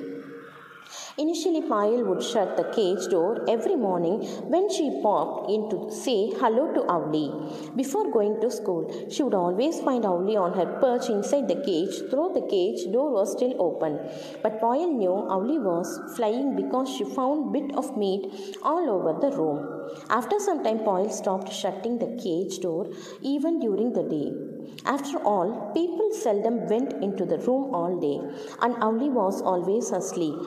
Initially, 1.18 1.60
Payal 1.60 2.06
would 2.06 2.22
shut 2.22 2.56
the 2.56 2.64
cage 2.74 3.08
door 3.10 3.44
every 3.46 3.76
morning 3.76 4.22
when 4.52 4.70
she 4.70 5.00
popped 5.02 5.50
in 5.50 5.68
to 5.68 5.90
say 5.90 6.30
hello 6.40 6.72
to 6.72 6.80
Avli. 6.94 7.76
Before 7.76 8.10
going 8.10 8.40
to 8.40 8.50
school, 8.50 8.90
she 9.10 9.22
would 9.22 9.34
always 9.34 9.80
find 9.82 10.04
Avli 10.04 10.40
on 10.40 10.54
her 10.54 10.66
perch 10.80 11.10
inside 11.10 11.48
the 11.48 11.56
cage, 11.56 12.00
though 12.10 12.30
the 12.32 12.46
cage 12.48 12.90
door 12.90 13.10
was 13.10 13.32
still 13.32 13.54
open. 13.58 14.00
But 14.42 14.58
Payal 14.62 14.92
knew 14.92 15.16
Avli 15.36 15.62
was 15.62 16.00
flying 16.16 16.56
because 16.56 16.88
she 16.88 17.04
found 17.04 17.52
bit 17.52 17.74
of 17.76 17.94
meat 17.96 18.56
all 18.62 18.88
over 18.88 19.12
the 19.20 19.36
room. 19.36 19.90
After 20.08 20.38
some 20.38 20.64
time, 20.64 20.78
Payal 20.78 21.12
stopped 21.12 21.52
shutting 21.52 21.98
the 21.98 22.16
cage 22.22 22.60
door 22.60 22.88
even 23.20 23.60
during 23.60 23.92
the 23.92 24.02
day. 24.02 24.51
After 24.86 25.18
all, 25.24 25.48
people 25.74 26.10
seldom 26.14 26.56
went 26.68 26.92
into 27.02 27.24
the 27.24 27.38
room 27.38 27.74
all 27.74 27.94
day, 28.00 28.18
and 28.60 28.74
Avli 28.78 29.10
was 29.12 29.42
always 29.42 29.90
asleep. 29.92 30.38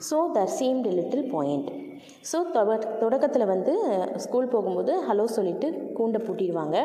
So 0.00 0.30
there 0.34 0.52
seemed 0.58 0.86
a 0.86 0.96
little 1.00 1.24
point. 1.30 1.66
So 2.30 2.38
தொடக்கத்தில் 3.00 3.44
வந்து 3.46 3.72
school 4.16 4.48
போகும்போது 4.48 4.92
hello 5.08 5.24
சொல்லிட்டு 5.36 5.68
கூண்டை 5.96 6.18
பூட்டிடுவாங்க 6.20 6.76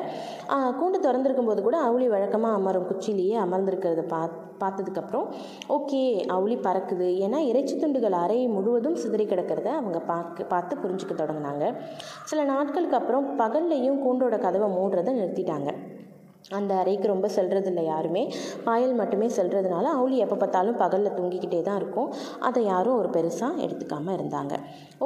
கூண்டு 0.79 0.99
திறந்துருக்கும் 0.99 1.45
போது 1.45 1.61
கூட 1.61 1.77
அவுளி 1.81 2.07
வழக்கமாக 2.07 2.57
அமரும் 2.59 2.87
குச்சிலேயே 2.89 3.35
அமர்ந்திருக்கிறத 3.45 4.03
பா 4.13 4.21
பார்த்ததுக்கப்புறம் 4.61 5.27
ஓகே 5.75 6.01
அவுளி 6.35 6.55
பறக்குது 6.67 7.07
ஏன்னா 7.25 7.39
இறைச்சி 7.49 7.75
துண்டுகள் 7.75 8.17
அறை 8.23 8.39
முழுவதும் 8.47 8.99
சிதறி 9.03 9.25
கிடக்கிறத 9.25 9.69
அவங்க 9.79 10.01
பார்க்க 10.11 10.49
பார்த்து 10.53 10.81
புரிஞ்சுக்க 10.83 11.13
தொடங்கினாங்க 11.13 11.65
சில 12.31 12.43
நாட்களுக்கு 12.53 12.99
அப்புறம் 13.01 13.27
பகல்லையும் 13.39 14.01
கூண்டோட 14.05 14.37
கதவை 14.39 14.69
மூடுறதை 14.77 15.13
நிறுத்திட்டாங்க 15.19 15.71
அந்த 16.57 16.71
அறைக்கு 16.81 17.07
ரொம்ப 17.11 17.27
செல்றதில்ல 17.35 17.81
யாருமே. 17.89 18.21
பாயல் 18.67 18.93
மட்டுமே 18.99 19.27
செல்றதுனால 19.35 19.85
அவளி 19.97 20.15
எப்போ 20.25 20.35
பார்த்தாலும் 20.43 20.77
பகலில் 20.81 21.15
தூங்கிக்கிட்டே 21.17 21.59
தான் 21.67 21.79
இருக்கும். 21.81 22.07
அதை 22.47 22.61
யாரும் 22.69 22.97
ஒரு 23.01 23.09
பெருசாக 23.15 23.61
எடுத்துக்காமல் 23.65 24.15
இருந்தாங்க. 24.17 24.53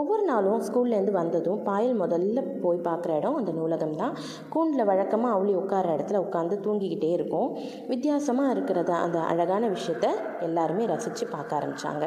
ஒவ்வொரு 0.02 0.24
நாளும் 0.30 0.64
ஸ்கூல்லேருந்து 0.68 1.14
வந்ததும் 1.20 1.60
பாயல் 1.68 1.98
முதல்ல 2.04 2.44
போய் 2.64 2.80
பார்க்குற 2.88 3.18
இடம் 3.22 3.40
அந்த 3.40 3.54
நூலகம் 3.60 3.98
தான். 4.02 4.14
கூண்டில் 4.54 4.88
வழக்கமாக 4.92 5.36
அவளி 5.38 5.54
உட்கார 5.64 5.92
இடத்துல 5.98 6.22
உட்காந்து 6.26 6.58
தூங்கிக்கிட்டே 6.68 7.12
இருக்கும். 7.18 7.50
வித்தியாசமாக 7.92 8.54
இருக்கிறத 8.56 8.94
அந்த 9.06 9.20
அழகான 9.34 9.64
விஷயத்த 9.76 10.08
எல்லாருமே 10.48 10.86
ரசித்து 10.94 11.28
பார்க்க 11.36 11.60
ஆரம்பித்தாங்க 11.60 12.06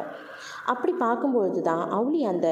அப்படி 0.73 0.93
பார்க்கும்பொழுது 1.05 1.61
தான் 1.69 1.85
அவளி 1.97 2.21
அந்த 2.33 2.47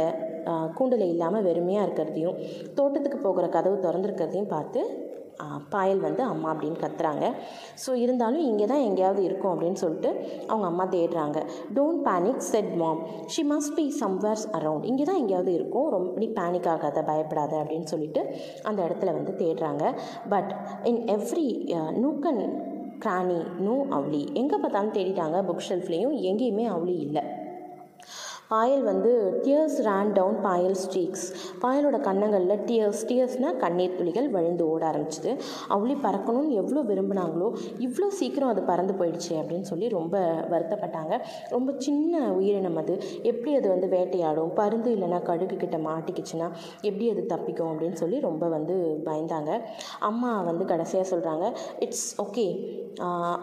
கூண்டில் 0.77 1.05
இல்லாமல் 1.13 1.45
வெறுமையாக 1.47 1.85
இருக்கிறதையும் 1.87 2.39
தோட்டத்துக்கு 2.77 3.19
போகிற 3.19 3.45
கதவு 3.55 3.77
திறந்துருக்கிறதையும் 3.85 4.53
பார்த்து 4.55 4.81
பாயல் 5.73 6.01
வந்து 6.05 6.21
அம்மா 6.33 6.49
அப்படின்னு 6.53 6.79
கத்துறாங்க. 6.83 7.25
ஸோ 7.83 7.93
இருந்தாலும் 8.03 8.43
இங்கே 8.49 8.67
தான் 8.71 8.83
எங்கேயாவது 8.87 9.21
இருக்கும் 9.27 9.53
அப்படின்னு 9.53 9.81
சொல்லிட்டு 9.83 10.11
அவங்க 10.49 10.67
அம்மா 10.71 10.85
தேடுறாங்க. 10.95 11.39
Don't 11.77 12.03
panic 12.09 12.43
said 12.51 12.73
mom 12.81 13.01
she 13.35 13.43
must 13.53 13.75
be 13.79 13.85
somewheres 14.01 14.45
around 14.59 14.87
இங்கே 14.91 15.07
தான் 15.11 15.21
எங்கேயாவது 15.23 15.53
இருக்கும். 15.59 15.89
ரொம்ப 15.95 16.19
நீ 16.23 16.29
பேனிக் 16.39 16.69
ஆகாத 16.75 17.03
பயப்படாத 17.11 17.55
அப்படின்னு 17.63 17.89
சொல்லிட்டு 17.93 18.23
அந்த 18.69 18.79
இடத்துல 18.87 19.13
வந்து 19.19 19.33
தேடுறாங்க. 19.43 19.83
பட் 20.35 20.53
இன் 20.91 21.01
எவ்ரி 21.17 21.49
நூக்கன் 22.03 22.43
கிராணி 23.03 23.39
நூ 23.65 23.73
அவளி 23.95 24.21
எங்கே 24.41 24.57
பார்த்தாலும் 24.61 24.93
தேடிட்டாங்க. 24.97 25.39
புக் 25.47 25.65
ஷெல்ஃப்லேயும் 25.69 26.15
எங்கேயுமே 26.29 26.67
அவ்வளி 26.75 26.95
இல்லை. 27.07 27.23
பாயல் 28.51 28.83
வந்து 28.89 29.11
tears 29.43 29.77
ran 29.87 30.11
down 30.17 30.37
Payal 30.45 30.75
streaks 30.81 31.25
பாயலோட 31.61 31.97
கன்னங்களில் 32.07 32.61
டியர்ஸ் 32.67 33.01
டியர்ஸ்னால் 33.09 33.57
கண்ணீர் 33.63 33.95
துளிகள் 33.99 34.27
வழிந்து 34.35 34.63
ஓட 34.71 34.83
ஆரம்பிச்சிது. 34.91 35.31
அவளி 35.75 35.95
பறக்கணும்னு 36.05 36.57
எவ்வளோ 36.61 36.83
விரும்பினாங்களோ 36.91 37.47
இவ்வளோ 37.87 38.09
சீக்கிரம் 38.19 38.51
அது 38.53 38.63
பறந்து 38.71 38.95
போயிடுச்சு 38.99 39.33
அப்படின்னு 39.41 39.67
சொல்லி 39.71 39.89
ரொம்ப 39.97 40.15
வருத்தப்பட்டாங்க. 40.53 41.13
ரொம்ப 41.55 41.73
சின்ன 41.87 42.21
உயிரினம் 42.39 42.79
அது. 42.83 42.95
எப்படி 43.31 43.53
அது 43.59 43.67
வந்து 43.73 43.89
வேட்டையாடும்? 43.95 44.53
பருந்து 44.61 44.91
இல்லைன்னா 44.95 45.21
கழுகு 45.31 45.57
கிட்ட 45.65 45.79
மாட்டிக்கிச்சுன்னா 45.89 46.49
எப்படி 46.87 47.05
அது 47.15 47.23
தப்பிக்கும் 47.33 47.71
அப்படின்னு 47.73 47.99
சொல்லி 48.03 48.19
ரொம்ப 48.29 48.45
வந்து 48.57 48.77
பயந்தாங்க. 49.09 49.51
அம்மா 50.11 50.31
வந்து 50.51 50.65
கடைசியாக 50.73 51.11
சொல்கிறாங்க 51.13 51.45
இட்ஸ் 51.87 52.07
ஓகே 52.25 52.47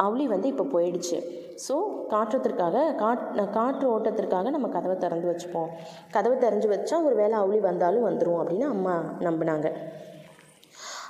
அவளி 0.07 0.27
வந்து 0.35 0.49
இப்போ 0.55 0.67
போயிடுச்சு. 0.77 1.19
ஸோ 1.69 1.77
காற்றத்திற்காக 2.11 2.95
காட் 2.95 3.51
காற்று 3.53 3.99
ஓட்டத்திற்காக 3.99 4.51
நம்ம 4.51 4.69
கதவை 4.69 4.97
திறந்து 4.97 5.29
வச்சுப்போம் 5.33 5.69
கதவை 6.11 6.39
திறந்து 6.39 6.69
வச்சா 6.69 7.05
ஒரு 7.05 7.15
வேளை 7.15 7.39
அவுளி 7.39 7.61
வந்தாலும் 7.61 8.07
வந்துடும் 8.09 8.41
அப்படின்னு 8.41 8.69
அம்மா 8.69 8.97
நம்பினாங்க 9.21 9.71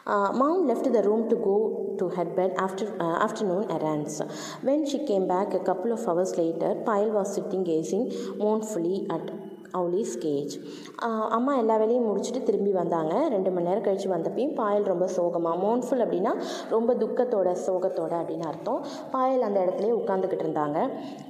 mom 0.07 0.67
left 0.67 0.93
the 0.93 1.03
room 1.03 1.29
to 1.29 1.37
go 1.37 1.57
to 1.99 2.09
her 2.09 2.25
bed 2.25 2.53
after 2.57 2.87
uh, 2.99 3.19
afternoon 3.19 3.71
errands. 3.71 4.21
When 4.63 4.85
she 4.85 4.99
came 5.07 5.29
back 5.29 5.55
a 5.55 5.61
couple 5.61 5.93
of 5.93 6.09
hours 6.09 6.37
later, 6.37 6.75
Pyle 6.75 7.13
was 7.13 7.35
sitting 7.35 7.63
gazing 7.63 8.05
mournfully 8.39 9.07
at 9.09 9.27
Auli's 9.79 10.15
cage 10.25 10.55
அம்மா 11.37 11.53
எல்லா 11.63 11.77
வேலையும் 11.83 12.07
முடிச்சுட்டு 12.09 12.43
திரும்பி 12.49 12.73
வந்தாங்க. 12.81 13.15
ரெண்டு 13.35 13.51
மணி 13.55 13.69
நேரம் 13.69 13.87
கழித்து 13.87 14.09
வந்தப்பையும் 14.15 14.55
பாயல் 14.61 14.89
ரொம்ப 14.93 15.07
சோகமாக 15.17 15.57
மோன்ஃபுல் 15.65 16.03
அப்படின்னா 16.07 16.33
ரொம்ப 16.75 16.91
துக்கத்தோட 17.03 17.51
சோகத்தோட 17.67 18.13
அப்படின்னு 18.23 18.47
அர்த்தம். 18.53 18.81
பாயல் 19.15 19.47
அந்த 19.49 19.59
இடத்துலையே 19.65 19.95
உட்காந்துக்கிட்டு 20.01 20.47
இருந்தாங்க. 20.47 20.79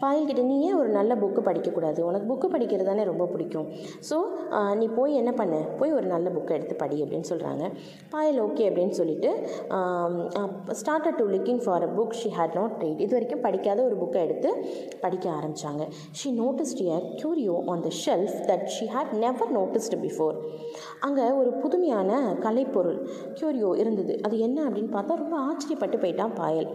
பாயல் 0.02 0.28
கிட்ட 0.30 0.44
நீ 0.50 0.56
ஏன் 0.68 0.78
ஒரு 0.82 0.90
நல்ல 0.98 1.12
புக்கு 1.22 1.42
படிக்கக்கூடாது? 1.48 2.00
உனக்கு 2.10 2.28
புக்கு 2.32 2.48
படிக்கிறது 2.56 2.88
தானே 2.90 3.04
ரொம்ப 3.12 3.26
பிடிக்கும். 3.34 3.68
ஸோ 4.10 4.18
நீ 4.80 4.88
போய் 4.98 5.18
என்ன 5.22 5.34
பண்ணு? 5.40 5.60
போய் 5.80 5.96
ஒரு 5.98 6.06
நல்ல 6.14 6.28
புக்கை 6.36 6.54
எடுத்து 6.58 6.76
படி 6.84 6.98
அப்படின்னு 7.04 7.28
சொல்கிறாங்க 7.32 7.64
பாயல் 8.14 8.40
ஓகே 8.46 8.64
அப்படின்னு 8.70 8.94
சொல்லிட்டு 9.00 9.30
started 10.80 11.18
to 11.20 11.26
looking 11.34 11.62
for 11.64 11.84
a 11.88 11.90
book 11.98 12.16
she 12.20 12.30
had 12.38 12.56
not 12.60 12.76
read 12.84 13.00
இது 13.04 13.12
வரைக்கும் 13.16 13.44
படிக்காத 13.46 13.80
ஒரு 13.88 13.96
புக்கை 14.02 14.20
எடுத்து 14.26 14.50
படிக்க 15.04 15.26
ஆரம்பித்தாங்க 15.38 15.84
she 16.20 16.30
noticed 16.42 16.82
a 16.88 16.98
curio 17.20 17.56
on 17.74 17.84
the 17.86 17.92
shelf 18.04 18.31
that 18.32 18.64
she 18.64 18.86
had 18.86 19.12
never 19.12 19.58
noticed 19.58 19.98
before 20.02 20.36
அங்கே 21.00 21.30
ஒரு 21.30 21.52
புதுமையான 21.52 22.36
கலைப்பொருள் 22.40 23.08
க்யூரியோ 23.40 23.76
இருந்தது. 23.76 24.18
அது 24.22 24.38
என்ன 24.38 24.68
அப்படின்னு 24.68 24.94
பார்த்தா 24.96 25.14
ரொம்ப 25.14 25.36
ஆச்சரியப்பட்டு 25.38 25.98
போயிட்டான் 25.98 26.34
பாயல். 26.34 26.68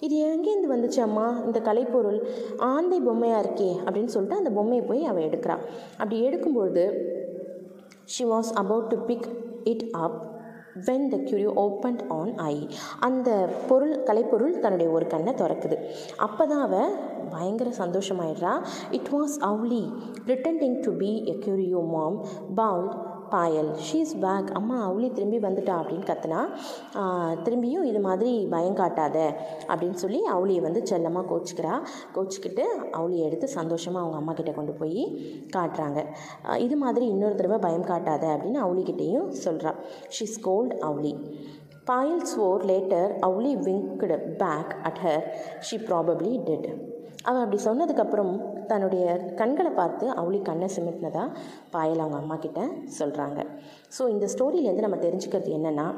இது 0.00 0.16
எங்கேருந்து 0.26 0.72
வந்துச்சு 0.74 1.00
அம்மா? 1.00 1.40
இந்த 1.44 1.60
கலைப்பொருள் 1.60 2.20
ஆந்தை 2.56 3.00
பொம்மையாக 3.00 3.48
இருக்கே 3.48 3.70
அப்படின்னு 3.84 4.04
சொல்லிட்டு 4.04 4.38
அந்த 4.38 4.50
பொம்மையை 4.50 4.86
போய் 4.86 5.04
அவள் 5.04 5.22
எடுக்கிறான் 5.22 5.62
அப்படி 5.90 6.26
எடுக்கும்பொழுது 6.26 6.84
she 8.04 8.24
was 8.24 8.52
about 8.54 8.86
to 8.86 8.96
pick 8.96 9.28
it 9.64 9.84
up 9.92 10.33
when 10.74 11.08
the 11.08 11.16
curio 11.16 11.50
opened 11.56 12.02
an 12.08 12.36
eye 12.36 12.68
அந்த 13.00 13.48
பொருள் 13.68 14.02
கலைப்பொருள் 14.02 14.58
தன்னுடைய 14.58 14.92
ஒரு 14.92 15.06
கண்ணை 15.06 15.32
திறக்குது. 15.32 15.76
அப்போ 16.16 16.46
தான் 16.46 16.62
அவள் 16.62 16.94
பயங்கர 17.30 17.70
சந்தோஷமாயிடுறா. 17.78 18.54
It 18.90 19.10
was 19.12 19.36
Auli 19.40 19.84
pretending 20.26 20.80
to 20.80 20.92
be 20.92 21.24
a 21.24 21.36
curio 21.44 21.88
mom 21.88 22.24
bawled 22.54 22.88
Payal. 23.34 23.70
She's 23.86 24.12
back 24.24 24.50
அம்மா 24.58 24.76
அவளி 24.88 25.08
திரும்பி 25.16 25.38
வந்துட்டா 25.46 25.74
அப்படின்னு 25.80 26.08
கத்துனா 26.10 26.40
திரும்பியும் 27.46 27.88
இது 27.90 28.02
மாதிரி 28.08 28.32
பயம் 28.54 28.78
காட்டாத 28.80 29.18
அப்படின்னு 29.70 29.98
சொல்லி 30.04 30.20
அவளியை 30.34 30.62
வந்து 30.66 30.82
செல்லமாக 30.90 31.28
கோச்சிக்கிறா. 31.32 31.74
கோச்சிக்கிட்டு 32.16 32.66
அவளியை 32.98 33.24
எடுத்து 33.28 33.48
சந்தோஷமாக 33.58 34.02
அவங்க 34.04 34.18
அம்மா 34.22 34.34
கிட்டே 34.38 34.54
கொண்டு 34.60 34.74
போய் 34.80 35.02
காட்டுறாங்க. 35.56 36.00
இது 36.66 36.78
மாதிரி 36.84 37.06
இன்னொரு 37.14 37.36
தடவை 37.40 37.58
பயம் 37.66 37.88
காட்டாத 37.92 38.24
அப்படின்னு 38.36 38.60
அவளிகிட்டேயும் 38.66 39.28
சொல்கிறா 39.44 39.72
she's 40.16 40.38
cold 40.48 40.74
Avali. 40.88 41.14
Payal 41.88 42.26
swore 42.30 42.62
later 42.70 43.10
Auli 43.26 43.50
winked 43.64 44.16
back 44.42 44.74
at 44.88 45.00
her 45.06 45.24
she 45.68 45.76
probably 45.88 46.32
did 46.48 46.68
அவள் 47.28 47.42
அப்படி 47.44 47.60
சொன்னதுக்கப்புறம் 47.68 48.32
தன்னுடைய 48.70 49.04
கண்களை 49.40 49.70
பார்த்து 49.70 50.04
அவளி 50.20 50.38
கண்ணை 50.42 50.68
சிமிட்டினதாக 50.76 51.34
பாயல் 51.74 52.02
அவங்க 52.04 52.18
அம்மா 52.22 52.36
கிட்ட 52.36 52.60
சொல்கிறாங்க 52.98 53.40
ஸோ 53.98 54.02
இந்த 54.14 54.28
ஸ்டோரியிலேருந்து 54.34 54.86
நம்ம 54.86 55.00
தெரிஞ்சுக்கிறது 55.06 55.50
என்னென்னா 55.58 55.88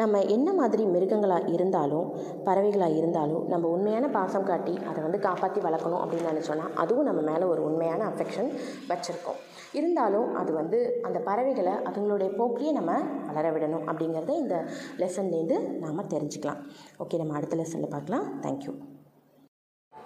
நம்ம 0.00 0.18
என்ன 0.34 0.48
மாதிரி 0.52 0.82
மிருகங்களாக 0.94 1.52
இருந்தாலும் 1.52 2.08
பறவைகளாக 2.46 2.96
இருந்தாலும் 2.96 3.44
நம்ம 3.52 3.68
உண்மையான 3.68 4.08
பாசம் 4.16 4.48
காட்டி 4.50 4.74
அதை 4.88 4.98
வந்து 5.04 5.18
காப்பாற்றி 5.18 5.60
வளர்க்கணும் 5.66 6.02
அப்படின்னு 6.02 6.32
நினச்சோன்னா 6.32 6.66
அதுவும் 6.82 7.08
நம்ம 7.08 7.20
மேலே 7.30 7.46
ஒரு 7.52 7.62
உண்மையான 7.68 8.02
அஃபெக்ஷன் 8.10 8.50
வச்சுருக்கோம். 8.90 9.38
இருந்தாலும் 9.72 10.28
அது 10.40 10.52
வந்து 10.52 10.80
அந்த 11.02 11.18
பறவைகளை 11.28 11.74
அதுங்களுடைய 11.88 12.28
போக்கிலேயே 12.40 12.72
நம்ம 12.72 12.98
வளர 13.30 13.46
விடணும் 13.54 13.88
அப்படிங்கிறத 13.90 14.36
இந்த 14.42 14.58
லெசன்லேருந்து 15.04 15.58
நாம் 15.84 16.10
தெரிஞ்சுக்கலாம். 16.14 16.60
ஓகே 17.04 17.22
நம்ம 17.22 17.34
அடுத்த 17.40 17.56
லெசனில் 17.62 17.94
பார்க்கலாம். 17.96 18.28
Thank you 18.46 18.74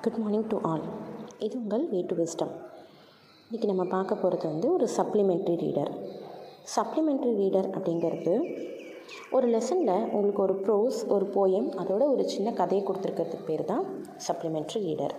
good 0.04 0.16
morning 0.16 0.46
to 0.46 0.58
all 0.62 0.82
இது 1.38 1.58
உங்கள் 1.58 1.88
வே 1.88 2.00
டு 2.00 2.14
விஸ்டம் 2.16 2.52
இன்றைக்கி 3.50 3.64
நம்ம 3.64 3.84
பார்க்க 3.84 4.14
போகிறது 4.14 4.48
வந்து 4.48 4.72
ஒரு 4.72 4.88
சப்ளிமெண்ட்ரி 4.96 5.54
ரீடர் 5.56 5.90
சப்ளிமெண்ட்ரி 6.76 7.32
ரீடர் 7.34 7.68
அப்படிங்கிறது 7.70 8.34
ஒரு 9.30 9.48
லெசனில் 9.48 10.08
உங்களுக்கு 10.12 10.42
ஒரு 10.42 10.54
ப்ரோஸ் 10.54 11.08
ஒரு 11.08 11.24
போயம் 11.24 11.68
அதோட 11.82 12.02
ஒரு 12.10 12.28
சின்ன 12.28 12.52
கதையை 12.52 12.86
கொடுத்துருக்கிறதுக்கு 12.86 13.44
பேர் 13.46 13.64
தான் 13.64 13.84
சப்ளிமெண்ட்ரி 14.28 14.80
ரீடர் 14.84 15.14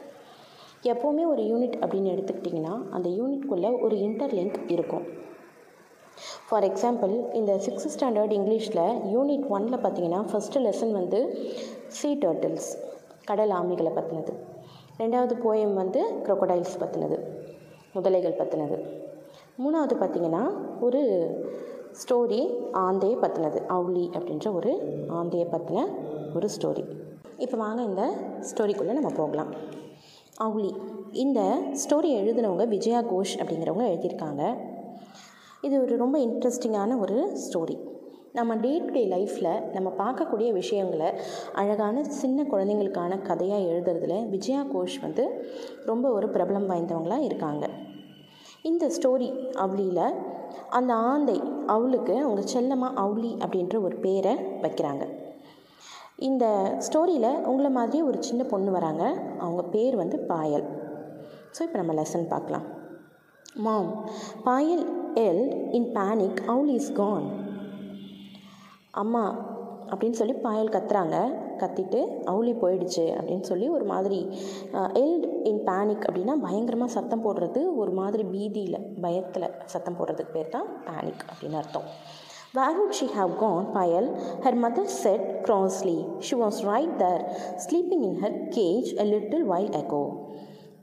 எப்போவுமே 0.83 1.25
ஒரு 1.25 1.43
யூனிட் 1.43 1.77
அப்படின்னு 1.79 2.13
எடுத்துக்கிட்டிங்கன்னா 2.13 2.89
அந்த 2.89 3.09
யூனிட்குள்ளே 3.09 3.81
ஒரு 3.81 3.95
இன்டர்லிங்க் 3.95 4.71
இருக்கும். 4.71 5.05
ஃபார் 6.49 6.63
எக்ஸாம்பிள் 6.63 7.33
இந்த 7.33 7.61
சிக்ஸ்த் 7.65 7.91
ஸ்டாண்டர்ட் 7.97 8.31
இங்கிலீஷில் 8.31 8.85
யூனிட் 9.13 9.45
ஒனில் 9.49 9.83
பார்த்தீங்கன்னா 9.83 10.23
ஃபஸ்ட்டு 10.31 10.63
லெசன் 10.63 10.91
வந்து 10.91 11.19
சீ 11.87 12.13
டர்ட்டில்ஸ் 12.13 12.71
கடல் 13.25 13.49
ஆமைகளை 13.49 13.93
பற்றினது 13.93 14.50
ரெண்டாவது 15.01 15.35
போயம் 15.43 15.73
வந்து 15.73 16.01
க்ரொக்கடைல்ஸ் 16.23 16.79
பற்றினது 16.79 17.17
முதலைகள் 17.95 18.37
பற்றினது 18.37 18.77
மூணாவது 19.63 19.95
பார்த்திங்கன்னா 20.01 20.43
ஒரு 20.79 21.01
ஸ்டோரி 22.01 22.41
ஆந்தையை 22.73 23.15
பற்றினது 23.19 23.61
அவுளி 23.67 24.09
அப்படின்ற 24.13 24.53
ஒரு 24.53 24.71
ஆந்தையை 25.09 25.47
பற்றின 25.51 25.79
ஒரு 26.35 26.47
ஸ்டோரி 26.55 26.83
இப்போ 27.37 27.57
வாங்க 27.57 27.81
இந்த 27.81 28.03
ஸ்டோரிக்குள்ளே 28.49 28.91
நம்ம 28.91 29.11
போகலாம். 29.15 29.51
அவுளி 30.37 30.71
இந்த 31.11 31.39
ஸ்டோரி 31.81 32.09
எழுதினவங்க 32.19 32.67
விஜயா 32.67 33.01
கோஷ் 33.01 33.33
அப்படிங்கிறவங்க 33.37 33.85
எழுதியிருக்காங்க. 33.91 34.43
இது 35.61 35.81
ஒரு 35.81 35.97
ரொம்ப 35.97 36.17
இன்ட்ரெஸ்டிங்கான 36.19 36.99
ஒரு 36.99 37.17
ஸ்டோரி 37.43 37.75
நம்ம 38.37 38.55
டே 38.55 38.71
டு 38.79 38.91
டே 38.95 39.01
லைஃப்பில் 39.13 39.63
நம்ம 39.75 39.89
பார்க்கக்கூடிய 40.01 40.49
விஷயங்களை 40.57 41.07
அழகான 41.61 42.03
சின்ன 42.03 42.43
குழந்தைங்களுக்கான 42.43 43.21
கதையாக 43.21 43.65
எழுதுறதுல 43.71 44.29
விஜயா 44.29 44.61
கோஷ் 44.73 44.95
வந்து 44.99 45.23
ரொம்ப 45.85 46.05
ஒரு 46.09 46.27
பிரபலம் 46.27 46.69
வாய்ந்தவங்களாக 46.71 47.27
இருக்காங்க. 47.29 47.65
இந்த 48.61 48.85
ஸ்டோரி 48.97 49.29
அவளியில் 49.63 50.05
அந்த 50.69 50.93
ஆந்தை 50.93 51.37
அவளுக்கு 51.65 52.15
அவங்க 52.23 52.41
செல்லமாக 52.53 52.99
அவுளி 53.03 53.31
அப்படின்ற 53.43 53.75
ஒரு 53.81 53.97
பேரை 54.05 54.33
வைக்கிறாங்க. 54.63 55.03
இந்த 56.29 56.45
ஸ்டோரியில் 56.87 57.31
உங்களை 57.43 57.69
மாதிரியே 57.69 58.03
ஒரு 58.03 58.23
சின்ன 58.29 58.41
பொண்ணு 58.43 58.71
வராங்க. 58.71 59.03
அவங்க 59.43 59.63
பேர் 59.75 59.95
வந்து 59.95 60.19
பாயல். 60.31 60.65
ஸோ 61.55 61.61
இப்போ 61.67 61.77
நம்ம 61.83 62.01
லெசன் 62.01 62.31
பார்க்கலாம். 62.33 62.67
Mom 63.67 63.91
Payal 64.43 64.85
yelled 65.27 65.45
in 65.77 65.89
panic 65.99 66.41
owl 66.51 66.73
is 66.79 66.93
gone 66.93 67.27
அம்மா 68.99 69.23
அப்படின்னு 69.91 70.17
சொல்லி 70.19 70.33
பாயல் 70.45 70.71
கத்துறாங்க. 70.73 71.17
கத்திட்டு 71.61 71.99
அவுளி 72.31 72.53
போயிடுச்சு 72.61 73.03
அப்படின்னு 73.17 73.45
சொல்லி 73.49 73.67
ஒரு 73.75 73.85
மாதிரி 73.91 74.19
எல்ட் 75.01 75.25
இன் 75.49 75.61
பேனிக் 75.69 76.05
அப்படின்னா 76.07 76.35
பயங்கரமாக 76.45 76.95
சத்தம் 76.95 77.23
போடுறது 77.25 77.61
ஒரு 77.81 77.91
மாதிரி 77.99 78.23
பீதியில் 78.33 78.79
பயத்தில் 79.05 79.47
சத்தம் 79.73 79.97
போடுறதுக்கு 79.99 80.35
பேர் 80.37 80.53
தான் 80.55 80.67
பேனிக் 80.87 81.23
அப்படின்னு 81.29 81.59
அர்த்தம். 81.61 81.87
Where 82.57 82.77
would 82.79 82.97
she 82.99 83.07
have 83.17 83.33
gone 83.43 83.67
Payal. 83.77 84.07
Her 84.45 84.59
mother 84.65 84.89
said 85.03 85.27
crossly 85.47 85.97
she 86.29 86.37
was 86.43 86.59
right 86.71 86.95
there 87.03 87.23
sleeping 87.65 88.03
in 88.09 88.17
her 88.23 88.37
cage 88.57 88.89
a 89.03 89.07
little 89.13 89.45
while 89.53 89.71
ago 89.81 90.03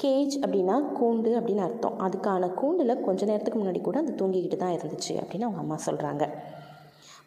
cage 0.05 0.35
அப்படின்னா 0.43 0.79
கூண்டு 1.01 1.31
அப்படின்னு 1.39 1.67
அர்த்தம். 1.69 1.99
அதுக்கான 2.07 2.51
கூண்டில் 2.61 3.03
கொஞ்ச 3.07 3.21
நேரத்துக்கு 3.31 3.61
முன்னாடி 3.63 3.83
கூட 3.89 3.99
அது 4.05 4.13
தூங்கிக்கிட்டு 4.21 4.61
தான் 4.65 4.77
இருந்துச்சு 4.79 5.15
அப்படின்னு 5.23 5.49
அவங்க 5.49 5.63
அம்மா 5.65 5.79
சொல்கிறாங்க 5.89 6.25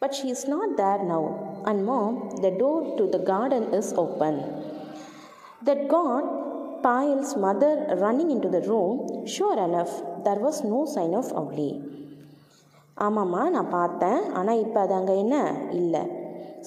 But 0.01 0.15
she 0.15 0.31
is 0.31 0.47
not 0.47 0.77
there 0.77 1.03
now. 1.05 1.23
And 1.63 1.85
mom, 1.85 2.13
the 2.37 2.51
door 2.51 2.97
to 2.97 3.05
the 3.07 3.19
garden 3.21 3.65
is 3.71 3.93
open. 3.95 4.35
That 5.61 5.87
got 5.87 6.23
Payal's 6.83 7.35
mother 7.37 7.73
running 7.99 8.31
into 8.31 8.49
the 8.49 8.61
room. 8.61 8.93
Sure 9.27 9.57
enough, 9.59 9.93
there 10.25 10.39
was 10.39 10.63
no 10.65 10.79
sign 10.87 11.13
of 11.13 11.27
Avli. 11.41 11.71
ஆமாம்மா 12.97 13.43
நான் 13.49 13.69
பார்த்தேன் 13.69 14.19
ஆனால் 14.39 14.61
இப்போ 14.63 14.79
அது 14.79 14.93
அங்கே 14.93 15.13
என்ன 15.15 15.35
இல்லை 15.73 16.01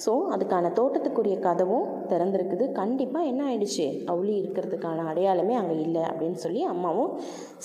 so 0.03 0.13
அதுக்கான 0.33 0.71
தோட்டத்துக்குரிய 0.79 1.35
கதவும் 1.39 1.91
திறந்திருக்குது 2.09 2.65
கண்டிப்பாக 2.79 3.29
என்ன 3.31 3.41
ஆயிடுச்சு 3.49 3.85
அவுளி 4.13 4.33
இருக்கிறதுக்கான 4.41 5.05
அடையாளமே 5.11 5.55
அங்கே 5.61 5.77
இல்லை 5.87 6.03
அப்படின்னு 6.11 6.39
சொல்லி 6.45 6.63
அம்மாவும் 6.73 7.13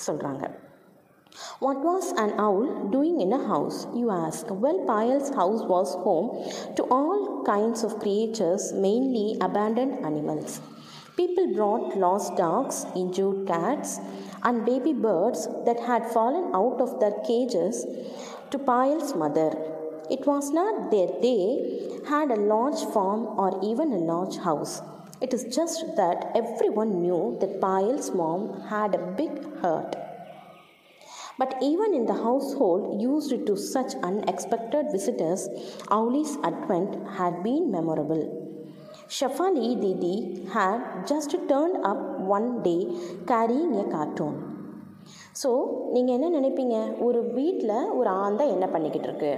சொல்கிறாங்க 0.05 0.43
What 1.59 1.79
was 1.79 2.11
an 2.13 2.39
owl 2.39 2.89
doing 2.89 3.21
in 3.21 3.31
a 3.31 3.47
house? 3.47 3.87
You 3.95 4.11
ask. 4.11 4.47
Well, 4.49 4.79
Payal's 4.85 5.29
house 5.29 5.63
was 5.63 5.93
home 5.93 6.43
to 6.75 6.83
all 6.83 7.43
kinds 7.45 7.83
of 7.83 7.99
creatures, 7.99 8.73
mainly 8.73 9.37
abandoned 9.39 10.05
animals. 10.05 10.59
People 11.15 11.53
brought 11.53 11.95
lost 11.95 12.35
dogs, 12.35 12.85
injured 12.95 13.47
cats, 13.47 13.99
and 14.43 14.65
baby 14.65 14.91
birds 14.91 15.47
that 15.65 15.79
had 15.79 16.11
fallen 16.11 16.53
out 16.53 16.81
of 16.81 16.99
their 16.99 17.17
cages 17.27 17.85
to 18.49 18.59
Payal's 18.59 19.15
mother. 19.15 19.51
It 20.09 20.25
was 20.27 20.51
not 20.51 20.91
that 20.91 21.21
they 21.21 22.09
had 22.09 22.31
a 22.31 22.35
large 22.35 22.83
farm 22.93 23.39
or 23.39 23.57
even 23.63 23.93
a 23.93 24.05
large 24.13 24.37
house. 24.37 24.81
It 25.21 25.33
is 25.33 25.43
just 25.55 25.95
that 25.95 26.31
everyone 26.35 27.01
knew 27.01 27.37
that 27.39 27.61
Payal's 27.61 28.11
mom 28.11 28.61
had 28.63 28.95
a 28.95 28.97
big 28.97 29.61
hurt. 29.61 30.10
But 31.41 31.51
even 31.61 31.93
in 31.93 32.05
the 32.05 32.17
household 32.25 33.01
used 33.01 33.33
to 33.47 33.55
such 33.65 33.93
unexpected 34.03 34.85
visitors, 34.91 35.41
Auli's 35.89 36.33
advent 36.43 36.91
had 37.09 37.43
been 37.43 37.71
memorable. 37.71 38.23
Shafali 39.09 39.69
Didi 39.81 40.15
had 40.49 41.07
just 41.07 41.31
turned 41.49 41.77
up 41.83 42.01
one 42.29 42.61
day 42.61 42.81
carrying 43.27 43.73
a 43.75 43.87
cartoon. 43.95 44.35
So 45.41 45.49
நீங்கள் 45.93 46.15
என்ன 46.15 46.27
நினைப்பீங்க 46.37 46.75
ஒரு 47.05 47.19
வீட்டில் 47.37 47.75
ஒரு 47.99 48.09
ஆந்தை 48.23 48.45
என்ன 48.55 48.65
பண்ணிக்கிட்டு 48.73 49.07
இருக்கு 49.09 49.31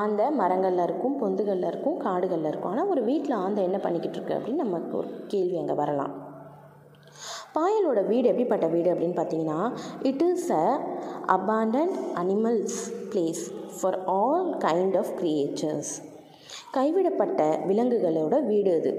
ஆந்தை 0.00 0.26
மரங்களில் 0.40 0.84
இருக்கும் 0.86 1.16
பொந்துகளில் 1.22 1.68
இருக்கும் 1.70 1.98
காடுகளில் 2.06 2.50
இருக்கும் 2.50 2.72
ஆனால் 2.72 2.90
ஒரு 2.94 3.02
வீட்டில் 3.10 3.40
ஆந்தை 3.44 3.62
என்ன 3.68 3.78
பண்ணிக்கிட்டு 3.86 4.18
இருக்கு 4.18 4.36
அப்படின்னு 4.38 4.64
நமக்கு 4.66 4.94
ஒரு 5.00 5.10
கேள்வி 5.32 5.56
அங்கே 5.62 5.76
வரலாம் 5.82 6.12
பாயலோட 7.56 8.06
வீடு 8.06 8.28
எப்படிப்பட்ட 8.28 8.66
வீடு 8.66 8.92
அப்படின்னு 8.92 9.16
பார்த்தீங்கன்னா 9.18 9.72
it 10.02 10.22
is 10.22 10.50
a 10.50 10.66
abandoned 11.26 11.96
animals 12.14 12.78
place 13.10 13.42
for 13.80 13.98
all 14.06 14.56
kind 14.58 14.96
of 14.96 15.12
creatures 15.20 15.92
கைவிடப்பட்ட 16.70 17.40
விலங்குகளோட 17.68 18.44
வீடு 18.46 18.72
அது 18.78 18.92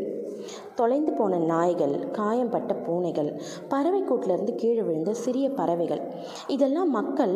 தொலைந்து 0.75 1.11
போன 1.11 1.37
நாய்கள் 1.37 2.09
காயம்பட்ட 2.11 2.73
பூனைகள் 2.73 3.29
பறவைக்கூட்டிலேருந்து 3.69 4.55
கீழே 4.55 4.81
விழுந்த 4.81 5.13
சிறிய 5.13 5.49
பறவைகள் 5.49 6.01
இதெல்லாம் 6.47 6.89
மக்கள் 6.89 7.35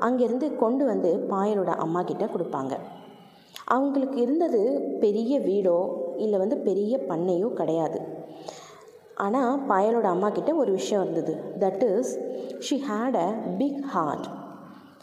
அங்கேருந்து 0.00 0.56
கொண்டு 0.56 0.84
வந்து 0.84 1.10
பாயலோட 1.30 1.68
அம்மா 1.76 2.02
கிட்ட 2.02 2.26
கொடுப்பாங்க. 2.26 2.74
அவங்களுக்கு 3.66 4.18
இருந்தது 4.20 4.60
பெரிய 5.00 5.40
வீடோ 5.40 5.78
இல்லை 6.16 6.38
வந்து 6.38 6.56
பெரிய 6.58 6.96
பண்ணையோ 7.08 7.48
கிடையாது. 7.52 8.07
ஆனால் 9.18 9.60
பாயலோட 9.68 10.02
அம்மா 10.02 10.28
கிட்ட 10.30 10.54
ஒரு 10.54 10.72
விஷயம் 10.72 11.02
இருந்தது. 11.02 11.34
That 11.60 11.98
is 11.98 12.12
she 12.58 12.76
had 12.90 13.16
a 13.16 13.28
big 13.58 13.82
heart 13.84 14.26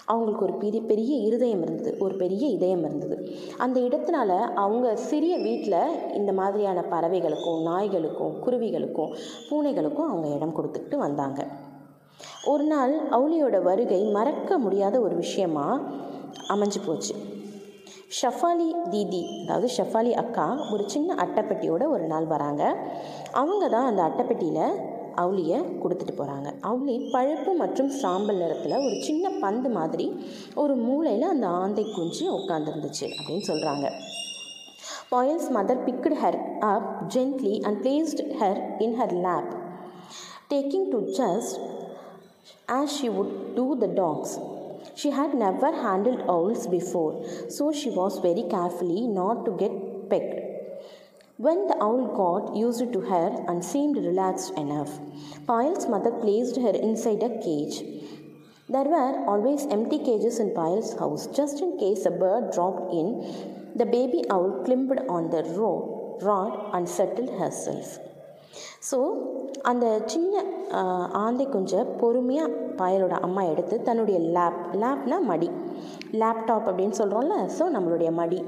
அவங்களுக்கு 0.05 0.43
ஒரு 0.43 0.53
பெரிய 0.53 0.82
பெரிய 0.82 1.18
இருதயம் 1.18 1.61
இருந்தது. 1.61 1.91
ஒரு 1.99 2.16
பெரிய 2.16 2.47
இதயம் 2.47 2.84
இருந்தது. 2.84 3.16
அந்த 3.57 3.80
இடத்தினால 3.80 4.32
அவங்க 4.55 4.95
சிறிய 4.95 5.38
வீட்டில் 5.38 6.13
இந்த 6.13 6.32
மாதிரியான 6.34 6.80
பறவைகளுக்கும் 6.91 7.61
நாய்களுக்கும் 7.61 8.36
குருவிகளுக்கும் 8.45 9.13
பூனைகளுக்கும் 9.49 10.09
அவங்க 10.11 10.28
இடம் 10.28 10.55
கொடுத்துக்கிட்டு 10.57 10.95
வந்தாங்க. 10.95 11.47
ஒரு 12.45 12.63
நாள் 12.63 12.93
அவுளியோட 13.11 13.63
வருகை 13.63 14.01
மறக்க 14.18 14.57
முடியாத 14.57 14.99
ஒரு 14.99 15.16
விஷயமா 15.16 15.68
அமைஞ்சு 16.49 16.82
போச்சு. 16.86 17.16
ஷஃபாலி 18.12 18.89
தீதி 18.89 19.43
அதாவது 19.43 19.68
ஷஃபாலி 19.78 20.12
அக்கா 20.14 20.68
ஒரு 20.72 20.89
சின்ன 20.89 21.16
அட்டைப்பெட்டியோட 21.16 21.88
ஒரு 21.88 22.08
நாள் 22.08 22.26
வராங்க. 22.26 22.64
அவங்க 23.32 23.70
தான் 23.70 23.86
அந்த 23.86 24.01
அட்டைப்பெட்டியில் 24.03 24.66
அவுளியை 25.16 25.58
கொடுத்துட்டு 25.84 26.14
போகிறாங்க 26.18 26.49
அவுளி 26.62 27.10
பழுப்பு 27.12 27.53
மற்றும் 27.53 27.89
சாம்பல் 27.89 28.38
நிறத்தில் 28.38 28.84
ஒரு 28.86 28.95
சின்ன 29.01 29.30
பந்து 29.30 29.70
மாதிரி 29.70 30.08
ஒரு 30.56 30.76
மூளையில் 30.76 31.24
அந்த 31.24 31.47
ஆந்தை 31.47 31.86
குஞ்சு 31.91 32.26
உட்காந்துருந்துச்சு 32.32 33.06
அப்படின்னு 33.10 33.45
சொல்கிறாங்க 33.47 33.89
Payal's 35.10 35.49
mother 35.51 35.84
picked 35.84 36.16
her 36.16 36.39
up 36.60 37.14
gently 37.14 37.62
and 37.62 37.80
placed 37.82 38.22
her 38.41 38.78
in 38.78 38.95
her 38.99 39.12
lap 39.12 39.51
talking 40.47 40.91
to 40.91 40.99
just 40.99 41.56
as 42.70 42.91
she 42.91 43.10
would 43.10 43.56
do 43.56 43.76
the 43.76 43.86
dogs 43.86 44.36
She 44.95 45.11
had 45.11 45.34
never 45.36 45.72
handled 45.76 46.22
owls 46.28 46.66
before, 46.68 47.14
so 47.49 47.72
she 47.72 47.91
was 47.91 48.18
very 48.18 48.45
carefully 48.49 49.07
not 49.09 49.45
to 49.45 49.53
get 49.53 49.74
pecked. 50.09 50.36
When 51.38 51.66
the 51.66 51.82
owl 51.82 52.05
got 52.16 52.57
used 52.57 52.93
to 52.93 53.01
her 53.03 53.45
and 53.49 53.64
seemed 53.64 53.97
relaxed 53.99 54.53
enough, 54.55 54.91
Payal's 55.49 55.88
mother 55.88 56.11
placed 56.14 56.57
her 56.57 56.74
inside 56.80 57.22
a 57.22 57.38
cage. 57.38 57.76
There 58.68 58.84
were 58.86 59.24
always 59.26 59.66
empty 59.68 59.99
cages 59.99 60.38
in 60.38 60.51
Payal's 60.51 60.93
house, 60.95 61.26
just 61.28 61.61
in 61.61 61.78
case 61.78 62.05
a 62.05 62.11
bird 62.16 62.51
dropped 62.51 62.93
in. 62.93 63.09
The 63.74 63.86
baby 63.86 64.22
owl 64.30 64.62
climbed 64.64 65.01
on 65.09 65.30
the 65.30 65.43
ro- 65.57 65.82
rod 66.22 66.53
and 66.74 66.88
settled 66.88 67.30
herself. 67.41 67.88
So 68.91 68.99
அந்த 69.64 69.86
சின்ன 70.07 70.34
ஆஹ், 70.78 71.07
ஆந்தை 71.14 71.45
குஞ்சை 71.45 71.82
பொறுமையாக 72.01 72.57
பாயலோட 72.78 73.15
அம்மா 73.19 73.41
எடுத்து 73.43 73.76
தன்னுடைய 73.82 74.17
lab 74.36 74.61
லேப்னா 74.82 75.17
மடி. 75.32 75.49
Laptop 76.21 76.67
அப்படின்னு 76.69 76.97
சொல்கிறோம்ல 76.99 77.38
ஸோ 77.57 77.63
நம்மளுடைய 77.76 78.11
மடி. 78.11 78.39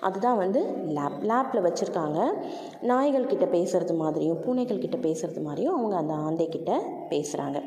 அதுதான் 0.00 0.38
வந்து 0.38 0.60
லேப் 0.96 1.18
லேப்பில் 1.30 1.66
வச்சுருக்காங்க. 1.66 2.18
நாய்கள் 2.82 3.30
கிட்ட 3.32 3.46
பேசுகிறது 3.56 3.96
மாதிரியும் 3.96 4.40
பூனைகள் 4.44 4.84
கிட்ட 4.84 4.96
பேசுகிறது 4.96 5.42
மாதிரியும் 5.42 5.76
அவங்க 5.78 5.96
அந்த 5.96 6.14
ஆந்தை 6.28 6.48
கிட்ட 6.48 6.72
பேசுகிறாங்க 7.10 7.60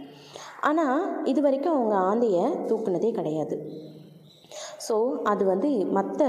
ஆனால் 0.61 1.26
இது 1.26 1.41
வரைக்கும் 1.41 1.76
அவங்க 1.76 1.95
ஆந்தையை 2.09 2.45
தூக்குனதே 2.70 3.11
கிடையாது. 3.11 3.57
ஸோ 4.88 4.95
அது 5.24 5.43
வந்து 5.45 5.70
மற்ற 5.97 6.22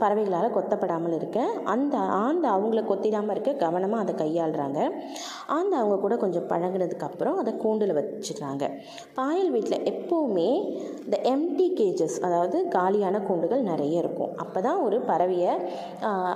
பறவைகளால் 0.00 0.54
கொத்தப்படாமல் 0.56 1.14
இருக்க. 1.18 1.38
அந்த 1.74 1.96
ஆந்தை 2.24 2.48
அவங்கள 2.54 2.82
கொத்திடாமல் 2.90 3.34
இருக்க 3.34 3.52
கவனமாக 3.64 4.04
அதை 4.04 4.14
கையாளுறாங்க. 4.22 4.80
ஆந்தை 5.56 5.74
அவங்க 5.80 5.96
கூட 6.04 6.16
கொஞ்சம் 6.24 6.46
பழகுனதுக்கப்புறம் 6.52 7.38
அதை 7.42 7.52
கூண்டில் 7.64 7.94
வச்சிடுறாங்க. 7.98 8.64
பாயல் 9.18 9.50
வீட்டில் 9.56 9.84
எப்போவுமே 9.92 10.48
இந்த 11.04 11.18
எம்டி 11.34 11.68
கேஜஸ் 11.80 12.18
அதாவது 12.28 12.58
காலியான 12.76 13.20
கூண்டுகள் 13.28 13.68
நிறைய 13.70 14.02
இருக்கும். 14.04 14.32
அப்போ 14.44 14.60
தான் 14.68 14.82
ஒரு 14.86 14.98
பறவையை 15.10 15.52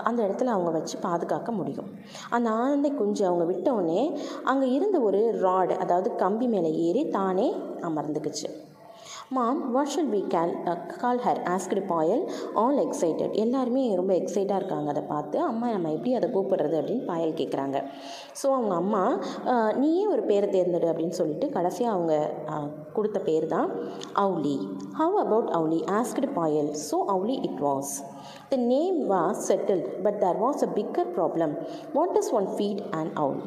அந்த 0.09 0.19
இடத்துல 0.27 0.55
அவங்க 0.57 0.73
வச்சு 0.79 0.97
பாதுகாக்க 1.07 1.53
முடியும். 1.61 1.91
அந்த 2.39 2.49
ஆந்தை 2.65 2.93
குஞ்சு 3.01 3.25
அவங்க 3.31 3.47
விட்டோடனே 3.53 4.03
அங்கே 4.53 4.69
இருந்த 4.77 4.99
ஒரு 5.09 5.23
ராடு 5.47 5.77
அதாவது 5.85 6.09
கம்பி 6.25 6.49
மேலே 6.55 6.73
ஏறி 6.87 7.05
தானே 7.19 7.49
அமர்ந்துக்குச்சு. 7.91 8.49
Mom 9.35 9.61
what 9.75 9.91
should 9.93 10.11
we 10.15 10.21
call 10.33 10.53
call 11.01 11.21
her 11.25 11.41
asked 11.53 11.81
Payal 11.89 12.21
all 12.63 12.77
excited 12.85 13.33
எல்லாருமே 13.45 13.83
ரொம்ப 14.01 14.13
எக்ஸைட்டாக 14.21 14.59
இருக்காங்க. 14.61 14.89
அதை 14.91 15.03
பார்த்து 15.11 15.37
அம்மா 15.49 15.69
நம்ம 15.73 15.91
எப்படி 15.97 16.13
அதை 16.19 16.29
கூப்பிடுறது? 16.37 16.77
அப்படின்னு 16.81 17.07
பாயல் 17.11 17.35
கேட்குறாங்க 17.41 17.79
ஸோ 18.41 18.47
அவங்க 18.57 18.75
அம்மா 18.75 19.03
நீயே 19.77 20.05
ஒரு 20.07 20.23
பேரை 20.31 20.49
தேர்ந்தெடு 20.55 20.89
அப்படின்னு 20.93 21.19
சொல்லிட்டு 21.21 21.49
கடைசியாக 21.57 21.97
அவங்க 21.97 22.15
கொடுத்த 22.93 23.19
பேர் 23.29 23.47
தான் 23.47 23.69
Auli 24.25 24.57
how 25.01 25.19
about 25.25 25.53
Auli 25.59 25.81
asked 25.99 26.31
Payal 26.39 26.71
so 26.89 26.99
Auli 27.17 27.37
it 27.51 27.61
was 27.61 27.93
the 28.49 28.63
name 28.73 28.99
was 29.15 29.45
settled 29.51 29.89
but 30.07 30.21
there 30.25 30.41
was 30.47 30.67
a 30.69 30.73
bigger 30.81 31.13
problem 31.19 31.55
what 31.93 32.19
is 32.23 32.33
one 32.33 32.51
feed 32.57 32.85
and 32.93 33.13
owl 33.19 33.41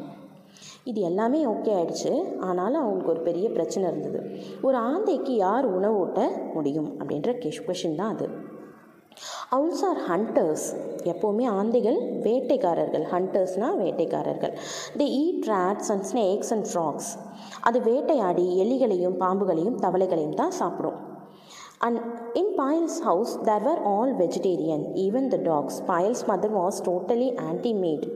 இது 0.90 1.00
எல்லாமே 1.00 1.40
ஓகே 1.46 1.72
ஆயிடுச்சு. 1.78 2.12
ஆனாலும் 2.48 2.82
அவங்களுக்கு 2.82 3.12
ஒரு 3.14 3.22
பெரிய 3.28 3.48
பிரச்சனை 3.56 3.84
இருந்தது. 3.90 4.20
ஒரு 4.62 4.78
ஆந்தைக்கு 4.90 5.34
யார் 5.46 5.66
உணவு 5.78 5.98
ஊட்ட 6.04 6.20
முடியும் 6.54 6.90
அப்படின்ற 7.00 7.32
கேஷ் 7.42 7.66
கொஷின் 7.66 8.00
தான் 8.00 8.14
அது. 8.14 8.28
அவுல்ஸ் 9.56 9.84
ஆர் 9.88 10.00
ஹண்டர்ஸ் 10.08 10.66
எப்போவுமே 11.12 11.46
ஆந்தைகள் 11.58 11.98
வேட்டைக்காரர்கள். 12.26 13.04
ஹண்டர்ஸ்னால் 13.14 13.78
வேட்டைக்காரர்கள். 13.82 14.54
They 15.00 15.06
eat 15.22 15.46
rats 15.54 15.90
and 15.94 16.06
snakes 16.12 16.52
and 16.56 16.68
frogs 16.72 17.10
அது 17.68 17.80
வேட்டையாடி 17.90 18.44
எலிகளையும் 18.64 19.16
பாம்புகளையும் 19.22 19.78
தவளைகளையும் 19.84 20.38
தான் 20.42 20.58
சாப்பிடும். 20.60 20.98
And 21.86 22.00
in 22.40 22.50
Payal's 22.60 22.98
house 23.08 23.34
there 23.48 23.62
were 23.66 23.82
all 23.92 24.10
vegetarian 24.22 24.82
even 25.04 25.28
the 25.34 25.36
dogs 25.50 25.78
Payal's 25.90 26.24
mother 26.30 26.54
was 26.56 26.80
totally 26.88 27.28
anti 27.48 27.72
meat 27.84 28.06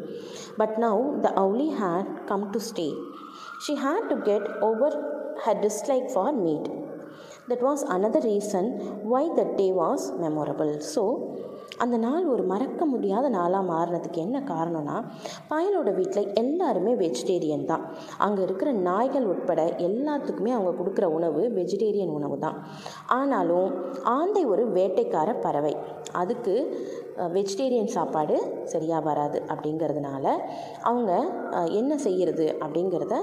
But 0.59 0.79
now 0.79 0.97
the 1.23 1.33
owlie 1.37 1.73
had 1.75 2.07
come 2.27 2.53
to 2.53 2.61
stay. 2.61 2.93
She 3.61 3.75
had 3.77 4.03
to 4.11 4.17
get 4.23 4.45
over 4.63 4.91
her 5.45 5.55
dislike 5.61 6.09
for 6.11 6.33
meat. 6.35 6.67
That 7.49 7.63
was 7.63 7.83
another 7.97 8.21
reason 8.23 8.65
why 9.05 9.25
that 9.37 9.59
day 9.59 9.71
was 9.73 10.13
memorable. 10.19 10.73
So, 10.95 11.03
அந்த 11.85 11.97
நாள் 11.97 12.25
ஒரு 12.33 12.43
மறக்க 12.43 12.83
முடியாத 12.87 13.27
நாளாக 13.29 13.69
மாறினதுக்கு 13.71 14.19
என்ன 14.25 14.39
காரணம்னா 14.51 14.97
பாயலோட 15.51 15.91
வீட்டில் 15.95 16.29
எல்லாருமே 16.43 16.93
வெஜிடேரியன் 16.95 17.65
தான் 17.65 17.85
அங்கே 18.27 18.43
இருக்கிற 18.43 18.73
நாய்கள் 18.89 19.27
உட்பட 19.33 19.63
எல்லாத்துக்குமே 19.89 20.53
அவங்க 20.57 20.73
கொடுக்குற 20.81 21.09
உணவு 21.19 21.43
வெஜிடேரியன் 21.59 22.15
உணவு 22.19 22.39
தான் 22.39 22.59
ஆனாலும் 23.19 23.71
ஆந்தை 24.17 24.45
ஒரு 24.53 24.67
வேட்டைக்கார 24.79 25.33
பறவை 25.47 25.75
அதுக்கு 26.23 26.55
வெஜிடேரியன் 27.37 27.93
சாப்பாடு 27.97 28.37
சரியாக 28.75 29.03
வராது 29.09 29.41
அப்படிங்கிறதுனால 29.53 30.27
அவங்க 30.91 31.13
என்ன 31.81 31.93
செய்கிறது 32.07 32.47
அப்படிங்கிறத 32.65 33.15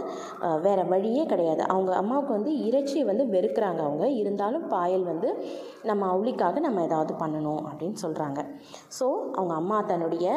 வேறு 0.66 0.80
வேற 0.82 0.84
வழியே 0.92 1.24
கிடையாது. 1.32 1.62
அவங்க 1.74 1.92
அம்மாவுக்கு 2.02 2.32
வந்து 2.38 2.52
இறைச்சியை 2.68 3.04
வந்து 3.10 3.24
வெறுக்கிறாங்க 3.34 3.82
அவங்க. 3.88 4.06
இருந்தாலும் 4.22 4.66
பாயல் 4.74 5.04
வந்து 5.10 5.30
நம்ம 5.90 6.08
அவளிக்காக 6.14 6.60
நம்ம 6.66 6.84
ஏதாவது 6.88 7.14
பண்ணணும் 7.24 7.62
அப்படின்னு 7.70 7.98
சொல்கிறாங்க 8.04 8.40
ஸோ 9.00 9.08
அவங்க 9.38 9.54
அம்மா 9.62 9.78
தன்னுடைய 9.92 10.28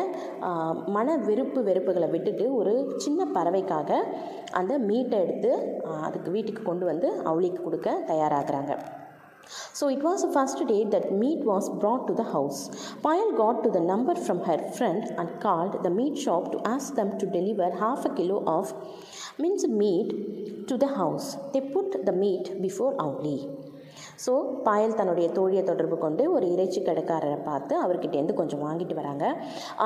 மன 0.96 1.16
வெறுப்பு 1.28 1.62
வெறுப்புகளை 1.68 2.10
விட்டுட்டு 2.14 2.46
ஒரு 2.54 2.74
சின்ன 2.96 3.28
பறவைக்காக 3.36 4.00
அந்த 4.60 4.74
மீட்டை 4.88 5.18
எடுத்து 5.24 5.52
அதுக்கு 6.08 6.30
வீட்டுக்கு 6.30 6.62
கொண்டு 6.62 6.86
வந்து 6.92 7.10
அவளிக்கு 7.30 7.62
கொடுக்க 7.62 7.90
தயாராகிறாங்க. 8.12 8.74
So 9.72 9.88
it 9.88 10.02
was 10.02 10.22
the 10.22 10.32
first 10.32 10.58
day 10.66 10.84
that 10.84 11.12
meat 11.12 11.40
was 11.40 11.68
brought 11.68 12.06
to 12.08 12.14
the 12.14 12.24
house. 12.24 12.68
Payal 13.02 13.36
got 13.36 13.62
to 13.64 13.70
the 13.70 13.80
number 13.80 14.14
from 14.14 14.40
her 14.44 14.58
friend 14.72 15.04
and 15.18 15.40
called 15.40 15.82
the 15.82 15.90
meat 15.90 16.18
shop 16.18 16.52
to 16.52 16.60
ask 16.64 16.94
them 16.94 17.18
to 17.18 17.26
deliver 17.26 17.70
half 17.76 18.04
a 18.04 18.14
kilo 18.14 18.44
of 18.46 18.72
minced 19.38 19.68
meat 19.68 20.66
to 20.68 20.76
the 20.76 20.88
house. 20.88 21.36
They 21.52 21.60
put 21.60 22.04
the 22.06 22.12
meat 22.12 22.60
before 22.62 22.96
Auli. 22.96 23.73
So 24.24 24.32
Payal 24.66 24.98
தன்னுடைய 25.00 25.28
தோழியை 25.38 25.64
தொடர்பு 25.70 25.98
கொண்டு 26.04 26.22
ஒரு 26.36 26.46
இறைச்சி 26.54 26.80
கடைக்காரரை 26.88 27.38
பார்த்து 27.48 27.74
அவர்கிட்டேருந்து 27.84 28.38
கொஞ்சம் 28.40 28.64
வாங்கிட்டு 28.66 28.94
வராங்க. 29.00 29.24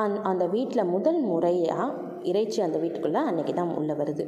அந் 0.02 0.16
அந்த 0.32 0.46
வீட்டில் 0.56 0.90
முதல் 0.94 1.20
முறையாக 1.30 1.88
இறைச்சி 2.30 2.58
அந்த 2.64 2.76
வீட்டுக்குள்ளே 2.82 3.20
அன்றைக்கி 3.28 3.52
தான் 3.58 3.74
உள்ளே 3.80 3.94
வருது. 4.00 4.24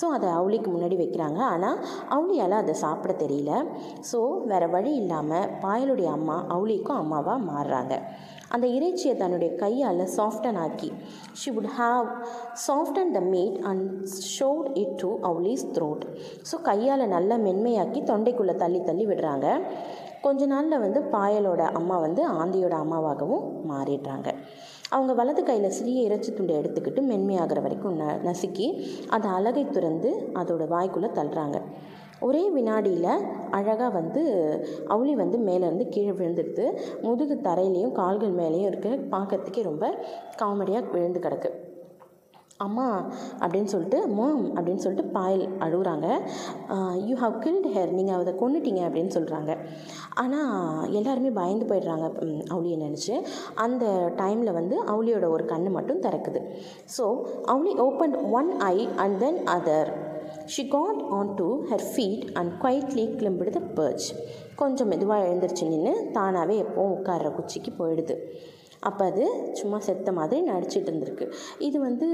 ஸோ 0.00 0.04
அதை 0.16 0.28
அவளிக்கு 0.38 0.68
முன்னாடி 0.74 0.96
வைக்கிறாங்க. 1.00 1.40
ஆனால் 1.54 1.78
அவளியால் 2.16 2.60
அதை 2.62 2.74
சாப்பிட 2.84 3.12
தெரியல. 3.24 3.52
ஸோ 4.10 4.20
வேறு 4.52 4.68
வழி 4.76 4.92
இல்லாமல் 5.02 5.50
பாயலுடைய 5.64 6.10
அம்மா 6.18 6.36
அவளிக்கும் 6.56 7.00
அம்மாவாக 7.02 7.44
மாறுறாங்க. 7.50 7.94
அந்த 8.54 8.66
இறைச்சியை 8.76 9.14
தன்னுடைய 9.22 9.50
கையால் 9.62 10.02
சாஃப்டன் 10.16 10.58
ஆக்கி 10.64 10.90
she 11.40 11.50
would 11.56 11.70
have 11.78 12.08
soften 12.66 13.12
the 13.16 13.20
meat 13.32 13.56
and 13.70 13.86
shoved 14.36 14.68
it 14.82 14.94
to 15.02 15.10
Auli's 15.30 15.66
throat 15.76 16.04
so 16.50 16.56
கையால் 16.70 17.04
நல்லா 17.14 17.38
மென்மையாக்கி 17.46 18.02
தொண்டைக்குள்ளே 18.10 18.56
தள்ளி 18.64 18.82
தள்ளி 18.88 19.06
விடுறாங்க. 19.10 19.46
கொஞ்ச 20.26 20.42
நாளில் 20.52 20.82
வந்து 20.84 21.00
பாயலோட 21.14 21.62
அம்மா 21.78 21.96
வந்து 22.04 22.22
ஆந்தியோட 22.42 22.74
அம்மாவாகவும் 22.84 23.46
மாறிடுறாங்க. 23.70 24.28
அவங்க 24.94 25.12
வலது 25.20 25.42
கையில் 25.48 25.74
சிறிய 25.78 26.06
இறைச்சி 26.08 26.30
துண்டை 26.32 26.54
எடுத்துக்கிட்டு 26.60 27.02
மென்மையாகிற 27.10 27.60
வரைக்கும் 27.66 27.98
ந 28.02 28.06
நசுக்கி 28.28 28.66
அதை 29.16 29.28
அழகை 29.38 29.64
துறந்து 29.76 30.10
அதோட 30.40 30.64
வாய்க்குள்ளே 30.74 31.10
தள்ளுறாங்க. 31.18 31.58
ஒரே 32.20 32.50
வினாடியில் 32.56 33.10
அழகாக 33.50 33.90
வந்து 33.98 34.22
அவுளி 34.94 35.14
வந்து 35.14 35.38
மேலேருந்து 35.38 35.88
கீழே 35.88 36.14
விழுந்துடுது. 36.20 36.66
முதுகு 37.02 37.36
தரையிலையும் 37.48 37.98
கால்கள் 38.00 38.38
மேலேயும் 38.40 38.70
இருக்க. 38.70 38.90
பார்க்கறதுக்கே 39.14 39.62
ரொம்ப 39.62 39.86
காமெடியாக 40.42 40.92
விழுந்து 40.96 41.20
கிடக்கு. 41.26 41.50
அம்மா 42.64 42.84
அப்படின்னு 43.40 43.70
சொல்லிட்டு 43.72 43.98
மாம் 44.18 44.44
அப்படின்னு 44.56 44.82
சொல்லிட்டு 44.82 45.12
பாயல் 45.16 45.42
அழுகுறாங்க 45.64 46.08
யூ 47.08 47.14
ஹவ் 47.22 47.34
கில்ட் 47.44 47.66
ஹேர் 47.74 47.94
நீங்கள் 47.96 48.18
அதை 48.20 48.34
கொண்டுட்டீங்க 48.42 48.82
அப்படின்னு 48.88 49.14
சொல்கிறாங்க 49.16 49.52
ஆனால் 50.22 50.92
எல்லாருமே 50.98 51.30
பயந்து 51.40 51.68
போயிடுறாங்க 51.70 52.06
அவளியை 52.54 52.76
நினச்சி. 52.84 53.14
அந்த 53.54 53.84
டைமில் 54.22 54.52
வந்து 54.52 54.78
அவளியோட 54.92 55.28
ஒரு 55.36 55.46
கண்ணு 55.52 55.70
மட்டும் 55.70 56.02
திறக்குது. 56.06 56.42
So 56.96 57.06
Auli 57.44 57.74
open 57.86 58.16
one 58.40 58.50
eye 58.58 58.88
and 59.04 59.18
then 59.24 59.40
other 59.56 60.03
she 60.52 60.62
got 60.74 61.00
on 61.16 61.30
to 61.38 61.46
her 61.70 61.84
feet 61.92 62.24
and 62.38 62.52
quietly 62.62 63.04
climbed to 63.20 63.50
the 63.56 63.60
perch 63.78 64.08
கொஞ்சம் 64.60 64.90
மெதுவாக 64.92 65.26
எழுந்திரிச்சு 65.28 65.68
நின்று 65.70 65.92
தானாகவே 66.16 66.56
எப்போவும் 66.64 66.94
உட்கார்ற 66.96 67.30
குச்சிக்கு 67.36 67.70
போயிடுது. 67.78 68.16
அப்போ 68.88 69.04
அது 69.10 69.24
சும்மா 69.58 69.78
செத்த 69.86 70.12
மாதிரி 70.16 70.38
நடிச்சிட்டு 70.48 70.90
இருந்திருக்கு. 70.90 71.26
இது 71.66 71.76
வந்து 71.86 72.06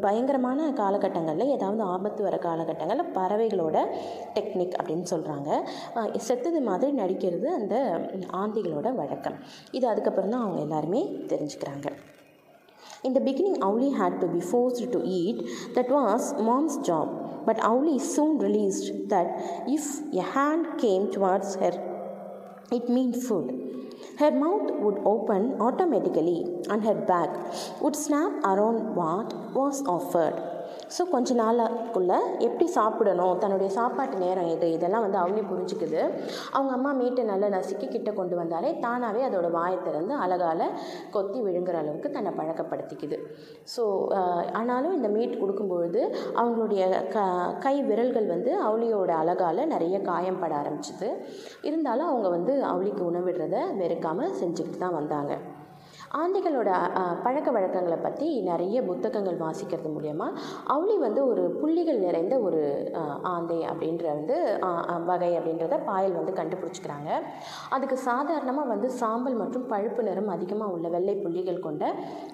பயங்கரமான 0.00 0.66
காலகட்டங்களில் 0.80 1.52
ஏதாவது 1.56 1.82
ஆபத்து 1.94 2.22
வர 2.26 2.38
காலகட்டங்களில் 2.48 3.12
பறவைகளோட 3.18 3.76
டெக்னிக் 4.34 4.76
அப்படின்னு 4.80 5.06
சொல்கிறாங்க 5.14 5.50
செத்தது 6.28 6.60
மாதிரி 6.68 6.92
நடிக்கிறது 7.02 7.48
அந்த 7.60 7.76
ஆந்திகளோட 8.42 8.94
வழக்கம். 9.00 9.38
இது 9.78 9.88
அதுக்கப்புறம் 9.94 10.34
தான் 10.34 10.44
அவங்க 10.46 10.60
எல்லாருமே 10.66 11.02
தெரிஞ்சுக்கிறாங்க. 11.32 11.88
In 13.06 13.12
the 13.14 13.20
beginning, 13.20 13.56
Auli 13.66 13.88
had 13.98 14.14
to 14.20 14.26
be 14.26 14.40
forced 14.50 14.84
to 14.92 15.00
eat. 15.16 15.38
That 15.74 15.88
was 15.96 16.22
mom's 16.46 16.76
job. 16.88 17.08
But 17.46 17.58
Auli 17.58 18.00
soon 18.00 18.38
realized 18.38 19.08
that 19.08 19.64
if 19.68 20.02
a 20.12 20.22
hand 20.22 20.78
came 20.78 21.12
towards 21.12 21.54
her, 21.56 21.72
it 22.72 22.88
meant 22.88 23.16
food. 23.16 23.62
Her 24.18 24.30
mouth 24.30 24.72
would 24.80 24.98
open 25.04 25.60
automatically 25.60 26.44
and 26.68 26.82
her 26.84 26.94
back 26.94 27.30
would 27.80 27.96
snap 27.96 28.32
around 28.44 28.94
what 28.96 29.32
was 29.54 29.82
offered. 29.86 30.55
So 30.94 31.02
கொஞ்ச 31.12 31.28
நாளுக்குள்ளே 31.40 32.18
எப்படி 32.46 32.66
சாப்பிடணும் 32.76 33.38
தன்னுடைய 33.42 33.70
சாப்பாட்டு 33.76 34.16
நேரம் 34.24 34.50
எது 34.54 34.66
இதெல்லாம் 34.76 35.04
வந்து 35.04 35.18
அவளே 35.22 35.42
புரிஞ்சுக்குது. 35.50 36.00
அவங்க 36.56 36.72
அம்மா 36.76 36.90
மீட்டை 37.00 37.22
நல்லா 37.30 37.48
நசுக்கி 37.54 37.86
கிட்ட 37.94 38.10
கொண்டு 38.18 38.34
வந்தாலே 38.40 38.70
தானாகவே 38.84 39.22
அதோட 39.28 39.48
வாயை 39.56 39.78
திறந்து 39.86 40.14
அழகால் 40.24 40.64
கொத்தி 41.16 41.38
விழுங்குற 41.46 41.78
அளவுக்கு 41.82 42.10
தன்னை 42.16 42.32
பழக்கப்படுத்திக்குது. 42.38 43.18
ஸோ 43.74 43.84
ஆனாலும் 44.60 44.96
இந்த 44.98 45.10
மீட் 45.16 45.40
கொடுக்கும்பொழுது 45.42 46.02
அவங்களுடைய 46.42 46.82
க 47.16 47.26
கை 47.66 47.76
விரல்கள் 47.90 48.32
வந்து 48.34 48.52
அவளியோட 48.68 49.12
அழகால் 49.22 49.62
நிறைய 49.74 49.96
காயம் 50.10 50.40
பட 50.44 50.54
ஆரம்பிச்சுது. 50.62 51.10
இருந்தாலும் 51.70 52.10
அவங்க 52.12 52.30
வந்து 52.38 52.54
அவளிக்கு 52.72 53.04
உணவிடுறத 53.10 53.58
வெறுக்காமல் 53.82 54.36
செஞ்சுக்கிட்டு 54.42 54.82
தான் 54.86 54.98
வந்தாங்க. 55.00 55.34
ஆந்தைகளோட 56.20 56.70
பழக்க 57.24 57.48
வழக்கங்களை 57.56 57.96
பற்றி 57.96 58.26
நிறைய 58.48 58.76
புத்தகங்கள் 58.88 59.38
வாசிக்கிறது 59.44 59.90
மூலயமா 59.94 60.28
அவுளி 60.74 60.96
வந்து 61.04 61.20
ஒரு 61.30 61.44
புள்ளிகள் 61.60 61.98
நிறைந்த 62.04 62.34
ஒரு 62.46 62.60
ஆந்தை 63.34 63.58
அப்படின்ற 63.70 64.04
வந்து 64.14 64.36
வகை 65.08 65.30
அப்படின்றத 65.38 65.78
பாயல் 65.88 66.16
வந்து 66.18 66.32
கண்டுபிடிச்சிக்கிறாங்க. 66.40 67.10
அதுக்கு 67.76 67.96
சாதாரணமாக 68.08 68.68
வந்து 68.72 68.90
சாம்பல் 69.00 69.38
மற்றும் 69.42 69.66
பழுப்பு 69.72 70.02
நிறம் 70.08 70.30
அதிகமாக 70.36 70.74
உள்ள 70.76 70.86
வெள்ளை 70.94 71.16
புள்ளிகள் 71.24 71.64
கொண்ட 71.66 71.92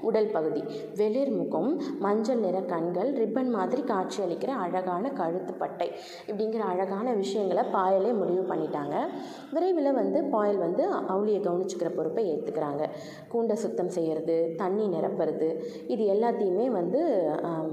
உடல் 0.08 0.30
பகுதி. 0.36 0.62
வெளிர் 1.00 1.32
முகம் 1.40 1.70
மஞ்சள் 2.06 2.44
நிற 2.44 2.60
கண்கள் 2.74 3.10
ரிப்பன் 3.22 3.50
மாதிரி 3.56 3.84
காட்சியளிக்கிற 3.92 4.52
அழகான 4.66 5.12
கழுத்து 5.22 5.54
பட்டை 5.54 5.88
இப்படிங்கிற 6.28 6.62
அழகான 6.74 7.06
விஷயங்களை 7.22 7.64
பாயலே 7.76 8.12
முடிவு 8.20 8.44
பண்ணிட்டாங்க. 8.52 8.96
விரைவில் 9.54 9.92
வந்து 10.00 10.18
பாயல் 10.36 10.62
வந்து 10.66 10.84
அவுளியை 11.14 11.42
கவனிச்சுக்கிற 11.48 11.90
பொறுப்பை 11.98 12.24
ஏற்றுக்கிறாங்க 12.34 12.82
கூண்ட 13.32 13.60
சுத்தம் 13.64 13.92
செய்கிறது 13.96 14.36
தண்ணி 14.62 14.86
நிரப்புறது 14.94 15.48
இது 15.94 16.02
எல்லாத்தையுமே 16.14 16.66
வந்து 16.78 17.02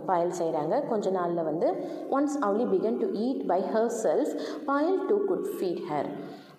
பாயல் 0.09 0.37
செய்கிறாங்க 0.41 0.75
கொஞ்ச 0.91 1.09
நாளில் 1.17 1.47
வந்து 1.49 1.69
once 2.17 2.37
Auli 2.47 2.67
began 2.75 2.99
to 3.03 3.09
eat 3.27 3.43
by 3.53 3.61
herself 4.03 4.33
Payal 4.69 4.99
too 5.09 5.17
could 5.31 5.47
feed 5.55 5.83
her 5.89 6.11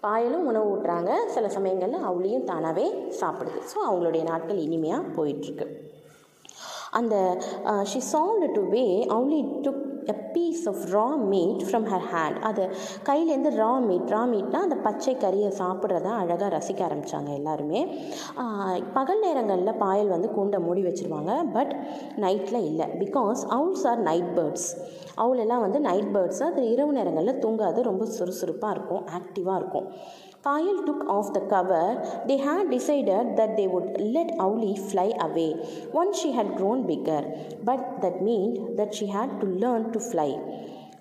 பாயலும் 0.05 0.47
உணவு 0.51 0.69
ஊட்டுறாங்க. 0.73 1.11
சில 1.35 1.47
சமயங்களில் 1.57 2.07
அவளியும் 2.11 2.47
தானாகவே 2.51 2.87
சாப்பிடுது. 3.21 3.61
ஸோ 3.73 3.79
அவங்களுடைய 3.89 4.23
நாட்கள் 4.31 4.65
இனிமையாக 4.67 5.11
போயிட்டுருக்கு. 5.17 5.67
அந்த 6.99 7.17
she 7.91 8.01
saw 8.13 8.47
the 8.57 8.63
way 8.75 8.85
Auli 9.17 9.41
took 9.67 9.85
a 10.13 10.15
piece 10.35 10.65
of 10.73 10.83
raw 10.95 11.07
meat 11.33 11.63
from 11.69 11.87
her 11.93 12.07
hand 12.13 12.39
அது 12.49 12.63
கையிலேருந்து 13.09 13.53
ரா 13.63 13.73
மீட் 13.89 14.13
ரா 14.15 14.23
மீட்னால் 14.33 14.67
அந்த 14.67 14.79
பச்சை 14.87 15.15
கறியை 15.25 15.51
சாப்பிட்றத 15.61 16.09
அழகாக 16.21 16.51
ரசிக்க 16.57 16.81
ஆரம்பித்தாங்க 16.89 17.31
எல்லாருமே. 17.39 17.83
பகல் 18.99 19.23
நேரங்களில் 19.27 19.79
பாயல் 19.85 20.15
வந்து 20.15 20.31
கூண்டை 20.37 20.61
மூடி 20.67 20.83
வச்சுருவாங்க 20.83 21.35
பட் 21.53 21.75
நைட்டில் 22.25 22.67
இல்லை. 22.71 22.89
Because 23.05 23.43
owls 23.59 23.87
are 23.93 24.03
night 24.11 24.33
birds 24.39 24.69
அவுலல்லாம் 25.25 25.65
வந்து 25.67 25.81
நைட் 25.81 26.11
பேர்ட்ஸ் 26.17 26.43
அது 26.43 26.61
இரவு 26.71 26.93
நேரங்களில் 26.93 27.41
தூங்காது 27.45 27.81
ரொம்ப 27.91 28.05
சுறுசுறுப்பாக 28.17 28.75
இருக்கும் 28.77 29.05
ஆக்டிவாக 29.19 29.61
இருக்கும். 29.63 29.89
Payal 30.45 30.87
took 30.87 31.07
off 31.07 31.35
the 31.35 31.41
cover. 31.41 32.23
They 32.27 32.39
had 32.39 32.71
decided 32.71 33.37
that 33.37 33.57
they 33.59 33.67
would 33.67 34.01
let 34.01 34.29
Auli 34.39 34.79
fly 34.91 35.13
away 35.21 35.55
once 35.93 36.19
she 36.19 36.33
had 36.33 36.57
grown 36.57 36.87
bigger, 36.87 37.23
but 37.63 38.01
that 38.01 38.23
meant 38.23 38.79
that 38.79 38.95
she 38.95 39.09
had 39.09 39.39
to 39.41 39.47
learn 39.47 39.93
to 39.93 40.01
fly. 40.01 40.39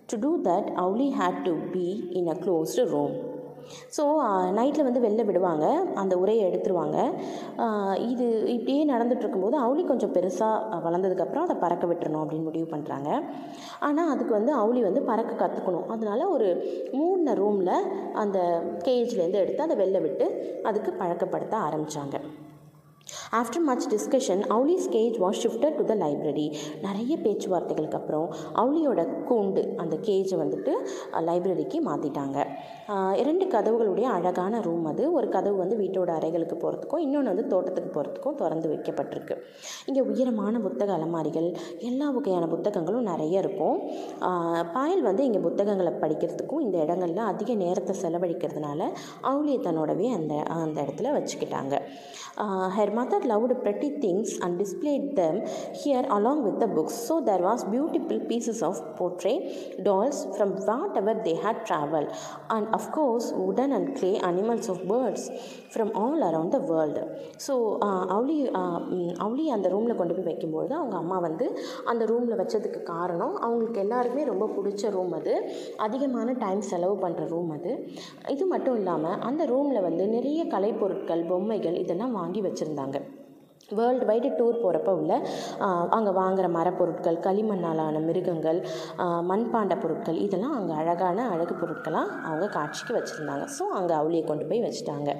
To 0.08 0.18
do 0.18 0.42
that, 0.44 0.66
Auli 0.76 1.14
had 1.14 1.46
to 1.46 1.54
be 1.72 2.12
in 2.14 2.28
a 2.28 2.36
closed 2.36 2.80
room. 2.80 3.29
So 3.98 4.04
நைட்டில் 4.58 4.88
வந்து 4.88 5.04
வெளில 5.06 5.24
விடுவாங்க. 5.30 5.66
அந்த 6.02 6.14
உரையை 6.24 6.44
எடுத்துருவாங்க. 6.50 6.98
இது 8.12 8.26
இப்படியே 8.56 8.84
நடந்துகிட்ருக்கும்போது 8.94 9.58
அவுளி 9.66 9.84
கொஞ்சம் 9.92 10.14
பெருசாக 10.18 10.82
வளர்ந்ததுக்கப்புறம் 10.88 11.46
அதை 11.48 11.58
பறக்க 11.64 11.86
விட்டுறணும் 11.92 12.24
அப்படின்னு 12.24 12.50
முடிவு 12.50 12.68
பண்ணுறாங்க 12.74 13.10
ஆனால் 13.88 14.12
அதுக்கு 14.16 14.34
வந்து 14.40 14.54
அவுளி 14.62 14.84
வந்து 14.90 15.04
பறக்க 15.12 15.34
கற்றுக்கணும் 15.36 15.88
அதனால 15.96 16.28
ஒரு 16.30 16.50
மூணு 17.00 17.34
ரூமில் 17.42 17.76
அந்த 18.24 18.38
கேஜ்லேருந்து 18.88 19.42
எடுத்து 19.44 19.66
அதை 19.68 19.78
வெளில 19.78 20.02
விட்டு 20.02 20.28
அதுக்கு 20.70 20.94
பழக்கப்படுத்த 21.02 21.56
ஆரம்பித்தாங்க 21.68 22.18
after 23.40 23.64
much 23.68 23.86
discussion 23.94 24.42
Auli's 24.56 24.90
cage 24.96 25.18
was 25.20 25.40
shifted 25.44 25.78
to 25.78 25.84
the 25.84 25.96
library 25.96 26.46
நிறைய 26.82 27.14
பேச்சுவார்த்தைகளுக்கு 27.18 27.98
அப்புறம் 28.00 28.28
அவுலியோட 28.56 29.02
கூண்டு 29.30 29.62
அந்த 29.78 29.96
கேஜை 30.08 30.38
வந்துட்டு 30.38 30.74
லைப்ரரிக்கு 31.30 31.80
மாற்றிட்டாங்க 31.88 32.38
இரண்டு 33.22 33.46
கதவுகளுடைய 33.54 34.08
அழகான 34.18 34.60
ரூம் 34.68 34.86
அது. 34.92 35.04
ஒரு 35.18 35.28
கதவு 35.36 35.56
வந்து 35.62 35.76
வீட்டோட 35.82 36.12
அறைகளுக்கு 36.20 36.56
போகிறதுக்கும் 36.64 37.04
இன்னொன்று 37.06 37.32
வந்து 37.34 37.46
தோட்டத்துக்கு 37.54 37.92
போகிறதுக்கும் 37.96 38.38
திறந்து 38.42 38.68
வைக்கப்பட்டிருக்கு. 38.74 39.36
இங்கே 39.90 40.04
உயரமான 40.12 40.60
புத்தக 40.66 40.94
அலமாரிகள் 40.98 41.50
எல்லா 41.90 42.08
வகையான 42.18 42.48
புத்தகங்களும் 42.54 43.10
நிறைய 43.12 43.44
இருக்கும். 43.44 43.78
பாயல் 44.76 45.04
வந்து 45.10 45.26
இங்கே 45.30 45.42
புத்தகங்களை 45.48 45.94
படிக்கிறதுக்கும் 46.04 46.64
இந்த 46.68 46.78
இடங்கள்ல 46.86 47.24
அதிக 47.34 47.54
நேரத்தை 47.64 47.96
செலவழிக்கிறதுனால 48.04 48.82
அவுலியை 49.32 49.60
தன்னோடவே 49.68 50.08
அந்த 50.20 50.34
அந்த 50.64 50.78
இடத்துல 50.86 51.14
வச்சுக்கிட்டாங்க. 51.18 51.76
Her 52.76 52.94
mother 52.98 53.26
loved 53.32 53.56
pretty 53.64 53.88
things 54.04 54.34
and 54.44 54.56
display 54.62 54.94
them 55.20 55.40
here 55.82 56.08
along 56.18 56.44
with 56.48 56.60
the 56.64 56.68
books 56.78 57.00
so 57.08 57.16
there 57.30 57.44
was 57.48 57.64
beautiful 57.74 58.22
pieces 58.30 58.62
of 58.68 58.82
portray 59.00 59.34
dolls 59.88 60.22
from 60.34 60.54
whatever 61.02 61.20
they 61.28 61.34
had 61.46 61.64
travel 61.70 62.08
and 62.56 62.68
of 62.80 62.86
course 62.98 63.28
wooden 63.44 63.72
and 63.78 63.88
clay 64.00 64.16
animals 64.30 64.68
of 64.74 64.78
birds 64.92 65.24
from 65.74 65.90
all 66.02 66.20
around 66.28 66.50
the 66.56 66.62
world. 66.72 66.98
So 67.46 67.54
Auli 68.16 68.38
Auli 69.26 69.46
அந்த 69.56 69.68
ரூமில் 69.74 70.00
கொண்டு 70.00 70.14
போய் 70.16 70.28
வைக்கும்பொழுது 70.30 70.74
அவங்க 70.80 70.96
அம்மா 71.02 71.18
வந்து 71.28 71.46
அந்த 71.92 72.04
ரூமில் 72.12 72.40
வச்சதுக்கு 72.42 72.82
காரணம் 72.94 73.36
அவங்களுக்கு 73.46 73.84
எல்லாருக்குமே 73.86 74.26
ரொம்ப 74.32 74.48
பிடிச்ச 74.58 74.92
ரூம் 74.98 75.14
அது. 75.20 75.34
அதிகமான 75.88 76.36
டைம் 76.46 76.62
செலவு 76.72 76.96
பண்ணுற 77.06 77.26
ரூம் 77.36 77.52
அது. 77.58 77.72
இது 78.36 78.46
மட்டும் 78.54 78.78
இல்லாமல் 78.82 79.20
அந்த 79.30 79.46
ரூமில் 79.54 79.86
வந்து 79.90 80.06
நிறைய 80.18 80.44
கலைப்பொருட்கள் 80.56 81.24
பொம்மைகள் 81.32 81.80
இதெல்லாம் 81.84 82.18
வாங்கி 82.22 82.44
வச்சுருந்தாங்க. 82.48 83.00
வேர்ல்டு 83.78 84.06
வைடு 84.10 84.30
டூர் 84.40 84.62
போகிறப்ப 84.64 84.90
உள்ள 85.00 85.14
அங்கே 85.96 86.12
வாங்குகிற 86.20 86.48
மரப்பொருட்கள் 86.58 87.18
களிமண்ணாலான 87.28 88.02
மிருகங்கள் 88.08 88.60
மண்பாண்ட 89.32 89.76
பொருட்கள் 89.84 90.22
இதெல்லாம் 90.26 90.56
அங்கே 90.60 90.76
அழகான 90.82 91.28
அழகு 91.34 91.56
பொருட்களாக 91.62 92.16
அவங்க 92.28 92.48
காட்சிக்கு 92.58 92.96
வச்சுருந்தாங்க. 92.98 93.46
ஸோ 93.58 93.66
அங்கே 93.80 93.96
அவளியை 94.02 94.24
கொண்டு 94.32 94.48
போய் 94.52 94.66
வச்சுட்டாங்க. 94.68 95.12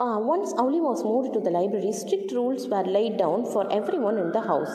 Uh, 0.00 0.18
once 0.18 0.50
Auli 0.54 0.78
was 0.80 1.00
moved 1.04 1.30
to 1.34 1.40
the 1.40 1.50
library, 1.50 1.90
strict 1.92 2.30
rules 2.32 2.62
were 2.66 2.84
laid 2.86 3.18
down 3.18 3.40
for 3.44 3.62
everyone 3.70 4.16
in 4.16 4.28
the 4.32 4.40
house. 4.40 4.74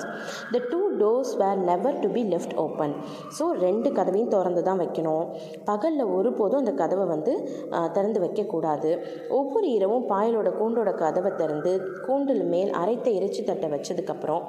The 0.51 0.59
two 0.71 0.83
doors 0.99 1.29
were 1.35 1.55
never 1.69 1.91
to 2.03 2.07
be 2.15 2.23
left 2.33 2.51
open. 2.63 2.91
So 3.37 3.45
ரெண்டு 3.63 3.89
கதவையும் 3.97 4.29
திறந்து 4.33 4.63
தான் 4.67 4.81
வைக்கணும் 4.83 5.25
பகலில் 5.69 6.11
ஒருபோதும் 6.17 6.61
அந்த 6.63 6.73
கதவை 6.81 7.05
வந்து 7.13 7.33
திறந்து 7.95 8.19
வைக்கக்கூடாது 8.25 8.91
ஒவ்வொரு 9.39 9.69
இரவும் 9.77 10.05
பாயலோட 10.11 10.51
கூண்டோட 10.59 10.93
கதவை 11.01 11.31
திறந்து 11.41 11.73
கூண்டில் 12.07 12.45
மேல் 12.53 12.71
அரைத்த 12.81 13.09
இறைச்சி 13.19 13.43
தட்டை 13.49 13.69
வச்சதுக்கப்புறம் 13.75 14.43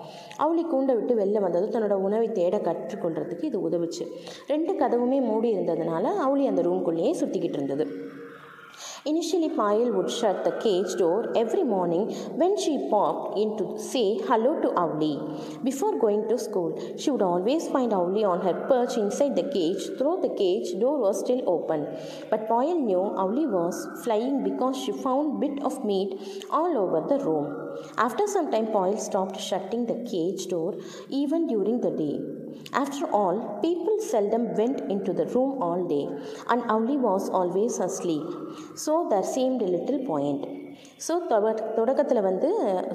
அவளி 0.44 0.64
கூண்டை 0.74 0.96
விட்டு 1.00 1.16
வெளில 1.22 1.44
வந்ததும் 1.46 1.74
தன்னோட 1.76 1.98
உணவை 2.08 2.28
தேட 2.40 2.58
கற்றுக்கொள்றதுக்கு 2.68 3.48
இது 3.52 3.60
உதவுச்சு 3.70 4.06
ரெண்டு 4.52 4.74
கதவுமே 4.82 5.20
மூடி 5.30 5.50
இருந்ததுனால 5.56 6.04
அவளி 6.26 6.46
அந்த 6.52 6.64
ரூம்குள்ளேயே 6.70 7.14
சுற்றிக்கிட்டு 7.22 7.60
இருந்தது 7.60 7.86
Initially, 9.06 9.48
Payal 9.50 9.94
would 9.94 10.10
shut 10.10 10.42
the 10.42 10.50
cage 10.62 10.96
door 10.98 11.32
every 11.36 11.62
morning 11.62 12.10
when 12.40 12.58
she 12.58 12.88
popped 12.90 13.38
in 13.38 13.56
to 13.56 13.78
say 13.78 14.18
hello 14.28 14.60
to 14.60 14.68
Avli. 14.84 15.14
Before 15.62 15.96
going 16.00 16.28
to 16.28 16.36
school, 16.36 16.72
she 16.98 17.12
would 17.12 17.22
always 17.22 17.68
find 17.68 17.92
Avli 17.92 18.24
on 18.28 18.40
her 18.40 18.54
perch 18.68 18.96
inside 18.96 19.36
the 19.36 19.48
cage, 19.50 19.84
though 20.00 20.18
the 20.20 20.34
cage 20.34 20.72
door 20.80 20.98
was 20.98 21.20
still 21.20 21.40
open. 21.46 21.86
But 22.30 22.48
Payal 22.48 22.80
knew 22.80 23.04
Avli 23.24 23.48
was 23.48 23.76
flying 24.02 24.42
because 24.42 24.76
she 24.76 24.90
found 24.90 25.40
bit 25.40 25.62
of 25.62 25.84
meat 25.84 26.44
all 26.50 26.76
over 26.76 27.06
the 27.06 27.24
room. 27.24 27.46
After 27.98 28.26
some 28.26 28.50
time, 28.50 28.66
Payal 28.66 28.98
stopped 28.98 29.40
shutting 29.40 29.86
the 29.86 30.02
cage 30.10 30.48
door 30.48 30.74
even 31.08 31.46
during 31.46 31.80
the 31.80 31.92
day. 31.92 32.45
After 32.82 33.06
all, 33.20 33.36
people 33.64 33.96
seldom 34.12 34.44
went 34.60 34.78
into 34.94 35.12
the 35.20 35.26
room 35.34 35.52
all 35.66 35.82
day, 35.94 36.04
and 36.52 36.62
Avli 36.74 36.98
was 37.08 37.26
always 37.40 37.76
asleep. 37.88 38.28
So 38.84 38.92
there 39.12 39.26
seemed 39.36 39.62
a 39.68 39.72
little 39.76 40.00
point. 40.12 40.44
So 41.04 41.12
தொட 41.28 41.50
தொடக்கத்தில் 41.76 42.26
வந்து 42.26 42.48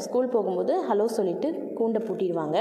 school 0.03 0.27
போகும்போது 0.33 0.73
hello 0.89 1.05
சொல்லிட்டு 1.15 1.47
கூண்டை 1.77 1.99
பூட்டிடுவாங்க. 2.07 2.57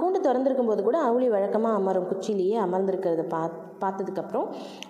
கூண்டை 0.00 0.18
கூண்டு 0.26 0.66
போது 0.70 0.82
கூட 0.88 0.98
அவுளி 1.06 1.28
வழக்கமாக 1.34 1.78
அமரும் 1.78 2.08
குச்சிலேயே 2.10 2.56
அமர்ந்திருக்கிறத 2.66 3.24
பா 3.34 3.40
பார்த்ததுக்கப்புறம் 3.82 4.46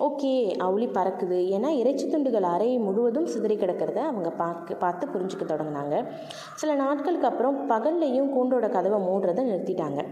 ஓகே 0.09 0.33
அவுளி 0.67 0.87
பறக்குது. 0.99 1.39
ஏன்னா 1.57 1.71
இறைச்சி 1.81 2.05
துண்டுகள் 2.11 2.49
அறை 2.55 2.69
முழுவதும் 2.87 3.31
சிதறி 3.35 3.57
கிடக்கிறத 3.63 4.01
அவங்க 4.11 4.31
பார்க்க 4.43 4.83
பார்த்து 4.85 5.13
புரிஞ்சுக்க 5.15 5.47
தொடங்கினாங்க. 5.53 5.97
சில 6.63 6.75
நாட்களுக்கு 6.85 7.31
அப்புறம் 7.33 7.59
பகல்லையும் 7.73 8.31
கூண்டோட 8.37 8.69
கதவை 8.77 9.01
மூடுறதை 9.09 9.45
நிறுத்திட்டாங்க. 9.51 10.03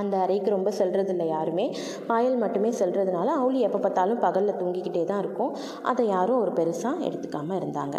அந்த 0.00 0.14
அறைக்கு 0.22 0.48
ரொம்ப 0.54 0.70
செல்றதில்ல 0.78 1.24
யாருமே. 1.26 1.64
பாயல் 2.08 2.34
மட்டுமே 2.42 2.70
செல்றதுனால 2.80 3.28
அவளி 3.40 3.58
எப்போ 3.66 3.78
பார்த்தாலும் 3.84 4.20
பகலில் 4.24 4.58
தூங்கிக்கிட்டே 4.58 5.02
தான் 5.10 5.20
இருக்கும். 5.24 5.52
அதை 5.90 6.02
யாரும் 6.06 6.40
ஒரு 6.42 6.52
பெருசாக 6.58 7.04
எடுத்துக்காமல் 7.08 7.58
இருந்தாங்க. 7.60 7.96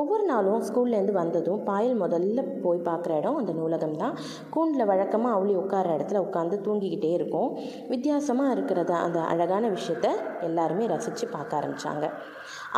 ஒவ்வொரு 0.00 0.24
நாளும் 0.30 0.64
ஸ்கூல்லேருந்து 0.68 1.14
வந்ததும் 1.20 1.62
பாயல் 1.68 1.96
முதல்ல 2.02 2.44
போய் 2.64 2.84
பார்க்குற 2.88 3.14
இடம் 3.20 3.38
அந்த 3.40 3.54
நூலகம் 3.60 3.96
தான். 4.02 4.14
கூண்டில் 4.56 4.88
வழக்கமாக 4.92 5.36
அவளி 5.38 5.54
உட்கார 5.62 5.94
இடத்துல 5.96 6.22
உட்காந்து 6.26 6.58
தூங்கிக்கிட்டே 6.66 7.12
இருக்கும். 7.18 7.48
வித்தியாசமாக 7.94 8.54
இருக்கிறத 8.56 8.92
அந்த 9.06 9.20
அழகான 9.32 9.70
விஷயத்த 9.76 10.10
எல்லாருமே 10.50 10.86
ரசித்து 10.94 11.28
பார்க்க 11.36 11.60
ஆரம்பித்தாங்க 11.60 12.06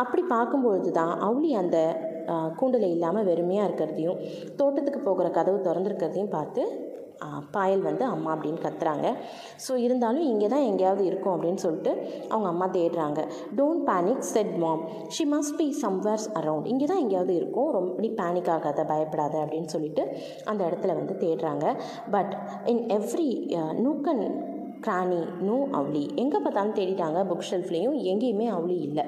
அப்படி 0.01 0.21
பார்க்கும்பொழுது 0.33 0.89
தான் 1.01 1.13
அவளி 1.27 1.51
அந்த 1.63 1.77
கூண்டில் 2.59 2.87
இல்லாமல் 2.95 3.27
வெறுமையாக 3.29 3.67
இருக்கிறதையும் 3.67 4.19
தோட்டத்துக்கு 4.59 4.99
போகிற 5.09 5.27
கதவு 5.37 5.57
திறந்துருக்கிறதையும் 5.67 6.33
பார்த்து 6.37 6.63
பாயல் 7.55 7.83
வந்து 7.87 8.05
அம்மா 8.13 8.29
அப்படின்னு 8.35 8.61
கத்துறாங்க. 8.65 9.07
ஸோ 9.65 9.75
இருந்தாலும் 9.85 10.25
இங்கே 10.31 10.47
தான் 10.53 10.65
எங்கேயாவது 10.69 11.03
இருக்கும் 11.09 11.33
அப்படின்னு 11.35 11.63
சொல்லிட்டு 11.65 11.91
அவங்க 12.31 12.47
அம்மா 12.53 12.67
தேடுறாங்க. 12.77 13.19
Don't 13.59 13.83
panic 13.89 14.23
said 14.33 14.55
mom 14.63 14.83
she 15.17 15.25
must 15.33 15.57
be 15.61 15.67
somewheres 15.83 16.27
around 16.41 16.69
இங்கே 16.73 16.87
தான் 16.93 17.03
எங்கேயாவது 17.03 17.35
இருக்கும். 17.41 17.69
ரொம்ப 17.77 17.99
நீ 18.05 18.11
பேனிக் 18.21 18.51
ஆகாத 18.55 18.85
பயப்படாத 18.93 19.35
அப்படின்னு 19.43 19.71
சொல்லிட்டு 19.75 20.05
அந்த 20.51 20.61
இடத்துல 20.69 20.95
வந்து 21.01 21.15
தேடுறாங்க. 21.25 21.65
But 22.15 22.33
in 22.73 22.83
every 22.99 23.29
nook and 23.85 24.25
cranny 24.85 25.19
no 25.47 25.57
Avali 25.79 26.05
எங்கே 26.21 26.39
பார்த்தாலும் 26.45 26.77
தேடிட்டாங்க. 26.79 27.19
புக் 27.29 27.49
ஷெல்ஃப்லேயும் 27.49 27.99
எங்கேயுமே 28.11 28.47
அவளி 28.55 28.77
இல்லை. 28.87 29.05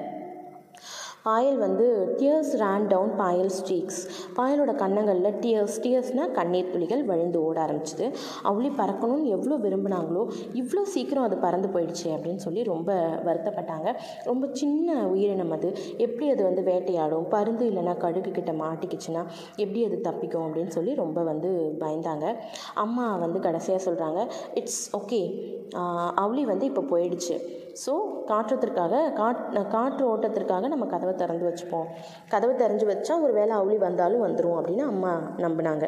பாயல் 1.26 1.58
வந்து 1.64 1.86
tears 2.18 2.52
ran 2.62 2.86
down 2.92 3.12
Payal 3.20 3.52
streaks 3.56 4.00
பாயலோட 4.36 4.72
கன்னங்களில் 4.82 5.38
டியர்ஸ் 5.44 5.78
டியர்ஸ்னால் 5.84 6.34
கண்ணீர் 6.38 6.70
துளிகள் 6.72 7.02
வழிந்து 7.10 7.38
ஓட 7.46 7.56
ஆரம்பிச்சிது. 7.66 8.06
அவளி 8.50 8.70
பறக்கணும்னு 8.80 9.32
எவ்வளோ 9.36 9.56
விரும்பினாங்களோ 9.64 10.22
இவ்வளோ 10.60 10.82
சீக்கிரம் 10.94 11.26
அது 11.28 11.38
பறந்து 11.46 11.70
போயிடுச்சு 11.76 12.06
அப்படின்னு 12.16 12.44
சொல்லி 12.46 12.62
ரொம்ப 12.72 12.92
வருத்தப்பட்டாங்க. 13.28 13.88
ரொம்ப 14.30 14.44
சின்ன 14.60 14.98
உயிரினம் 15.14 15.54
அது. 15.58 15.70
எப்படி 16.06 16.28
அது 16.34 16.42
வந்து 16.48 16.64
வேட்டையாடும்? 16.70 17.26
பருந்து 17.34 17.66
இல்லைன்னா 17.70 17.96
கழுகு 18.04 18.32
கிட்ட 18.38 18.54
மாட்டிக்கிச்சுன்னா 18.62 19.24
எப்படி 19.62 19.82
அது 19.88 19.98
தப்பிக்கும் 20.08 20.46
அப்படின்னு 20.46 20.74
சொல்லி 20.78 20.94
ரொம்ப 21.04 21.22
வந்து 21.32 21.52
பயந்தாங்க. 21.84 22.26
அம்மா 22.84 23.06
வந்து 23.26 23.40
கடைசியாக 23.48 23.84
சொல்கிறாங்க 23.88 24.22
இட்ஸ் 24.60 24.82
ஓகே 25.00 25.20
அவளி 26.24 26.44
வந்து 26.54 26.66
இப்போ 26.72 26.84
போயிடுச்சு. 26.94 27.36
ஸோ 27.76 27.92
காற்றத்திற்காக 28.26 29.00
காட் 29.12 29.40
காற்று 29.70 30.04
ஓட்டத்திற்காக 30.12 30.68
நம்ம 30.68 30.86
கதவை 30.86 31.14
திறந்து 31.14 31.44
வச்சுப்போம் 31.48 31.88
கதவை 32.28 32.54
திறந்து 32.56 32.86
வச்சா 32.86 33.14
ஒரு 33.22 33.32
வேளை 33.32 33.52
அவுளி 33.56 33.76
வந்தாலும் 33.78 34.24
வந்துடும் 34.26 34.58
அப்படின்னு 34.58 34.84
அம்மா 34.84 35.12
நம்பினாங்க 35.38 35.86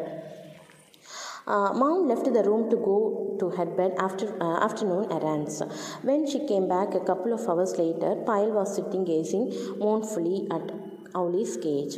mom 1.73 2.03
left 2.09 2.29
the 2.33 2.41
room 2.41 2.65
to 2.67 2.77
go 2.83 2.95
to 3.37 3.45
head 3.49 3.73
bed 3.77 3.95
after 3.99 4.31
afternoon 4.59 5.07
errands 5.11 5.59
when 6.05 6.27
she 6.27 6.39
came 6.45 6.67
back 6.67 6.95
a 6.95 7.01
couple 7.07 7.33
of 7.33 7.47
hours 7.47 7.75
later 7.79 8.17
Payal 8.23 8.53
was 8.53 8.75
sitting 8.75 9.07
gazing 9.07 9.47
mournfully 9.79 10.37
at 10.49 10.71
Auli's 11.19 11.55
cage 11.65 11.95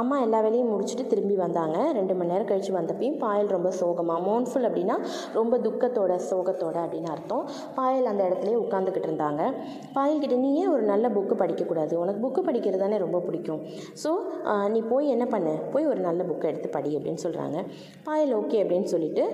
அம்மா 0.00 0.16
எல்லா 0.24 0.38
வேலையும் 0.44 0.70
முடிச்சுட்டு 0.72 1.04
திரும்பி 1.12 1.36
வந்தாங்க. 1.42 1.78
ரெண்டு 1.98 2.14
மணி 2.18 2.30
நேரம் 2.32 2.48
கழித்து 2.50 2.72
வந்தப்பையும் 2.78 3.18
பாயல் 3.24 3.50
ரொம்ப 3.56 3.70
சோகமாக 3.80 4.20
மோன்ஃபுல் 4.28 4.66
அப்படின்னா 4.68 4.96
ரொம்ப 5.38 5.54
துக்கத்தோட 5.66 6.12
சோகத்தோட 6.30 6.76
அப்படின்னு 6.84 7.10
அர்த்தம். 7.14 7.44
பாயல் 7.78 8.10
அந்த 8.12 8.22
இடத்துலையே 8.28 8.58
உட்காந்துக்கிட்டு 8.64 9.10
இருந்தாங்க. 9.10 9.42
பாயல்கிட்ட 9.96 10.38
நீ 10.44 10.50
ஏன் 10.62 10.72
ஒரு 10.76 10.84
நல்ல 10.92 11.08
புக்கு 11.16 11.36
படிக்கக்கூடாது? 11.42 11.94
உனக்கு 12.02 12.22
புக்கு 12.26 12.42
படிக்கிறது 12.48 12.82
தானே 12.84 12.98
ரொம்ப 13.04 13.20
பிடிக்கும். 13.26 13.62
ஸோ 14.04 14.12
நீ 14.74 14.82
போய் 14.92 15.12
என்ன 15.16 15.24
பண்ணு? 15.34 15.54
போய் 15.74 15.90
ஒரு 15.92 16.00
நல்ல 16.08 16.20
புக்கை 16.30 16.48
எடுத்து 16.52 16.70
படி 16.76 16.90
அப்படின்னு 16.98 17.24
சொல்கிறாங்க 17.26 17.58
பாயல் 18.08 18.34
ஓகே 18.40 18.60
அப்படின்னு 18.62 18.88
சொல்லிட்டு 18.94 19.24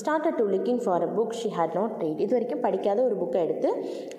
started 0.00 0.38
to 0.40 0.46
looking 0.54 0.80
for 0.84 1.04
a 1.06 1.10
book 1.18 1.36
she 1.40 1.48
had 1.58 1.76
not 1.80 1.96
read 2.04 2.22
இது 2.24 2.32
வரைக்கும் 2.36 2.64
படிக்காத 2.66 2.98
ஒரு 3.08 3.16
புக்கை 3.22 3.40
எடுத்து 3.46 3.70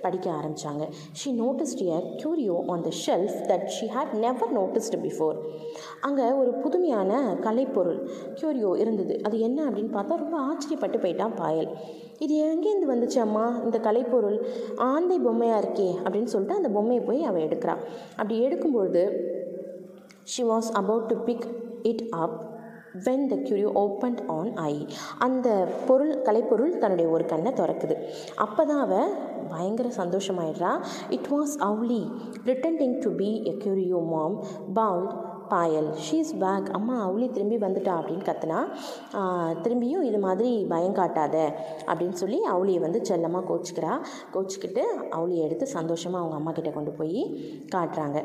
படிக்க 0.05 0.27
ஆரம்பித்தாங்க 0.39 0.85
she 1.21 1.31
noticed 1.43 1.83
a 1.95 1.99
curio 2.21 2.57
on 2.73 2.85
the 2.87 2.91
shelf 3.03 3.28
that 3.29 3.65
she 3.65 3.85
had 3.87 4.13
never 4.13 4.57
noticed 4.57 4.97
before 5.03 5.37
அங்கே 6.01 6.31
ஒரு 6.31 6.51
புதுமையான 6.53 7.37
கலைப்பொருள் 7.41 8.09
க்யூரியோ 8.41 8.77
இருந்தது. 8.77 9.19
அது 9.23 9.39
என்ன 9.39 9.69
அப்படின்னு 9.69 9.95
பார்த்தா 9.97 10.15
ரொம்ப 10.15 10.37
ஆச்சரியப்பட்டு 10.39 10.97
போயிட்டான் 10.99 11.35
பாயல். 11.35 11.69
இது 12.19 12.35
எங்கேருந்து 12.45 12.91
வந்துச்சு 12.93 13.19
அம்மா? 13.19 13.59
இந்த 13.63 13.77
கலைப்பொருள் 13.77 14.37
ஆந்தை 14.75 15.19
பொம்மையாக 15.19 15.61
இருக்கே 15.61 15.89
அப்படின்னு 16.03 16.23
சொல்லிட்டு 16.23 16.55
அந்த 16.55 16.69
பொம்மையை 16.69 17.05
போய் 17.05 17.23
அவள் 17.23 17.47
எடுக்கிறான் 17.47 17.81
அப்படி 18.15 18.45
எடுக்கும்பொழுது 18.45 19.03
she 20.23 20.43
was 20.43 20.71
about 20.73 21.05
to 21.05 21.15
pick 21.15 21.47
it 21.83 22.03
up 22.09 22.48
when 22.93 23.27
the 23.27 23.35
curio 23.35 23.71
opened 23.75 24.21
an 24.27 24.55
eye 24.55 24.85
அந்த 25.17 25.67
பொருள் 25.87 26.21
கலைப்பொருள் 26.21 26.77
தன்னுடைய 26.77 27.11
ஒரு 27.11 27.25
கண்ணை 27.25 27.51
திறக்குது. 27.51 27.95
அப்போ 28.35 28.65
தான் 28.65 28.79
அவள் 28.79 29.13
பயங்கர 29.49 29.89
சந்தோஷமாயிடுறா. 29.97 30.71
It 31.09 31.27
was 31.31 31.55
Auli 31.59 32.11
pretending 32.45 32.97
to 32.99 33.11
be 33.11 33.43
a 33.43 33.55
curio 33.63 34.07
mom 34.07 34.43
bawled 34.73 35.28
Payal. 35.53 35.89
She's 36.05 36.31
back 36.43 36.67
அம்மா 36.77 36.95
அவளி 37.07 37.27
திரும்பி 37.35 37.57
வந்துட்டா 37.65 37.93
அப்படின்னு 37.99 38.27
கத்துனா 38.29 38.59
திரும்பியும் 39.63 40.05
இது 40.09 40.19
மாதிரி 40.25 40.51
பயம் 40.73 40.97
காட்டாத 40.99 41.35
அப்படின்னு 41.89 42.17
சொல்லி 42.23 42.39
அவளியை 42.53 42.81
வந்து 42.85 43.01
செல்லமாக 43.09 43.43
கோச்சிக்கிறா. 43.49 43.93
கோச்சிக்கிட்டு 44.35 44.85
அவளியை 45.17 45.41
எடுத்து 45.47 45.67
சந்தோஷமாக 45.77 46.21
அவங்க 46.23 46.37
அம்மா 46.39 46.53
கிட்டே 46.59 46.73
கொண்டு 46.77 46.93
போய் 46.99 47.21
காட்டுறாங்க. 47.75 48.17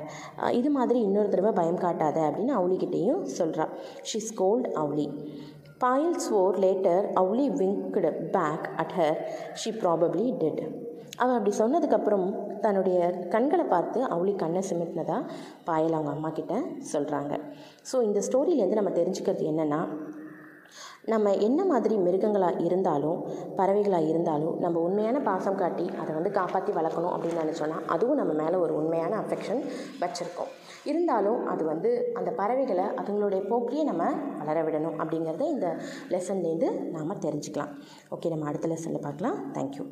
இது 0.60 0.70
மாதிரி 0.78 1.00
இன்னொரு 1.08 1.32
தடவை 1.34 1.52
பயம் 1.60 1.82
காட்டாத 1.86 2.20
அப்படின்னு 2.28 2.56
அவளிக்கிட்டேயும் 2.60 3.24
சொல்கிறா 3.40 3.66
she's 4.10 4.32
cold 4.42 4.70
Auli. 4.84 5.08
Payal 5.82 6.18
swore 6.24 6.56
later 6.64 7.04
Auli 7.20 7.46
winked 7.60 8.10
back 8.36 8.66
at 8.82 8.94
her 8.98 9.18
she 9.62 9.70
probably 9.82 10.26
did 10.42 10.62
அவள் 11.22 11.36
அப்படி 11.36 11.52
சொன்னதுக்கப்புறம் 11.58 12.26
தன்னுடைய 12.60 12.98
கண்களை 13.34 13.64
பார்த்து 13.64 13.98
அவளி 14.14 14.32
கண்ணை 14.34 14.62
சிமிட்டினதா 14.70 15.18
பாயல் 15.68 15.96
அவங்க 15.98 16.12
அம்மா 16.16 16.30
கிட்ட 16.30 16.54
சொல்கிறாங்க 16.92 17.34
ஸோ 17.92 17.96
இந்த 18.02 18.20
ஸ்டோரியிலேருந்து 18.28 18.80
நம்ம 18.80 18.92
தெரிஞ்சுக்கிறது 19.00 19.44
என்னென்னா 19.52 19.80
நம்ம 21.12 21.30
என்ன 21.46 21.60
மாதிரி 21.70 21.94
மிருகங்களாக 22.04 22.60
இருந்தாலும் 22.66 23.18
பறவைகளாக 23.58 24.08
இருந்தாலும் 24.12 24.54
நம்ம 24.60 24.80
உண்மையான 24.80 25.20
பாசம் 25.26 25.58
காட்டி 25.62 25.86
அதை 26.02 26.14
வந்து 26.14 26.30
காப்பாற்றி 26.30 26.72
வளர்க்கணும் 26.78 27.14
அப்படின்னு 27.14 27.42
நினச்சோன்னா 27.42 27.78
அதுவும் 27.86 28.20
நம்ம 28.20 28.32
மேலே 28.42 28.56
ஒரு 28.56 28.74
உண்மையான 28.74 29.18
அஃபெக்ஷன் 29.22 29.60
வச்சுருக்கோம். 30.02 30.50
இருந்தாலும் 30.84 31.42
அது 31.52 31.64
வந்து 31.64 31.90
அந்த 32.20 32.32
பறவைகளை 32.40 32.86
அதுங்களுடைய 33.02 33.42
போக்கிலேயே 33.50 33.84
நம்ம 33.90 34.06
வளர 34.40 34.62
விடணும் 34.68 34.98
அப்படிங்கிறத 35.02 35.46
இந்த 35.56 35.68
லெசன்லேருந்து 36.14 36.70
நாம் 36.96 37.22
தெரிஞ்சுக்கலாம். 37.26 37.74
ஓகே 38.10 38.32
நம்ம 38.34 38.48
அடுத்த 38.52 38.72
லெசனில் 38.74 39.06
பார்க்கலாம். 39.08 39.38
தேங்க்யூ 39.58 39.86